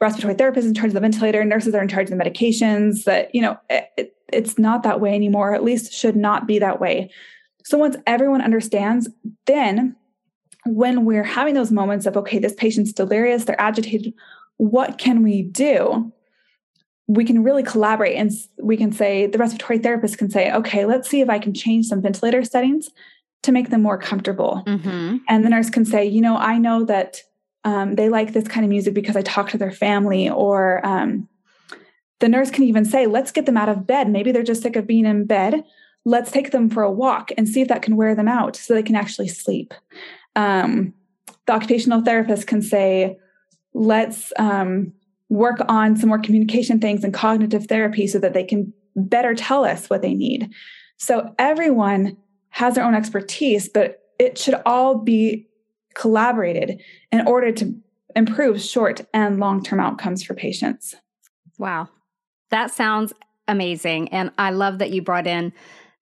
respiratory 0.00 0.34
therapists 0.34 0.66
in 0.66 0.74
charge 0.74 0.88
of 0.88 0.94
the 0.94 1.00
ventilator 1.00 1.44
nurses 1.44 1.74
are 1.74 1.82
in 1.82 1.88
charge 1.88 2.10
of 2.10 2.16
the 2.16 2.24
medications 2.24 3.04
that 3.04 3.34
you 3.34 3.40
know 3.40 3.58
it, 3.68 4.14
it's 4.32 4.58
not 4.58 4.82
that 4.82 5.00
way 5.00 5.14
anymore 5.14 5.54
at 5.54 5.64
least 5.64 5.92
should 5.92 6.16
not 6.16 6.46
be 6.46 6.58
that 6.58 6.80
way 6.80 7.10
so 7.64 7.78
once 7.78 7.96
everyone 8.06 8.40
understands 8.40 9.08
then 9.46 9.96
when 10.66 11.04
we're 11.04 11.24
having 11.24 11.54
those 11.54 11.70
moments 11.70 12.06
of, 12.06 12.16
okay, 12.16 12.38
this 12.38 12.54
patient's 12.54 12.92
delirious, 12.92 13.44
they're 13.44 13.60
agitated, 13.60 14.12
what 14.56 14.98
can 14.98 15.22
we 15.22 15.42
do? 15.42 16.12
We 17.12 17.24
can 17.24 17.42
really 17.42 17.62
collaborate 17.62 18.16
and 18.16 18.30
we 18.58 18.76
can 18.76 18.92
say, 18.92 19.26
the 19.26 19.38
respiratory 19.38 19.78
therapist 19.78 20.18
can 20.18 20.30
say, 20.30 20.52
okay, 20.52 20.84
let's 20.84 21.08
see 21.08 21.20
if 21.20 21.28
I 21.28 21.38
can 21.38 21.52
change 21.52 21.86
some 21.86 22.00
ventilator 22.00 22.44
settings 22.44 22.88
to 23.42 23.52
make 23.52 23.70
them 23.70 23.82
more 23.82 23.98
comfortable. 23.98 24.62
Mm-hmm. 24.66 25.16
And 25.28 25.44
the 25.44 25.48
nurse 25.48 25.70
can 25.70 25.84
say, 25.84 26.04
you 26.06 26.20
know, 26.20 26.36
I 26.36 26.58
know 26.58 26.84
that 26.84 27.22
um, 27.64 27.94
they 27.96 28.08
like 28.08 28.32
this 28.32 28.46
kind 28.46 28.64
of 28.64 28.70
music 28.70 28.94
because 28.94 29.16
I 29.16 29.22
talk 29.22 29.50
to 29.50 29.58
their 29.58 29.72
family, 29.72 30.30
or 30.30 30.84
um, 30.86 31.28
the 32.20 32.28
nurse 32.28 32.50
can 32.50 32.64
even 32.64 32.84
say, 32.84 33.06
let's 33.06 33.32
get 33.32 33.46
them 33.46 33.56
out 33.56 33.68
of 33.68 33.86
bed. 33.86 34.08
Maybe 34.08 34.30
they're 34.30 34.42
just 34.42 34.62
sick 34.62 34.76
of 34.76 34.86
being 34.86 35.06
in 35.06 35.26
bed. 35.26 35.64
Let's 36.04 36.30
take 36.30 36.50
them 36.52 36.70
for 36.70 36.82
a 36.82 36.92
walk 36.92 37.30
and 37.36 37.48
see 37.48 37.60
if 37.60 37.68
that 37.68 37.82
can 37.82 37.96
wear 37.96 38.14
them 38.14 38.28
out 38.28 38.56
so 38.56 38.72
they 38.72 38.82
can 38.82 38.96
actually 38.96 39.28
sleep 39.28 39.74
um, 40.36 40.94
the 41.46 41.52
occupational 41.52 42.02
therapist 42.02 42.46
can 42.46 42.62
say, 42.62 43.18
let's 43.74 44.32
um, 44.38 44.92
work 45.30 45.60
on 45.68 45.96
some 45.96 46.08
more 46.08 46.18
communication 46.18 46.80
things 46.80 47.02
and 47.02 47.14
cognitive 47.14 47.66
therapy 47.66 48.06
so 48.06 48.18
that 48.18 48.34
they 48.34 48.44
can 48.44 48.72
better 48.96 49.34
tell 49.34 49.64
us 49.64 49.88
what 49.88 50.02
they 50.02 50.12
need. 50.12 50.50
So 50.98 51.34
everyone 51.38 52.16
has 52.50 52.74
their 52.74 52.84
own 52.84 52.94
expertise, 52.94 53.68
but 53.68 54.00
it 54.18 54.36
should 54.36 54.60
all 54.66 54.98
be 54.98 55.48
collaborated 55.94 56.82
in 57.10 57.26
order 57.26 57.52
to 57.52 57.74
improve 58.14 58.60
short 58.60 59.00
and 59.14 59.38
long 59.38 59.62
term 59.62 59.80
outcomes 59.80 60.22
for 60.22 60.34
patients. 60.34 60.94
Wow. 61.58 61.88
That 62.50 62.72
sounds 62.72 63.12
amazing. 63.46 64.08
And 64.08 64.32
I 64.36 64.50
love 64.50 64.78
that 64.78 64.90
you 64.90 65.00
brought 65.00 65.26
in 65.26 65.52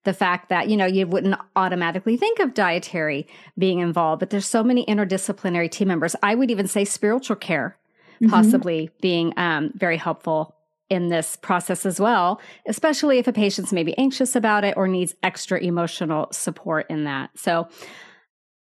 the 0.05 0.13
fact 0.13 0.49
that 0.49 0.69
you 0.69 0.77
know 0.77 0.85
you 0.85 1.05
wouldn't 1.05 1.35
automatically 1.55 2.17
think 2.17 2.39
of 2.39 2.53
dietary 2.53 3.27
being 3.57 3.79
involved 3.79 4.21
but 4.21 4.29
there's 4.29 4.45
so 4.45 4.63
many 4.63 4.85
interdisciplinary 4.85 5.69
team 5.69 5.89
members 5.89 6.15
i 6.23 6.33
would 6.33 6.49
even 6.49 6.67
say 6.67 6.85
spiritual 6.85 7.35
care 7.35 7.77
mm-hmm. 8.21 8.29
possibly 8.29 8.89
being 9.01 9.33
um, 9.37 9.71
very 9.75 9.97
helpful 9.97 10.55
in 10.89 11.09
this 11.09 11.35
process 11.35 11.85
as 11.85 11.99
well 11.99 12.41
especially 12.67 13.19
if 13.19 13.27
a 13.27 13.33
patient's 13.33 13.71
maybe 13.71 13.95
anxious 13.97 14.35
about 14.35 14.63
it 14.63 14.75
or 14.75 14.87
needs 14.87 15.13
extra 15.21 15.59
emotional 15.59 16.27
support 16.31 16.85
in 16.89 17.03
that 17.03 17.29
so 17.35 17.67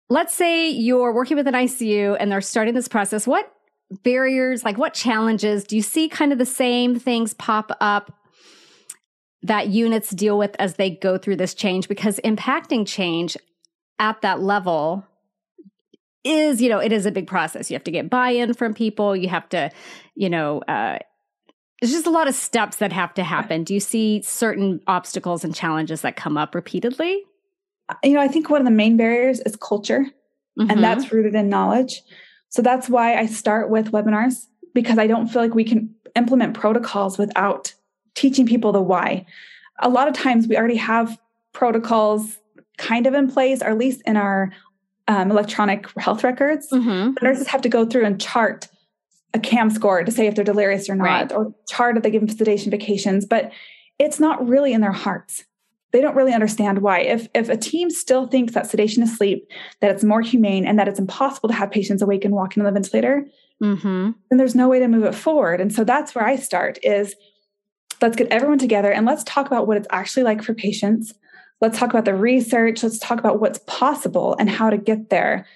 let's 0.09 0.33
say 0.33 0.69
you're 0.69 1.13
working 1.13 1.35
with 1.35 1.47
an 1.47 1.53
icu 1.55 2.15
and 2.19 2.31
they're 2.31 2.39
starting 2.39 2.73
this 2.73 2.87
process 2.87 3.27
what 3.27 3.51
barriers? 4.03 4.63
Like, 4.63 4.77
what 4.77 4.93
challenges 4.93 5.63
do 5.63 5.75
you 5.75 5.81
see 5.81 6.09
kind 6.09 6.31
of 6.31 6.37
the 6.37 6.45
same 6.45 6.97
things 6.99 7.33
pop 7.33 7.75
up 7.79 8.17
that 9.43 9.67
units 9.67 10.09
deal 10.09 10.37
with 10.37 10.55
as 10.57 10.75
they 10.75 10.89
go 10.89 11.17
through 11.17 11.37
this 11.37 11.53
change? 11.53 11.87
Because 11.87 12.19
impacting 12.23 12.87
change 12.87 13.37
at 13.99 14.21
that 14.21 14.41
level 14.41 15.05
is, 16.25 16.61
you 16.61 16.69
know, 16.69 16.79
it 16.79 16.91
is 16.91 17.05
a 17.05 17.11
big 17.11 17.27
process. 17.27 17.69
You 17.69 17.75
have 17.75 17.83
to 17.85 17.91
get 17.91 18.09
buy 18.09 18.31
in 18.31 18.53
from 18.53 18.73
people. 18.73 19.15
You 19.15 19.29
have 19.29 19.47
to, 19.49 19.71
you 20.15 20.29
know, 20.29 20.59
uh, 20.67 20.99
there's 21.81 21.91
just 21.91 22.07
a 22.07 22.11
lot 22.11 22.27
of 22.27 22.35
steps 22.35 22.77
that 22.77 22.91
have 22.91 23.13
to 23.15 23.23
happen. 23.23 23.63
Do 23.63 23.73
you 23.73 23.79
see 23.79 24.21
certain 24.23 24.81
obstacles 24.87 25.43
and 25.43 25.53
challenges 25.53 26.01
that 26.01 26.15
come 26.15 26.37
up 26.37 26.55
repeatedly? 26.55 27.23
You 28.03 28.13
know, 28.13 28.21
I 28.21 28.27
think 28.27 28.49
one 28.49 28.61
of 28.61 28.65
the 28.65 28.71
main 28.71 28.97
barriers 28.97 29.39
is 29.41 29.55
culture, 29.55 30.05
mm-hmm. 30.59 30.71
and 30.71 30.83
that's 30.83 31.11
rooted 31.11 31.35
in 31.35 31.49
knowledge. 31.49 32.01
So 32.49 32.61
that's 32.61 32.89
why 32.89 33.15
I 33.15 33.25
start 33.25 33.69
with 33.69 33.91
webinars 33.91 34.47
because 34.73 34.97
I 34.97 35.07
don't 35.07 35.27
feel 35.27 35.41
like 35.41 35.53
we 35.53 35.63
can 35.63 35.93
implement 36.15 36.53
protocols 36.53 37.17
without 37.17 37.73
teaching 38.15 38.47
people 38.47 38.71
the 38.71 38.81
why. 38.81 39.25
A 39.79 39.89
lot 39.89 40.07
of 40.07 40.13
times 40.13 40.47
we 40.47 40.57
already 40.57 40.77
have 40.77 41.19
protocols 41.53 42.39
kind 42.77 43.05
of 43.05 43.13
in 43.13 43.29
place, 43.29 43.61
or 43.61 43.67
at 43.67 43.77
least 43.77 44.01
in 44.05 44.17
our 44.17 44.51
um, 45.07 45.31
electronic 45.31 45.87
health 45.99 46.23
records. 46.23 46.69
Mm-hmm. 46.71 47.13
The 47.13 47.19
nurses 47.21 47.47
have 47.47 47.61
to 47.61 47.69
go 47.69 47.85
through 47.85 48.05
and 48.05 48.19
chart 48.19 48.67
a 49.33 49.39
CAM 49.39 49.69
score 49.69 50.03
to 50.03 50.11
say 50.11 50.27
if 50.27 50.35
they're 50.35 50.43
delirious 50.43 50.89
or 50.89 50.95
not, 50.95 51.05
right. 51.05 51.31
or 51.33 51.53
chart 51.67 51.97
if 51.97 52.03
they 52.03 52.09
give 52.09 52.25
them 52.25 52.35
sedation 52.35 52.71
vacations, 52.71 53.25
but 53.25 53.51
it's 53.99 54.19
not 54.19 54.45
really 54.47 54.73
in 54.73 54.81
their 54.81 54.91
hearts. 54.91 55.43
They 55.91 56.01
don't 56.01 56.15
really 56.15 56.33
understand 56.33 56.81
why. 56.81 57.01
If 57.01 57.27
if 57.33 57.49
a 57.49 57.57
team 57.57 57.89
still 57.89 58.27
thinks 58.27 58.53
that 58.53 58.67
sedation 58.67 59.03
is 59.03 59.15
sleep, 59.15 59.49
that 59.81 59.91
it's 59.91 60.03
more 60.03 60.21
humane, 60.21 60.65
and 60.65 60.79
that 60.79 60.87
it's 60.87 60.99
impossible 60.99 61.49
to 61.49 61.55
have 61.55 61.71
patients 61.71 62.01
awake 62.01 62.25
and 62.25 62.33
walking 62.33 62.61
on 62.61 62.65
the 62.65 62.77
ventilator, 62.77 63.25
mm-hmm. 63.61 64.11
then 64.29 64.37
there's 64.37 64.55
no 64.55 64.67
way 64.67 64.79
to 64.79 64.87
move 64.87 65.03
it 65.03 65.15
forward. 65.15 65.61
And 65.61 65.73
so 65.73 65.83
that's 65.83 66.15
where 66.15 66.25
I 66.25 66.35
start: 66.35 66.79
is 66.83 67.15
let's 68.01 68.15
get 68.15 68.27
everyone 68.27 68.57
together 68.57 68.91
and 68.91 69.05
let's 69.05 69.23
talk 69.23 69.47
about 69.47 69.67
what 69.67 69.77
it's 69.77 69.87
actually 69.89 70.23
like 70.23 70.43
for 70.43 70.53
patients. 70.53 71.13
Let's 71.65 71.79
talk 71.79 71.89
about 71.89 72.05
the 72.05 72.13
research. 72.13 72.83
Let's 72.83 72.99
talk 72.99 73.17
about 73.17 73.39
what's 73.41 73.59
possible 73.65 74.35
and 74.37 74.47
how 74.47 74.69
to 74.69 74.77
get 74.77 75.09
there. 75.09 75.47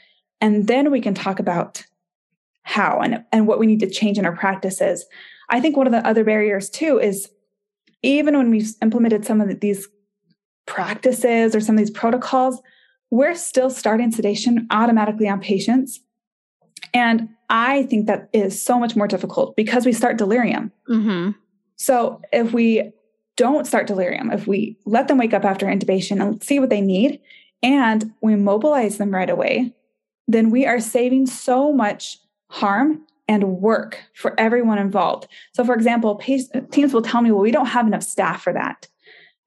And 0.41 0.65
then 0.65 0.89
we 0.89 1.01
can 1.01 1.13
talk 1.13 1.39
about 1.39 1.85
how 2.63 2.99
and, 2.99 3.23
and 3.31 3.45
what 3.45 3.59
we 3.59 3.67
need 3.67 3.79
to 3.81 3.89
change 3.89 4.17
in 4.17 4.25
our 4.25 4.35
practices. 4.35 5.05
I 5.49 5.59
think 5.59 5.77
one 5.77 5.85
of 5.85 5.93
the 5.93 6.07
other 6.07 6.23
barriers 6.23 6.67
too 6.67 6.97
is 6.97 7.29
even 8.01 8.35
when 8.35 8.49
we've 8.49 8.73
implemented 8.81 9.23
some 9.23 9.39
of 9.39 9.59
these 9.59 9.87
practices 10.65 11.55
or 11.55 11.61
some 11.61 11.75
of 11.75 11.79
these 11.79 11.91
protocols, 11.91 12.59
we're 13.11 13.35
still 13.35 13.69
starting 13.69 14.11
sedation 14.11 14.65
automatically 14.71 15.29
on 15.29 15.39
patients. 15.39 15.99
And 16.91 17.29
I 17.51 17.83
think 17.83 18.07
that 18.07 18.29
is 18.33 18.59
so 18.59 18.79
much 18.79 18.95
more 18.95 19.07
difficult 19.07 19.55
because 19.55 19.85
we 19.85 19.93
start 19.93 20.17
delirium. 20.17 20.71
Mm-hmm. 20.89 21.31
So 21.75 22.19
if 22.33 22.51
we 22.51 22.93
don't 23.39 23.65
start 23.65 23.87
delirium, 23.87 24.31
if 24.31 24.47
we 24.47 24.77
let 24.85 25.07
them 25.07 25.17
wake 25.17 25.33
up 25.33 25.45
after 25.45 25.65
intubation 25.65 26.21
and 26.21 26.43
see 26.43 26.59
what 26.59 26.69
they 26.69 26.81
need, 26.81 27.21
and 27.63 28.11
we 28.21 28.35
mobilize 28.35 28.97
them 28.97 29.13
right 29.15 29.29
away, 29.29 29.73
then 30.27 30.49
we 30.49 30.65
are 30.65 30.81
saving 30.81 31.25
so 31.25 31.71
much 31.71 32.19
harm 32.49 33.01
and 33.29 33.61
work 33.61 34.03
for 34.13 34.37
everyone 34.37 34.77
involved. 34.77 35.27
So, 35.53 35.63
for 35.63 35.73
example, 35.73 36.21
teams 36.71 36.93
will 36.93 37.01
tell 37.01 37.21
me, 37.21 37.31
well, 37.31 37.41
we 37.41 37.51
don't 37.51 37.67
have 37.67 37.87
enough 37.87 38.03
staff 38.03 38.41
for 38.41 38.51
that. 38.51 38.87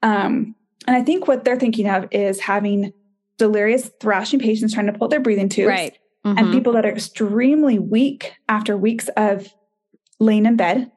Um, 0.02 0.54
and 0.86 0.96
I 0.96 1.02
think 1.02 1.28
what 1.28 1.44
they're 1.44 1.58
thinking 1.58 1.88
of 1.88 2.08
is 2.10 2.40
having 2.40 2.94
delirious, 3.36 3.90
thrashing 4.00 4.40
patients 4.40 4.72
trying 4.72 4.86
to 4.86 4.92
pull 4.92 5.08
their 5.08 5.20
breathing 5.20 5.50
tubes. 5.50 5.68
Right. 5.68 5.98
Mm-hmm. 6.24 6.38
And 6.38 6.52
people 6.52 6.72
that 6.72 6.86
are 6.86 6.92
extremely 6.92 7.78
weak 7.78 8.32
after 8.48 8.74
weeks 8.74 9.10
of 9.16 9.52
laying 10.18 10.46
in 10.46 10.56
bed 10.56 10.90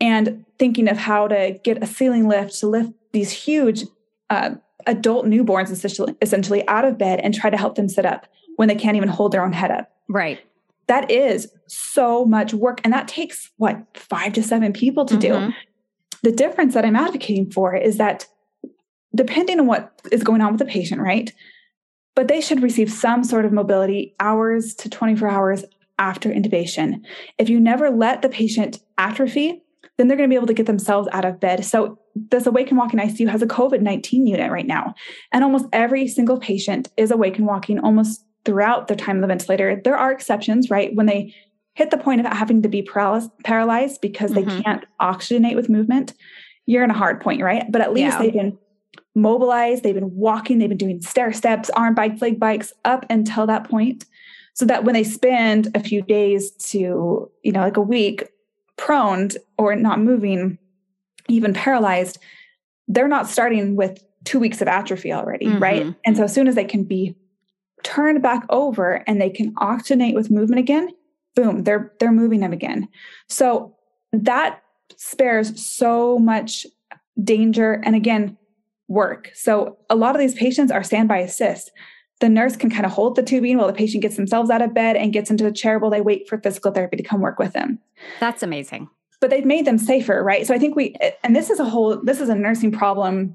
and 0.00 0.44
thinking 0.58 0.88
of 0.88 0.96
how 0.96 1.28
to 1.28 1.58
get 1.62 1.82
a 1.82 1.86
ceiling 1.86 2.28
lift 2.28 2.58
to 2.60 2.66
lift 2.66 2.92
these 3.12 3.30
huge 3.30 3.84
uh, 4.30 4.50
adult 4.86 5.26
newborns 5.26 5.70
essentially, 5.70 6.14
essentially 6.20 6.66
out 6.68 6.84
of 6.84 6.98
bed 6.98 7.20
and 7.20 7.34
try 7.34 7.50
to 7.50 7.56
help 7.56 7.74
them 7.76 7.88
sit 7.88 8.04
up 8.04 8.26
when 8.56 8.68
they 8.68 8.74
can't 8.74 8.96
even 8.96 9.08
hold 9.08 9.32
their 9.32 9.44
own 9.44 9.52
head 9.52 9.70
up. 9.70 9.90
Right 10.08 10.40
that 10.86 11.10
is 11.10 11.48
so 11.66 12.24
much 12.24 12.52
work. 12.52 12.80
And 12.84 12.92
that 12.92 13.08
takes 13.08 13.50
what, 13.56 13.84
five 13.94 14.32
to 14.34 14.42
seven 14.42 14.72
people 14.72 15.04
to 15.06 15.16
mm-hmm. 15.16 15.48
do. 15.48 15.54
The 16.22 16.32
difference 16.32 16.74
that 16.74 16.84
I'm 16.84 16.96
advocating 16.96 17.50
for 17.50 17.74
is 17.74 17.98
that 17.98 18.26
depending 19.14 19.60
on 19.60 19.66
what 19.66 20.00
is 20.10 20.22
going 20.22 20.40
on 20.40 20.52
with 20.52 20.58
the 20.58 20.64
patient, 20.64 21.00
right? 21.00 21.32
But 22.14 22.28
they 22.28 22.40
should 22.40 22.62
receive 22.62 22.90
some 22.90 23.24
sort 23.24 23.44
of 23.44 23.52
mobility 23.52 24.14
hours 24.20 24.74
to 24.76 24.88
24 24.88 25.28
hours 25.28 25.64
after 25.98 26.30
intubation. 26.30 27.02
If 27.38 27.48
you 27.48 27.60
never 27.60 27.90
let 27.90 28.22
the 28.22 28.28
patient 28.28 28.80
atrophy, 28.98 29.62
then 29.96 30.08
they're 30.08 30.16
going 30.16 30.28
to 30.28 30.32
be 30.32 30.36
able 30.36 30.46
to 30.46 30.54
get 30.54 30.66
themselves 30.66 31.08
out 31.12 31.24
of 31.24 31.40
bed. 31.40 31.64
So, 31.64 31.98
this 32.14 32.46
Awake 32.46 32.68
and 32.68 32.78
Walking 32.78 33.00
ICU 33.00 33.28
has 33.28 33.42
a 33.42 33.46
COVID 33.46 33.80
19 33.80 34.26
unit 34.26 34.50
right 34.50 34.66
now. 34.66 34.94
And 35.32 35.42
almost 35.42 35.66
every 35.72 36.06
single 36.06 36.38
patient 36.38 36.88
is 36.96 37.10
awake 37.10 37.38
and 37.38 37.46
walking 37.46 37.80
almost 37.80 38.24
throughout 38.44 38.88
their 38.88 38.96
time 38.96 39.16
on 39.16 39.20
the 39.22 39.26
ventilator. 39.26 39.80
There 39.82 39.96
are 39.96 40.12
exceptions, 40.12 40.70
right? 40.70 40.94
When 40.94 41.06
they 41.06 41.34
hit 41.74 41.90
the 41.90 41.98
point 41.98 42.24
of 42.24 42.32
having 42.32 42.62
to 42.62 42.68
be 42.68 42.82
paralyzed 42.82 44.00
because 44.00 44.30
mm-hmm. 44.30 44.48
they 44.48 44.62
can't 44.62 44.84
oxygenate 45.00 45.56
with 45.56 45.68
movement, 45.68 46.14
you're 46.66 46.84
in 46.84 46.90
a 46.90 46.94
hard 46.94 47.20
point, 47.20 47.42
right? 47.42 47.64
But 47.70 47.80
at 47.80 47.92
least 47.92 48.14
yeah. 48.14 48.18
they've 48.18 48.32
been 48.32 48.58
mobilized, 49.14 49.82
they've 49.82 49.94
been 49.94 50.14
walking, 50.14 50.58
they've 50.58 50.68
been 50.68 50.78
doing 50.78 51.00
stair 51.02 51.32
steps, 51.32 51.70
arm 51.70 51.94
bikes, 51.94 52.22
leg 52.22 52.38
bikes 52.38 52.72
up 52.84 53.04
until 53.10 53.46
that 53.46 53.68
point. 53.68 54.04
So 54.54 54.64
that 54.66 54.84
when 54.84 54.94
they 54.94 55.02
spend 55.02 55.74
a 55.74 55.80
few 55.80 56.02
days 56.02 56.52
to, 56.68 57.28
you 57.42 57.52
know, 57.52 57.60
like 57.60 57.76
a 57.76 57.82
week 57.82 58.28
prone 58.76 59.30
or 59.58 59.76
not 59.76 60.00
moving, 60.00 60.58
even 61.28 61.54
paralyzed, 61.54 62.18
they're 62.88 63.08
not 63.08 63.28
starting 63.28 63.76
with 63.76 64.02
two 64.24 64.38
weeks 64.38 64.60
of 64.60 64.68
atrophy 64.68 65.12
already, 65.12 65.46
mm-hmm. 65.46 65.62
right? 65.62 65.94
And 66.04 66.16
so 66.16 66.24
as 66.24 66.34
soon 66.34 66.48
as 66.48 66.54
they 66.54 66.64
can 66.64 66.84
be 66.84 67.14
turned 67.82 68.22
back 68.22 68.44
over 68.48 69.04
and 69.06 69.20
they 69.20 69.30
can 69.30 69.54
oxygenate 69.56 70.14
with 70.14 70.30
movement 70.30 70.58
again, 70.58 70.88
boom, 71.34 71.64
they're 71.64 71.92
they're 72.00 72.12
moving 72.12 72.40
them 72.40 72.52
again. 72.52 72.88
So 73.28 73.76
that 74.12 74.62
spares 74.96 75.64
so 75.64 76.18
much 76.18 76.66
danger 77.22 77.80
and 77.84 77.94
again 77.94 78.36
work. 78.88 79.30
So 79.34 79.78
a 79.88 79.96
lot 79.96 80.14
of 80.14 80.20
these 80.20 80.34
patients 80.34 80.70
are 80.70 80.82
standby 80.82 81.18
assist. 81.18 81.70
The 82.20 82.28
nurse 82.28 82.56
can 82.56 82.70
kind 82.70 82.86
of 82.86 82.92
hold 82.92 83.16
the 83.16 83.22
tubing 83.22 83.58
while 83.58 83.66
the 83.66 83.72
patient 83.72 84.02
gets 84.02 84.16
themselves 84.16 84.50
out 84.50 84.62
of 84.62 84.72
bed 84.72 84.96
and 84.96 85.12
gets 85.12 85.30
into 85.30 85.46
a 85.46 85.52
chair 85.52 85.78
while 85.78 85.90
they 85.90 86.00
wait 86.00 86.28
for 86.28 86.38
physical 86.38 86.70
therapy 86.70 86.96
to 86.96 87.02
come 87.02 87.20
work 87.20 87.38
with 87.38 87.52
them. 87.52 87.78
That's 88.20 88.42
amazing. 88.42 88.88
But 89.20 89.30
they've 89.30 89.44
made 89.44 89.66
them 89.66 89.78
safer, 89.78 90.22
right? 90.22 90.46
So 90.46 90.54
I 90.54 90.58
think 90.58 90.76
we 90.76 90.94
and 91.22 91.34
this 91.34 91.50
is 91.50 91.58
a 91.58 91.64
whole 91.64 92.00
this 92.02 92.20
is 92.20 92.28
a 92.28 92.34
nursing 92.34 92.72
problem 92.72 93.34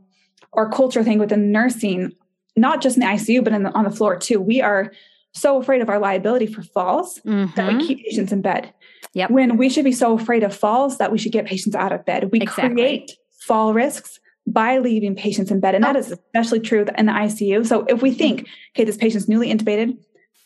or 0.52 0.70
culture 0.70 1.04
thing 1.04 1.20
within 1.20 1.52
nursing 1.52 2.14
not 2.56 2.82
just 2.82 2.98
in 2.98 3.02
the 3.02 3.08
ICU, 3.08 3.44
but 3.44 3.54
the, 3.54 3.72
on 3.74 3.86
the 3.86 3.92
floor 3.92 4.18
too. 4.18 4.40
We 4.42 4.62
are 4.62 4.92
so 5.34 5.60
afraid 5.60 5.82
of 5.82 5.90
our 5.90 6.00
liability 6.00 6.48
for 6.48 6.62
falls 6.62 7.20
mm-hmm. 7.20 7.56
that 7.56 7.68
we 7.68 7.74
mm-hmm. 7.76 7.88
keep 7.88 8.06
patients 8.06 8.32
in 8.32 8.42
bed. 8.42 8.74
Yep. 9.14 9.32
When 9.32 9.58
we 9.58 9.70
should 9.70 9.86
be 9.86 9.92
so 9.92 10.18
afraid 10.18 10.44
of 10.44 10.56
falls 10.56 10.98
that 10.98 11.12
we 11.12 11.18
should 11.18 11.32
get 11.32 11.46
patients 11.46 11.76
out 11.76 11.92
of 11.92 12.06
bed. 12.06 12.30
We 12.32 12.42
exactly. 12.42 12.76
create 12.76 13.12
fall 13.40 13.74
risks 13.74 14.20
by 14.52 14.80
leaving 14.80 15.16
patients 15.16 15.52
in 15.52 15.60
bed. 15.60 15.76
And 15.76 15.84
that 15.84 15.96
oh. 15.96 16.00
is 16.00 16.12
especially 16.12 16.60
true 16.60 16.86
in 16.98 17.06
the 17.06 17.12
ICU. 17.12 17.66
So 17.66 17.86
if 17.88 18.02
we 18.02 18.12
think, 18.12 18.48
okay, 18.76 18.84
this 18.84 18.98
patient's 18.98 19.28
newly 19.28 19.54
intubated, 19.54 19.98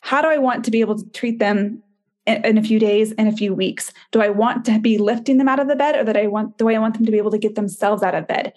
how 0.02 0.22
do 0.22 0.28
I 0.28 0.38
want 0.38 0.66
to 0.66 0.72
be 0.72 0.82
able 0.82 0.98
to 0.98 1.10
treat 1.12 1.40
them 1.40 1.82
in, 2.26 2.46
in, 2.46 2.58
a 2.58 2.64
few 2.64 2.80
days, 2.80 3.14
in 3.14 3.28
a 3.28 3.32
few 3.32 3.54
weeks? 3.54 3.94
Do 4.12 4.22
I 4.22 4.30
want 4.30 4.66
to 4.66 4.80
be 4.80 4.98
lifting 4.98 5.38
them 5.38 5.48
out 5.48 5.60
of 5.60 5.68
the 5.68 5.76
bed 5.76 5.96
or 5.96 6.04
that 6.04 6.18
I 6.18 6.28
want 6.28 6.58
do 6.58 6.70
I 6.70 6.78
want 6.78 6.96
them 6.96 7.06
to 7.06 7.12
be 7.12 7.18
able 7.18 7.32
to 7.32 7.38
get 7.38 7.56
themselves 7.56 8.04
out 8.04 8.16
of 8.16 8.28
bed? 8.28 8.54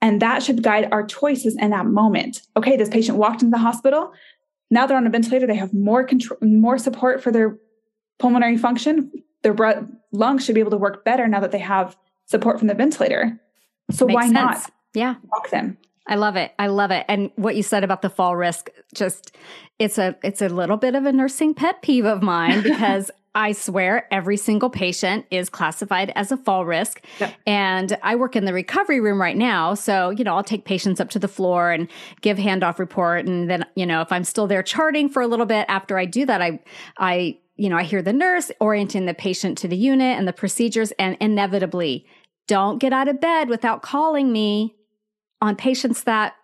And 0.00 0.22
that 0.22 0.42
should 0.42 0.62
guide 0.62 0.88
our 0.92 1.04
choices 1.04 1.56
in 1.58 1.70
that 1.70 1.86
moment. 1.86 2.42
Okay, 2.56 2.76
this 2.76 2.88
patient 2.88 3.18
walked 3.18 3.42
into 3.42 3.50
the 3.50 3.62
hospital. 3.62 4.12
Now 4.70 4.86
they're 4.86 4.96
on 4.96 5.06
a 5.06 5.10
ventilator. 5.10 5.46
They 5.46 5.56
have 5.56 5.74
more 5.74 6.04
control, 6.04 6.38
more 6.40 6.78
support 6.78 7.22
for 7.22 7.32
their 7.32 7.58
pulmonary 8.18 8.56
function. 8.56 9.10
Their 9.42 9.54
breath, 9.54 9.84
lungs 10.12 10.44
should 10.44 10.54
be 10.54 10.60
able 10.60 10.70
to 10.70 10.76
work 10.76 11.04
better 11.04 11.26
now 11.26 11.40
that 11.40 11.50
they 11.50 11.58
have 11.58 11.96
support 12.26 12.58
from 12.58 12.68
the 12.68 12.74
ventilator. 12.74 13.40
So 13.90 14.06
Makes 14.06 14.14
why 14.14 14.22
sense. 14.22 14.34
not? 14.34 14.70
Yeah, 14.94 15.16
walk 15.24 15.50
them. 15.50 15.78
I 16.06 16.14
love 16.14 16.36
it. 16.36 16.52
I 16.58 16.68
love 16.68 16.90
it. 16.90 17.04
And 17.06 17.30
what 17.36 17.54
you 17.54 17.62
said 17.62 17.84
about 17.84 18.00
the 18.00 18.08
fall 18.08 18.34
risk, 18.34 18.70
just 18.94 19.36
it's 19.78 19.98
a 19.98 20.16
it's 20.22 20.40
a 20.40 20.48
little 20.48 20.78
bit 20.78 20.94
of 20.94 21.04
a 21.04 21.12
nursing 21.12 21.54
pet 21.54 21.82
peeve 21.82 22.06
of 22.06 22.22
mine 22.22 22.62
because 22.62 23.10
I 23.34 23.52
swear 23.52 24.12
every 24.12 24.36
single 24.36 24.70
patient 24.70 25.26
is 25.30 25.50
classified 25.50 26.10
as 26.16 26.32
a 26.32 26.36
fall 26.36 26.64
risk. 26.64 27.04
Yep. 27.20 27.34
And 27.46 27.98
I 28.02 28.16
work 28.16 28.34
in 28.34 28.46
the 28.46 28.54
recovery 28.54 29.00
room 29.00 29.20
right 29.20 29.36
now. 29.36 29.74
So, 29.74 30.10
you 30.10 30.24
know, 30.24 30.34
I'll 30.34 30.42
take 30.42 30.64
patients 30.64 30.98
up 30.98 31.10
to 31.10 31.18
the 31.18 31.28
floor 31.28 31.70
and 31.70 31.88
give 32.22 32.38
handoff 32.38 32.78
report. 32.78 33.26
And 33.26 33.48
then, 33.48 33.64
you 33.76 33.86
know, 33.86 34.00
if 34.00 34.10
I'm 34.10 34.24
still 34.24 34.46
there 34.46 34.62
charting 34.62 35.08
for 35.08 35.22
a 35.22 35.28
little 35.28 35.46
bit 35.46 35.66
after 35.68 35.98
I 35.98 36.06
do 36.06 36.24
that, 36.26 36.40
I, 36.40 36.58
I, 36.96 37.38
you 37.56 37.68
know, 37.68 37.76
I 37.76 37.84
hear 37.84 38.02
the 38.02 38.12
nurse 38.12 38.50
orienting 38.60 39.06
the 39.06 39.14
patient 39.14 39.58
to 39.58 39.68
the 39.68 39.76
unit 39.76 40.18
and 40.18 40.26
the 40.26 40.32
procedures 40.32 40.90
and 40.92 41.16
inevitably 41.20 42.06
don't 42.48 42.78
get 42.78 42.92
out 42.92 43.08
of 43.08 43.20
bed 43.20 43.48
without 43.48 43.82
calling 43.82 44.32
me 44.32 44.74
on 45.40 45.56
patients 45.56 46.04
that 46.04 46.34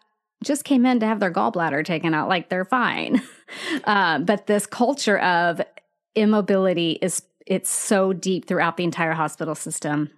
just 0.43 0.65
came 0.65 0.85
in 0.85 1.01
to 1.01 1.07
have 1.07 1.21
their 1.21 1.33
gallbladder 1.33 1.85
taken 1.85 2.15
out 2.15 2.29
like 2.29 2.49
they're 2.49 2.65
fine. 2.65 3.23
Uh, 3.85 4.19
but 4.21 4.47
this 4.47 4.65
culture 4.65 5.19
of 5.19 5.61
immobility 6.15 6.93
is 7.03 7.23
it's 7.47 7.71
so 7.71 8.15
deep 8.15 8.49
throughout 8.49 8.79
the 8.79 8.85
entire 8.85 9.13
hospital 9.13 9.55
system. 9.55 10.11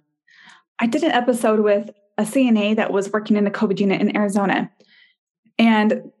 I 0.79 0.87
did 0.87 1.03
an 1.03 1.11
episode 1.11 1.59
with 1.59 1.89
a 2.17 2.23
CNA 2.23 2.77
that 2.77 2.91
was 2.91 3.11
working 3.11 3.35
in 3.35 3.45
a 3.45 3.51
COVID 3.51 3.79
unit 3.79 4.01
in 4.01 4.15
Arizona. 4.15 4.71
And 5.59 6.11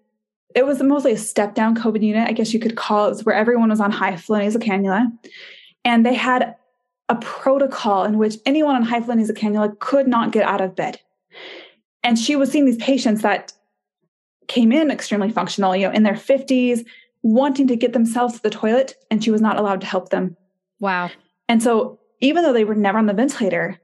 it 0.55 0.65
was 0.65 0.81
mostly 0.81 1.13
a 1.13 1.17
step 1.17 1.55
down 1.55 1.75
COVID 1.75 2.01
unit, 2.01 2.27
I 2.27 2.33
guess 2.33 2.53
you 2.53 2.59
could 2.59 2.75
call 2.75 3.09
it, 3.09 3.25
where 3.25 3.35
everyone 3.35 3.69
was 3.69 3.79
on 3.79 3.91
high 3.91 4.15
flow 4.15 4.39
nasal 4.39 4.61
cannula. 4.61 5.07
And 5.85 6.05
they 6.05 6.13
had 6.13 6.55
a 7.09 7.15
protocol 7.15 8.03
in 8.03 8.17
which 8.17 8.35
anyone 8.45 8.75
on 8.75 8.83
high 8.83 9.01
flow 9.01 9.15
nasal 9.15 9.35
cannula 9.35 9.79
could 9.79 10.07
not 10.07 10.31
get 10.31 10.45
out 10.45 10.61
of 10.61 10.75
bed. 10.75 10.99
And 12.07 12.17
she 12.17 12.37
was 12.37 12.49
seeing 12.49 12.63
these 12.63 12.77
patients 12.77 13.21
that 13.23 13.51
came 14.47 14.71
in 14.71 14.89
extremely 14.89 15.29
functional, 15.29 15.75
you 15.75 15.85
know, 15.85 15.93
in 15.93 16.03
their 16.03 16.13
50s, 16.13 16.85
wanting 17.21 17.67
to 17.67 17.75
get 17.75 17.91
themselves 17.91 18.35
to 18.35 18.41
the 18.41 18.49
toilet, 18.49 18.95
and 19.11 19.21
she 19.21 19.29
was 19.29 19.41
not 19.41 19.59
allowed 19.59 19.81
to 19.81 19.87
help 19.87 20.07
them. 20.07 20.37
Wow. 20.79 21.09
And 21.49 21.61
so, 21.61 21.99
even 22.21 22.43
though 22.43 22.53
they 22.53 22.63
were 22.63 22.75
never 22.75 22.97
on 22.97 23.07
the 23.07 23.13
ventilator, 23.13 23.77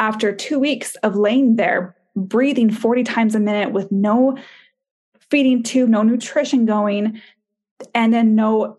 after 0.00 0.34
two 0.34 0.58
weeks 0.58 0.96
of 1.04 1.14
laying 1.14 1.54
there, 1.54 1.94
breathing 2.16 2.68
40 2.68 3.04
times 3.04 3.36
a 3.36 3.40
minute 3.40 3.70
with 3.70 3.92
no 3.92 4.36
feeding 5.30 5.62
tube, 5.62 5.88
no 5.88 6.02
nutrition 6.02 6.66
going, 6.66 7.22
and 7.94 8.12
then 8.12 8.34
no, 8.34 8.78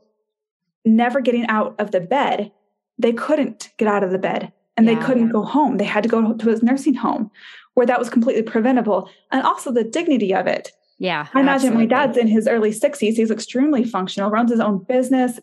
never 0.84 1.22
getting 1.22 1.48
out 1.48 1.74
of 1.80 1.92
the 1.92 2.02
bed, 2.02 2.52
they 2.98 3.14
couldn't 3.14 3.70
get 3.78 3.88
out 3.88 4.04
of 4.04 4.12
the 4.12 4.20
bed 4.20 4.52
and 4.76 4.86
yeah, 4.86 4.96
they 4.96 5.06
couldn't 5.06 5.30
go 5.30 5.44
home. 5.44 5.78
They 5.78 5.86
had 5.86 6.04
to 6.04 6.10
go 6.10 6.34
to 6.34 6.50
a 6.50 6.66
nursing 6.66 6.96
home 6.96 7.32
where 7.74 7.86
that 7.86 8.00
was 8.00 8.10
completely 8.10 8.44
preventable. 8.44 9.10
And 9.32 9.44
also 9.44 9.72
the 9.72 9.84
dignity 9.84 10.34
of 10.34 10.48
it. 10.48 10.72
Yeah. 11.00 11.28
I 11.34 11.42
imagine 11.42 11.70
absolutely. 11.70 11.84
my 11.84 11.86
dad's 11.86 12.18
in 12.18 12.28
his 12.28 12.48
early 12.48 12.72
60s. 12.72 13.16
He's 13.16 13.32
extremely 13.32 13.84
functional, 13.84 14.30
runs 14.30 14.52
his 14.52 14.60
own 14.60 14.84
business. 14.84 15.40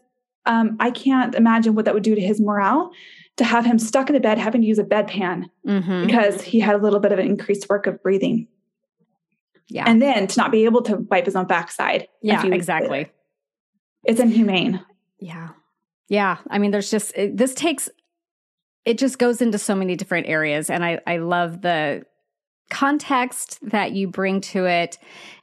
Um, 0.47 0.77
I 0.81 0.91
can't 0.91 1.35
imagine 1.35 1.75
what 1.75 1.85
that 1.85 1.95
would 1.95 2.03
do 2.03 2.15
to 2.15 2.21
his 2.21 2.41
morale 2.41 2.93
to 3.37 3.45
have 3.45 3.65
him 3.65 3.79
stuck 3.79 4.11
in 4.11 4.17
a 4.17 4.21
bed 4.21 4.39
having 4.39 4.63
to 4.63 4.67
use 4.67 4.79
a 4.79 4.85
bedpan 4.85 5.51
mm-hmm. 5.67 6.07
because 6.07 6.43
he 6.43 6.61
had 6.61 6.75
a 6.75 6.79
little 6.79 7.01
bit 7.01 7.13
of 7.13 7.19
an 7.19 7.27
increased 7.27 7.69
work 7.69 7.87
of 7.87 8.03
breathing. 8.03 8.49
Yeah. 9.69 9.85
And 9.87 10.03
then 10.03 10.27
to 10.27 10.41
not 10.41 10.51
be 10.51 10.65
able 10.65 10.83
to 10.83 10.97
wipe 10.97 11.27
his 11.27 11.37
own 11.37 11.47
backside. 11.47 12.09
Yeah, 12.23 12.45
exactly. 12.47 13.11
It's 14.05 14.21
inhumane. 14.21 14.85
Yeah. 15.19 15.51
Yeah. 16.09 16.39
I 16.49 16.59
mean, 16.59 16.71
there's 16.71 16.91
just, 16.91 17.13
it, 17.17 17.37
this 17.37 17.55
takes, 17.55 17.89
it 18.85 18.99
just 18.99 19.19
goes 19.19 19.41
into 19.41 19.59
so 19.59 19.75
many 19.75 19.95
different 19.95 20.27
areas. 20.27 20.71
And 20.71 20.85
I, 20.85 21.01
I 21.07 21.19
love 21.19 21.63
the 21.63 22.05
context 22.71 23.59
that 23.63 23.93
you 23.93 24.09
bring 24.09 24.41
to 24.41 24.65
it 24.65 24.99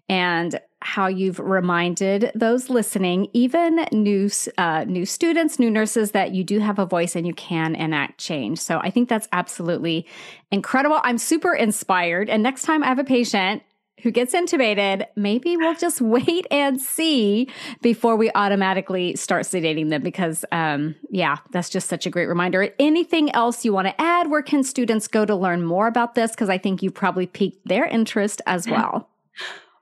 and 0.10 0.60
how 0.82 1.08
you've 1.08 1.40
reminded 1.40 2.32
those 2.36 2.70
listening, 2.70 3.28
even 3.34 3.86
new 3.92 4.30
uh, 4.58 4.86
new 4.88 5.06
students, 5.06 5.60
new 5.60 5.70
nurses, 5.70 6.12
that 6.12 6.32
you 6.32 6.44
do 6.44 6.60
have 6.60 6.80
a 6.80 6.86
voice 6.86 7.16
and 7.16 7.26
you 7.26 7.34
can 7.34 7.76
enact 7.76 8.20
change. 8.20 8.60
So 8.60 8.80
I 8.80 8.90
think 8.90 9.10
that's 9.10 9.28
absolutely 9.32 10.08
incredible. 10.52 11.00
I'm 11.04 11.18
super 11.18 11.54
inspired. 11.54 12.30
And 12.30 12.44
next 12.44 12.62
time 12.62 12.84
I 12.84 12.88
have 12.88 13.00
a 13.00 13.04
patient 13.04 13.64
who 14.04 14.12
gets 14.12 14.34
intubated, 14.34 15.06
maybe 15.16 15.58
we'll 15.58 15.76
just 15.76 16.02
wait 16.02 16.46
and 16.52 16.82
see 16.82 17.50
before 17.82 18.16
we 18.16 18.32
automatically 18.36 19.16
start 19.16 19.44
sedating 19.44 19.90
them 19.90 20.02
because, 20.02 20.46
um, 20.52 20.96
yeah, 21.10 21.38
that's 21.52 21.70
just 21.70 21.90
such 21.90 22.06
a 22.06 22.10
great 22.10 22.28
reminder. 22.28 22.74
Anything 22.80 23.32
else 23.32 23.66
you 23.66 23.74
want 23.74 23.88
to 23.88 24.02
add? 24.02 24.30
Where 24.30 24.44
can 24.44 24.64
students 24.64 25.08
go 25.08 25.26
to 25.26 25.36
learn 25.36 25.64
more 25.64 25.88
about 25.88 26.16
this? 26.16 26.32
Because 26.32 26.50
I 26.50 26.58
think 26.58 26.84
you 26.84 26.92
probably 26.92 27.26
piqued 27.26 27.68
their 27.68 27.86
interest 27.86 28.42
as 28.46 28.68
well. 28.68 29.10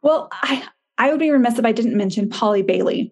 Well, 0.02 0.30
I, 0.32 0.64
I 0.98 1.10
would 1.10 1.20
be 1.20 1.32
remiss 1.32 1.60
if 1.60 1.66
I 1.66 1.72
didn't 1.72 1.98
mention 1.98 2.30
Polly 2.30 2.62
Bailey. 2.62 3.12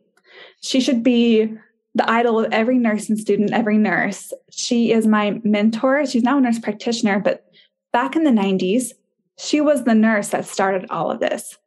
She 0.62 0.80
should 0.80 1.04
be 1.04 1.54
the 1.96 2.10
idol 2.10 2.40
of 2.40 2.52
every 2.52 2.78
nurse 2.78 3.10
and 3.10 3.20
student, 3.20 3.52
every 3.52 3.78
nurse. 3.78 4.32
She 4.52 4.92
is 4.92 5.06
my 5.06 5.40
mentor. 5.44 6.06
She's 6.06 6.24
now 6.24 6.38
a 6.38 6.42
nurse 6.42 6.60
practitioner, 6.60 7.20
but 7.20 7.46
back 7.92 8.16
in 8.16 8.24
the 8.24 8.32
90s, 8.32 8.92
she 9.38 9.62
was 9.62 9.84
the 9.84 9.96
nurse 9.96 10.30
that 10.30 10.46
started 10.46 10.86
all 10.90 11.12
of 11.12 11.20
this. 11.20 11.58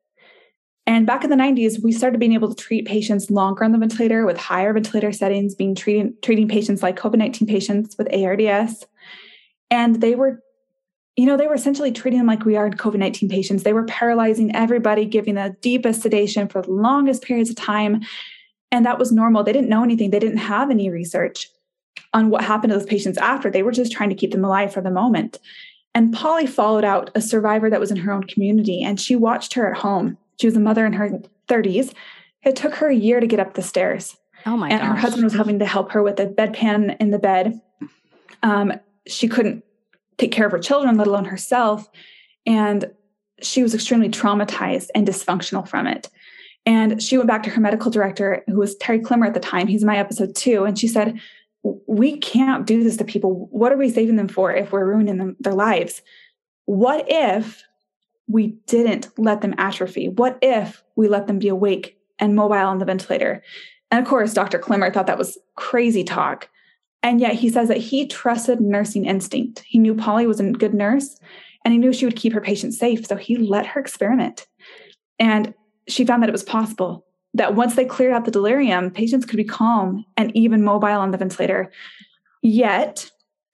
And 0.87 1.05
back 1.07 1.24
in 1.24 1.31
the 1.31 1.37
90s, 1.37 1.83
we 1.83 1.90
started 1.90 2.20
being 2.20 2.35
able 2.35 2.55
to 2.55 2.62
treat 2.62 2.87
patients 2.87 3.31
longer 3.31 3.64
on 3.64 3.72
the 3.72 3.79
ventilator 3.79 4.24
with 4.24 4.37
higher 4.37 4.72
ventilator 4.72 5.11
settings, 5.11 5.55
being 5.55 5.74
treating 5.74 6.14
treating 6.22 6.46
patients 6.48 6.83
like 6.83 6.96
COVID-19 6.96 7.48
patients 7.48 7.96
with 7.98 8.12
ARDS. 8.14 8.87
And 9.68 10.00
they 10.00 10.14
were, 10.14 10.40
you 11.16 11.26
know, 11.26 11.37
they 11.37 11.48
were 11.48 11.55
essentially 11.55 11.90
treating 11.90 12.20
them 12.20 12.29
like 12.29 12.44
we 12.44 12.57
are 12.57 12.66
in 12.66 12.74
COVID-19 12.74 13.29
patients. 13.29 13.64
They 13.64 13.72
were 13.72 13.85
paralyzing 13.85 14.55
everybody, 14.55 15.07
giving 15.07 15.35
the 15.35 15.57
deepest 15.61 16.02
sedation 16.02 16.46
for 16.46 16.62
the 16.62 16.70
longest 16.70 17.22
periods 17.22 17.50
of 17.50 17.57
time. 17.57 18.02
And 18.70 18.87
that 18.87 18.98
was 18.98 19.11
normal. 19.11 19.42
They 19.42 19.52
didn't 19.52 19.68
know 19.68 19.83
anything. 19.83 20.11
They 20.11 20.20
didn't 20.20 20.38
have 20.38 20.70
any 20.70 20.88
research 20.88 21.48
on 22.12 22.31
what 22.31 22.44
happened 22.44 22.70
to 22.70 22.79
those 22.79 22.87
patients 22.87 23.18
after. 23.18 23.50
They 23.50 23.64
were 23.64 23.72
just 23.72 23.90
trying 23.90 24.11
to 24.11 24.16
keep 24.16 24.31
them 24.31 24.44
alive 24.44 24.72
for 24.72 24.81
the 24.81 24.90
moment. 24.90 25.38
And 25.96 26.12
Polly 26.12 26.46
followed 26.46 26.85
out 26.85 27.11
a 27.14 27.22
survivor 27.22 27.70
that 27.70 27.80
was 27.80 27.90
in 27.90 27.96
her 27.96 28.12
own 28.12 28.24
community 28.24 28.82
and 28.82 29.00
she 29.00 29.16
watched 29.16 29.54
her 29.54 29.72
at 29.72 29.78
home. 29.78 30.18
She 30.38 30.46
was 30.46 30.54
a 30.54 30.61
mother 30.61 30.85
in 30.85 30.92
her 30.92 31.22
30s. 31.48 31.94
It 32.42 32.54
took 32.54 32.74
her 32.74 32.90
a 32.90 32.94
year 32.94 33.18
to 33.18 33.26
get 33.26 33.40
up 33.40 33.54
the 33.54 33.62
stairs. 33.62 34.14
Oh 34.44 34.59
my 34.59 34.68
god. 34.68 34.74
And 34.74 34.82
gosh. 34.82 34.90
her 34.90 34.96
husband 34.96 35.24
was 35.24 35.32
having 35.32 35.59
to 35.61 35.64
help 35.64 35.92
her 35.92 36.02
with 36.02 36.20
a 36.20 36.26
bedpan 36.26 36.98
in 37.00 37.12
the 37.12 37.18
bed. 37.18 37.59
Um, 38.42 38.74
she 39.06 39.26
couldn't 39.26 39.64
take 40.18 40.32
care 40.32 40.44
of 40.44 40.52
her 40.52 40.59
children, 40.59 40.98
let 40.98 41.06
alone 41.06 41.24
herself. 41.24 41.88
And 42.44 42.90
she 43.40 43.62
was 43.62 43.74
extremely 43.74 44.11
traumatized 44.11 44.88
and 44.94 45.09
dysfunctional 45.09 45.66
from 45.66 45.87
it. 45.87 46.11
And 46.66 47.02
she 47.02 47.16
went 47.16 47.28
back 47.28 47.42
to 47.44 47.50
her 47.50 47.61
medical 47.62 47.90
director, 47.90 48.44
who 48.48 48.59
was 48.59 48.76
Terry 48.76 48.98
Clemmer 48.98 49.24
at 49.24 49.32
the 49.32 49.40
time. 49.40 49.66
He's 49.66 49.82
my 49.82 49.96
episode 49.96 50.35
two. 50.35 50.64
And 50.64 50.78
she 50.78 50.88
said, 50.88 51.18
we 51.87 52.18
can't 52.18 52.66
do 52.66 52.83
this 52.83 52.96
to 52.98 53.05
people. 53.05 53.48
What 53.50 53.72
are 53.72 53.76
we 53.76 53.90
saving 53.90 54.16
them 54.16 54.29
for 54.29 54.52
if 54.52 54.72
we're 54.72 54.87
ruining 54.87 55.18
them, 55.18 55.37
their 55.40 55.55
lives? 55.55 56.02
What 56.66 57.05
if 57.09 57.62
we 58.29 58.59
didn't 58.66 59.09
let 59.18 59.40
them 59.40 59.55
atrophy? 59.59 60.09
What 60.09 60.38
if 60.42 60.83
we 60.96 61.09
let 61.09 61.26
them 61.26 61.38
be 61.38 61.48
awake 61.48 61.98
and 62.18 62.35
mobile 62.35 62.57
on 62.57 62.79
the 62.79 62.85
ventilator? 62.85 63.42
And 63.90 64.00
of 64.00 64.09
course, 64.09 64.35
Dr. 64.35 64.59
Clemmer 64.59 64.90
thought 64.90 65.07
that 65.07 65.18
was 65.18 65.38
crazy 65.55 66.05
talk. 66.05 66.48
And 67.02 67.20
yet 67.20 67.35
he 67.35 67.48
says 67.48 67.68
that 67.68 67.76
he 67.76 68.07
trusted 68.07 68.61
nursing 68.61 69.05
instinct. 69.05 69.62
He 69.66 69.79
knew 69.79 69.94
Polly 69.94 70.26
was 70.26 70.40
a 70.40 70.50
good 70.50 70.74
nurse 70.74 71.20
and 71.64 71.72
he 71.72 71.79
knew 71.79 71.92
she 71.92 72.05
would 72.05 72.16
keep 72.16 72.33
her 72.33 72.40
patients 72.40 72.79
safe. 72.79 73.07
So 73.07 73.16
he 73.16 73.37
let 73.37 73.66
her 73.66 73.81
experiment. 73.81 74.46
And 75.18 75.55
she 75.88 76.05
found 76.05 76.22
that 76.22 76.29
it 76.29 76.33
was 76.33 76.42
possible 76.42 77.07
that 77.37 77.55
once 77.55 77.75
they 77.75 77.85
cleared 77.85 78.14
out 78.14 78.25
the 78.25 78.31
delirium, 78.31 78.90
patients 78.90 79.27
could 79.27 79.37
be 79.37 79.44
calm 79.44 80.05
and 80.16 80.35
even 80.35 80.64
mobile 80.64 80.88
on 80.88 81.11
the 81.11 81.18
ventilator. 81.18 81.70
Yet, 82.42 83.11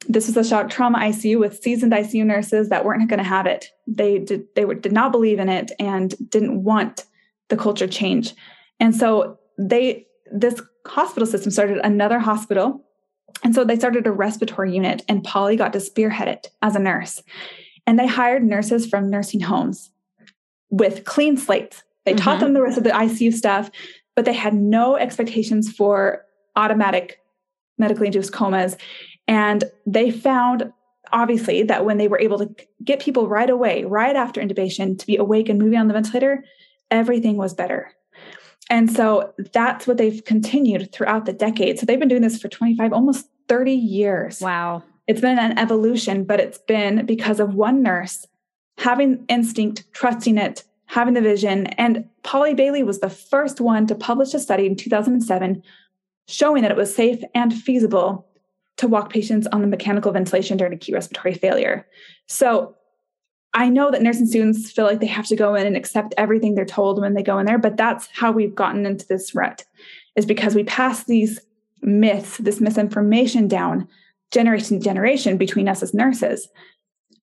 this 0.09 0.29
was 0.29 0.37
a 0.37 0.45
shock 0.45 0.71
trauma 0.71 0.99
ICU 0.99 1.39
with 1.39 1.63
seasoned 1.63 1.93
ICU 1.93 2.25
nurses 2.25 2.69
that 2.69 2.85
weren't 2.85 3.09
going 3.09 3.19
to 3.19 3.25
have 3.25 3.47
it. 3.47 3.67
They 3.87 4.19
did 4.19 4.45
they 4.55 4.65
were, 4.65 4.75
did 4.75 4.93
not 4.93 5.13
believe 5.13 5.39
in 5.39 5.49
it 5.49 5.73
and 5.79 6.15
didn't 6.31 6.63
want 6.63 7.05
the 7.49 7.57
culture 7.57 7.87
change. 7.87 8.35
And 8.79 8.95
so 8.95 9.39
they 9.59 10.07
this 10.33 10.61
hospital 10.87 11.27
system 11.27 11.51
started 11.51 11.79
another 11.85 12.19
hospital. 12.19 12.85
And 13.45 13.55
so 13.55 13.65
they 13.65 13.77
started 13.77 14.07
a 14.07 14.13
respiratory 14.13 14.75
unit 14.75 15.03
and 15.09 15.25
Polly 15.25 15.57
got 15.57 15.73
to 15.73 15.81
spearhead 15.81 16.29
it 16.29 16.49
as 16.63 16.77
a 16.77 16.81
nurse. 16.81 17.23
And 17.87 17.99
they 17.99 18.07
hired 18.07 18.45
nurses 18.45 18.87
from 18.87 19.11
nursing 19.11 19.41
homes 19.41 19.91
with 20.71 21.05
clean 21.05 21.37
slates 21.37 21.83
they 22.05 22.13
mm-hmm. 22.13 22.21
taught 22.21 22.41
them 22.41 22.53
the 22.53 22.63
rest 22.63 22.79
of 22.79 22.85
the 22.85 22.91
ICU 22.91 23.33
stuff, 23.33 23.71
but 24.17 24.25
they 24.25 24.33
had 24.33 24.55
no 24.55 24.97
expectations 24.97 25.73
for 25.73 26.25
automatic 26.57 27.21
medically 27.79 28.07
induced 28.07 28.33
comas. 28.33 28.77
And 29.29 29.65
they 29.87 30.11
found, 30.11 30.73
obviously, 31.13 31.63
that 31.65 31.85
when 31.85 31.99
they 31.99 32.09
were 32.09 32.21
able 32.21 32.39
to 32.39 32.55
get 32.85 33.01
people 33.01 33.29
right 33.29 33.49
away, 33.49 33.85
right 33.85 34.17
after 34.17 34.41
intubation, 34.41 34.99
to 34.99 35.07
be 35.07 35.17
awake 35.17 35.49
and 35.49 35.59
moving 35.59 35.79
on 35.79 35.89
the 35.89 35.95
ventilator, 35.95 36.45
everything 36.91 37.37
was 37.37 37.55
better. 37.55 37.93
And 38.71 38.91
so 38.91 39.33
that's 39.53 39.87
what 39.87 39.99
they've 39.99 40.25
continued 40.25 40.93
throughout 40.93 41.27
the 41.27 41.33
decade. 41.33 41.79
So 41.79 41.87
they've 41.87 41.99
been 41.99 42.09
doing 42.09 42.23
this 42.23 42.41
for 42.41 42.49
25, 42.49 42.93
almost 42.93 43.27
30 43.49 43.73
years. 43.73 44.41
Wow. 44.41 44.83
It's 45.07 45.21
been 45.21 45.39
an 45.39 45.59
evolution, 45.59 46.25
but 46.25 46.41
it's 46.41 46.59
been 46.59 47.05
because 47.05 47.41
of 47.41 47.55
one 47.55 47.83
nurse 47.83 48.27
having 48.79 49.25
instinct, 49.29 49.85
trusting 49.93 50.39
it, 50.39 50.65
having 50.93 51.15
the 51.15 51.23
vision. 51.23 51.69
And 51.79 52.07
Polly 52.23 52.53
Bailey 52.53 52.83
was 52.83 53.01
the 53.01 53.09
first 53.09 53.63
one 53.63 53.87
to 53.87 53.95
publish 53.95 54.35
a 54.35 54.39
study 54.39 54.67
in 54.67 54.77
2007 54.77 55.63
showing 56.29 56.61
that 56.61 56.71
it 56.71 56.77
was 56.77 56.95
safe 56.95 57.23
and 57.35 57.55
feasible 57.55 58.29
to 58.77 58.87
walk 58.87 59.11
patients 59.11 59.47
on 59.53 59.63
the 59.63 59.67
mechanical 59.67 60.13
ventilation 60.13 60.59
during 60.59 60.75
acute 60.75 60.95
respiratory 60.95 61.33
failure. 61.33 61.87
So 62.27 62.77
I 63.55 63.71
know 63.71 63.91
that 63.91 64.03
nursing 64.03 64.27
students 64.27 64.71
feel 64.71 64.85
like 64.85 65.01
they 65.01 65.07
have 65.07 65.27
to 65.29 65.37
go 65.37 65.55
in 65.55 65.67
and 65.67 65.79
accept 65.79 66.13
everything 66.19 66.55
they're 66.55 66.67
told 66.67 67.01
when 67.01 67.15
they 67.15 67.23
go 67.23 67.39
in 67.39 67.47
there, 67.47 67.59
but 67.59 67.79
that's 67.79 68.07
how 68.13 68.31
we've 68.31 68.55
gotten 68.55 68.85
into 68.85 69.07
this 69.07 69.35
rut, 69.35 69.65
is 70.15 70.27
because 70.27 70.55
we 70.55 70.65
pass 70.65 71.05
these 71.05 71.41
myths, 71.81 72.37
this 72.37 72.61
misinformation 72.61 73.49
down 73.49 73.89
generation 74.31 74.79
to 74.79 74.85
generation 74.85 75.39
between 75.39 75.69
us 75.69 75.83
as 75.83 75.95
nurses. 75.95 76.49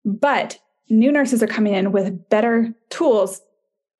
But 0.05 0.59
new 0.89 1.11
nurses 1.11 1.43
are 1.43 1.47
coming 1.47 1.73
in 1.73 1.91
with 1.91 2.29
better 2.29 2.73
tools 2.89 3.41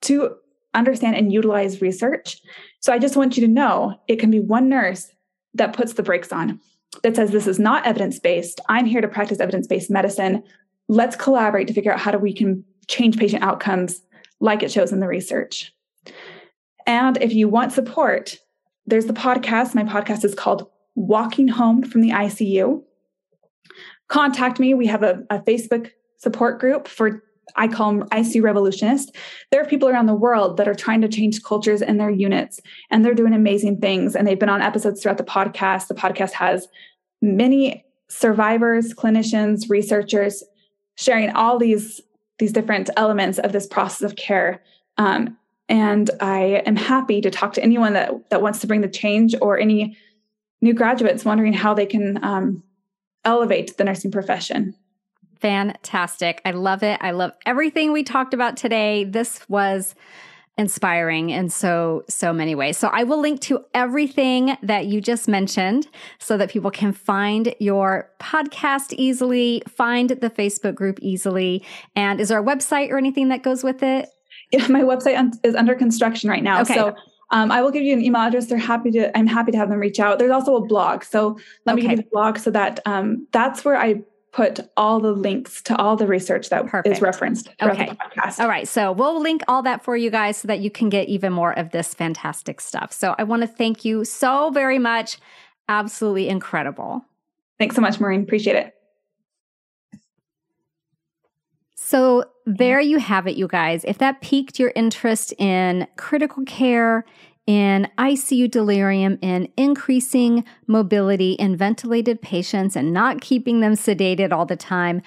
to 0.02 0.36
understand 0.74 1.16
and 1.16 1.34
utilize 1.34 1.82
research. 1.82 2.41
So 2.80 2.93
I 2.93 3.00
just 3.00 3.18
want 3.18 3.38
you 3.38 3.45
to 3.45 3.52
know 3.52 4.00
it 4.08 4.20
can 4.20 4.32
be 4.32 4.39
one 4.39 4.70
nurse 4.70 5.12
that 5.54 5.74
puts 5.74 5.93
the 5.93 6.04
brakes 6.04 6.32
on. 6.32 6.60
that 7.04 7.16
says 7.16 7.32
this 7.32 7.47
is 7.47 7.60
not 7.60 7.86
evidence 7.86 8.20
based. 8.20 8.60
I'm 8.68 8.86
here 8.86 9.02
to 9.02 9.08
practice 9.08 9.39
evidence 9.39 9.68
based 9.68 9.91
medicine. 9.91 10.43
Let's 10.88 11.16
collaborate 11.16 11.68
to 11.68 11.74
figure 11.74 11.93
out 11.93 12.00
how 12.00 12.12
do 12.12 12.18
we 12.18 12.34
can 12.34 12.64
change 12.88 13.18
patient 13.18 13.43
outcomes 13.43 14.02
like 14.39 14.64
it 14.64 14.72
shows 14.72 14.91
in 14.91 15.00
the 15.00 15.08
research. 15.08 15.74
And 16.88 17.22
if 17.22 17.34
you 17.34 17.47
want 17.47 17.74
support, 17.74 18.38
there's 18.88 19.06
the 19.06 19.14
podcast. 19.14 19.76
My 19.76 19.84
podcast 19.84 20.26
is 20.26 20.34
called 20.34 20.68
Walking 20.95 21.47
Home 21.47 21.84
from 21.84 22.02
the 22.02 22.10
ICU. 22.10 22.82
Contact 24.08 24.60
me. 24.60 24.74
We 24.74 24.88
have 24.88 25.04
a, 25.04 25.24
a 25.30 25.39
Facebook 25.39 25.91
support 26.18 26.60
group 26.60 26.88
for 26.88 27.24
I 27.56 27.68
call 27.68 27.93
them 27.93 28.10
ICU 28.10 28.41
revolutionists. 28.41 29.12
There 29.52 29.62
are 29.62 29.66
people 29.66 29.89
around 29.89 30.06
the 30.06 30.16
world 30.16 30.58
that 30.58 30.68
are 30.68 30.76
trying 30.76 31.02
to 31.02 31.08
change 31.08 31.43
cultures 31.43 31.82
in 31.82 31.97
their 31.97 32.10
units, 32.10 32.60
and 32.89 33.04
they're 33.04 33.14
doing 33.14 33.34
amazing 33.34 33.80
things. 33.80 34.16
And 34.16 34.28
they've 34.28 34.39
been 34.39 34.50
on 34.50 34.62
episodes 34.62 35.02
throughout 35.02 35.18
the 35.18 35.24
podcast. 35.24 35.88
The 35.88 35.95
podcast 35.95 36.32
has 36.34 36.68
many 37.22 37.86
survivors, 38.10 38.93
clinicians, 38.93 39.70
researchers 39.70 40.43
sharing 40.95 41.30
all 41.32 41.58
these 41.58 42.02
these 42.39 42.54
different 42.54 42.89
elements 42.95 43.38
of 43.38 43.52
this 43.52 43.68
process 43.68 44.02
of 44.02 44.16
care. 44.16 44.64
Um, 44.97 45.38
and 45.68 46.10
I 46.22 46.64
am 46.66 46.78
happy 46.78 47.20
to 47.22 47.30
talk 47.30 47.54
to 47.54 47.64
anyone 47.64 47.93
that 47.93 48.30
that 48.30 48.41
wants 48.41 48.60
to 48.60 48.68
bring 48.68 48.82
the 48.82 48.89
change, 48.89 49.36
or 49.41 49.60
any 49.60 49.97
new 50.62 50.74
graduates 50.74 51.26
wondering 51.26 51.54
how 51.54 51.74
they 51.74 51.86
can 51.86 52.24
um, 52.24 52.64
elevate 53.24 53.78
the 53.78 53.84
nursing 53.84 54.12
profession. 54.12 54.76
Fantastic. 55.40 56.42
I 56.46 56.52
love 56.52 56.84
it. 56.84 56.98
I 57.02 57.12
love 57.12 57.32
everything 57.46 57.92
we 57.92 58.04
talked 58.04 58.34
about 58.34 58.58
today. 58.58 59.06
This 59.06 59.48
was 59.50 59.96
inspiring 60.58 61.30
in 61.30 61.50
so 61.50 62.04
so 62.10 62.34
many 62.34 62.54
ways. 62.54 62.78
So 62.78 62.90
I 62.90 63.06
will 63.06 63.22
link 63.22 63.40
to 63.42 63.64
everything 63.74 64.58
that 64.62 64.88
you 64.88 65.00
just 65.00 65.30
mentioned 65.30 65.88
so 66.20 66.36
that 66.36 66.50
people 66.50 66.70
can 66.70 66.92
find 66.92 67.56
your 67.60 68.12
podcast 68.20 68.94
easily, 68.98 69.64
find 69.70 70.10
the 70.10 70.30
Facebook 70.30 70.76
group 70.76 71.00
easily. 71.02 71.64
And 71.96 72.20
is 72.20 72.28
there 72.28 72.40
a 72.40 72.44
website 72.44 72.90
or 72.90 72.98
anything 72.98 73.30
that 73.30 73.42
goes 73.42 73.64
with 73.64 73.82
it? 73.82 74.10
Yeah, 74.52 74.68
my 74.68 74.82
website 74.82 75.34
is 75.44 75.56
under 75.56 75.76
construction 75.76 76.30
right 76.30 76.44
now. 76.44 76.62
Okay. 76.62 76.74
So 76.74 76.94
um, 77.32 77.52
I 77.52 77.62
will 77.62 77.72
give 77.72 77.84
you 77.84 77.94
an 77.94 78.04
email 78.04 78.24
address. 78.24 78.48
They're 78.48 78.58
happy 78.58 78.92
to. 78.92 79.18
I'm 79.18 79.28
happy 79.28 79.52
to 79.54 79.58
have 79.58 79.70
them 79.70 79.80
reach 79.80 80.00
out. 80.00 80.20
There's 80.20 80.32
also 80.32 80.56
a 80.56 80.66
blog. 80.66 81.04
So 81.04 81.38
let 81.66 81.74
okay. 81.74 81.76
me 81.76 81.82
give 81.84 81.92
you 81.92 82.04
the 82.04 82.10
blog 82.12 82.38
so 82.38 82.52
that 82.52 82.82
um, 82.86 83.28
that's 83.32 83.64
where 83.64 83.78
I 83.78 84.02
put 84.32 84.60
all 84.78 85.00
the 85.00 85.12
links 85.12 85.62
to 85.64 85.76
all 85.78 85.96
the 85.96 86.06
research 86.06 86.50
that 86.50 86.68
Perfect. 86.68 86.96
is 86.96 87.02
referenced 87.02 87.50
throughout 87.60 87.76
okay. 87.76 87.90
the 87.90 87.96
podcast. 87.96 88.40
All 88.40 88.48
right. 88.48 88.68
So 88.68 88.92
we'll 88.92 89.20
link 89.20 89.42
all 89.48 89.64
that 89.64 89.84
for 89.84 89.98
you 89.98 90.10
guys 90.10 90.38
so 90.38 90.48
that 90.48 90.60
you 90.60 90.70
can 90.70 90.90
get 90.90 91.10
even 91.10 91.34
more 91.34 91.58
of 91.58 91.72
this 91.72 91.94
fantastic 91.94 92.62
stuff. 92.62 92.94
So 92.94 93.16
I 93.18 93.24
want 93.24 93.42
to 93.42 93.48
thank 93.48 93.84
you 93.84 94.06
so 94.06 94.52
very 94.52 94.80
much. 94.80 95.18
Absolutely 95.68 96.30
incredible. 96.30 97.04
Thanks 97.58 97.76
so 97.76 97.82
much, 97.82 98.00
Maureen. 98.00 98.22
Appreciate 98.22 98.56
it. 98.56 98.76
So 101.76 102.26
there 102.46 102.80
you 102.80 103.00
have 103.00 103.28
it, 103.28 103.36
you 103.36 103.48
guys. 103.48 103.84
If 103.84 103.98
that 103.98 104.22
piqued 104.22 104.60
your 104.60 104.72
interest 104.76 105.34
in 105.40 105.88
critical 105.98 106.44
care, 106.46 107.04
in 107.50 107.88
ICU 107.97 108.52
delirium, 108.52 109.18
in 109.24 109.52
increasing 109.58 110.45
mobility 110.68 111.32
in 111.32 111.58
ventilated 111.58 112.22
patients 112.22 112.76
and 112.76 112.93
not 112.93 113.22
keeping 113.22 113.60
them 113.60 113.74
sedated 113.74 114.32
all 114.32 114.45
the 114.45 114.56
time, 114.56 115.02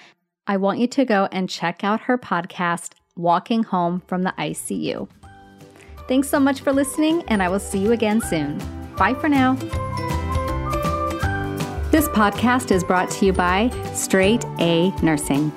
I 0.45 0.57
want 0.57 0.79
you 0.79 0.87
to 0.87 1.05
go 1.05 1.29
and 1.31 1.49
check 1.49 1.85
out 1.85 2.01
her 2.01 2.17
podcast, 2.17 2.95
Walking 3.15 3.63
Home 3.63 4.03
from 4.07 4.23
the 4.23 4.33
ICU. 4.37 5.07
Thanks 6.09 6.27
so 6.27 6.37
much 6.37 6.59
for 6.59 6.73
listening, 6.73 7.23
and 7.29 7.41
I 7.41 7.47
will 7.47 7.61
see 7.61 7.79
you 7.79 7.93
again 7.93 8.19
soon. 8.19 8.57
Bye 8.97 9.13
for 9.13 9.29
now. 9.29 9.53
This 11.91 12.09
podcast 12.09 12.71
is 12.71 12.83
brought 12.83 13.09
to 13.11 13.25
you 13.25 13.31
by 13.31 13.69
Straight 13.93 14.43
A 14.59 14.91
Nursing. 15.01 15.53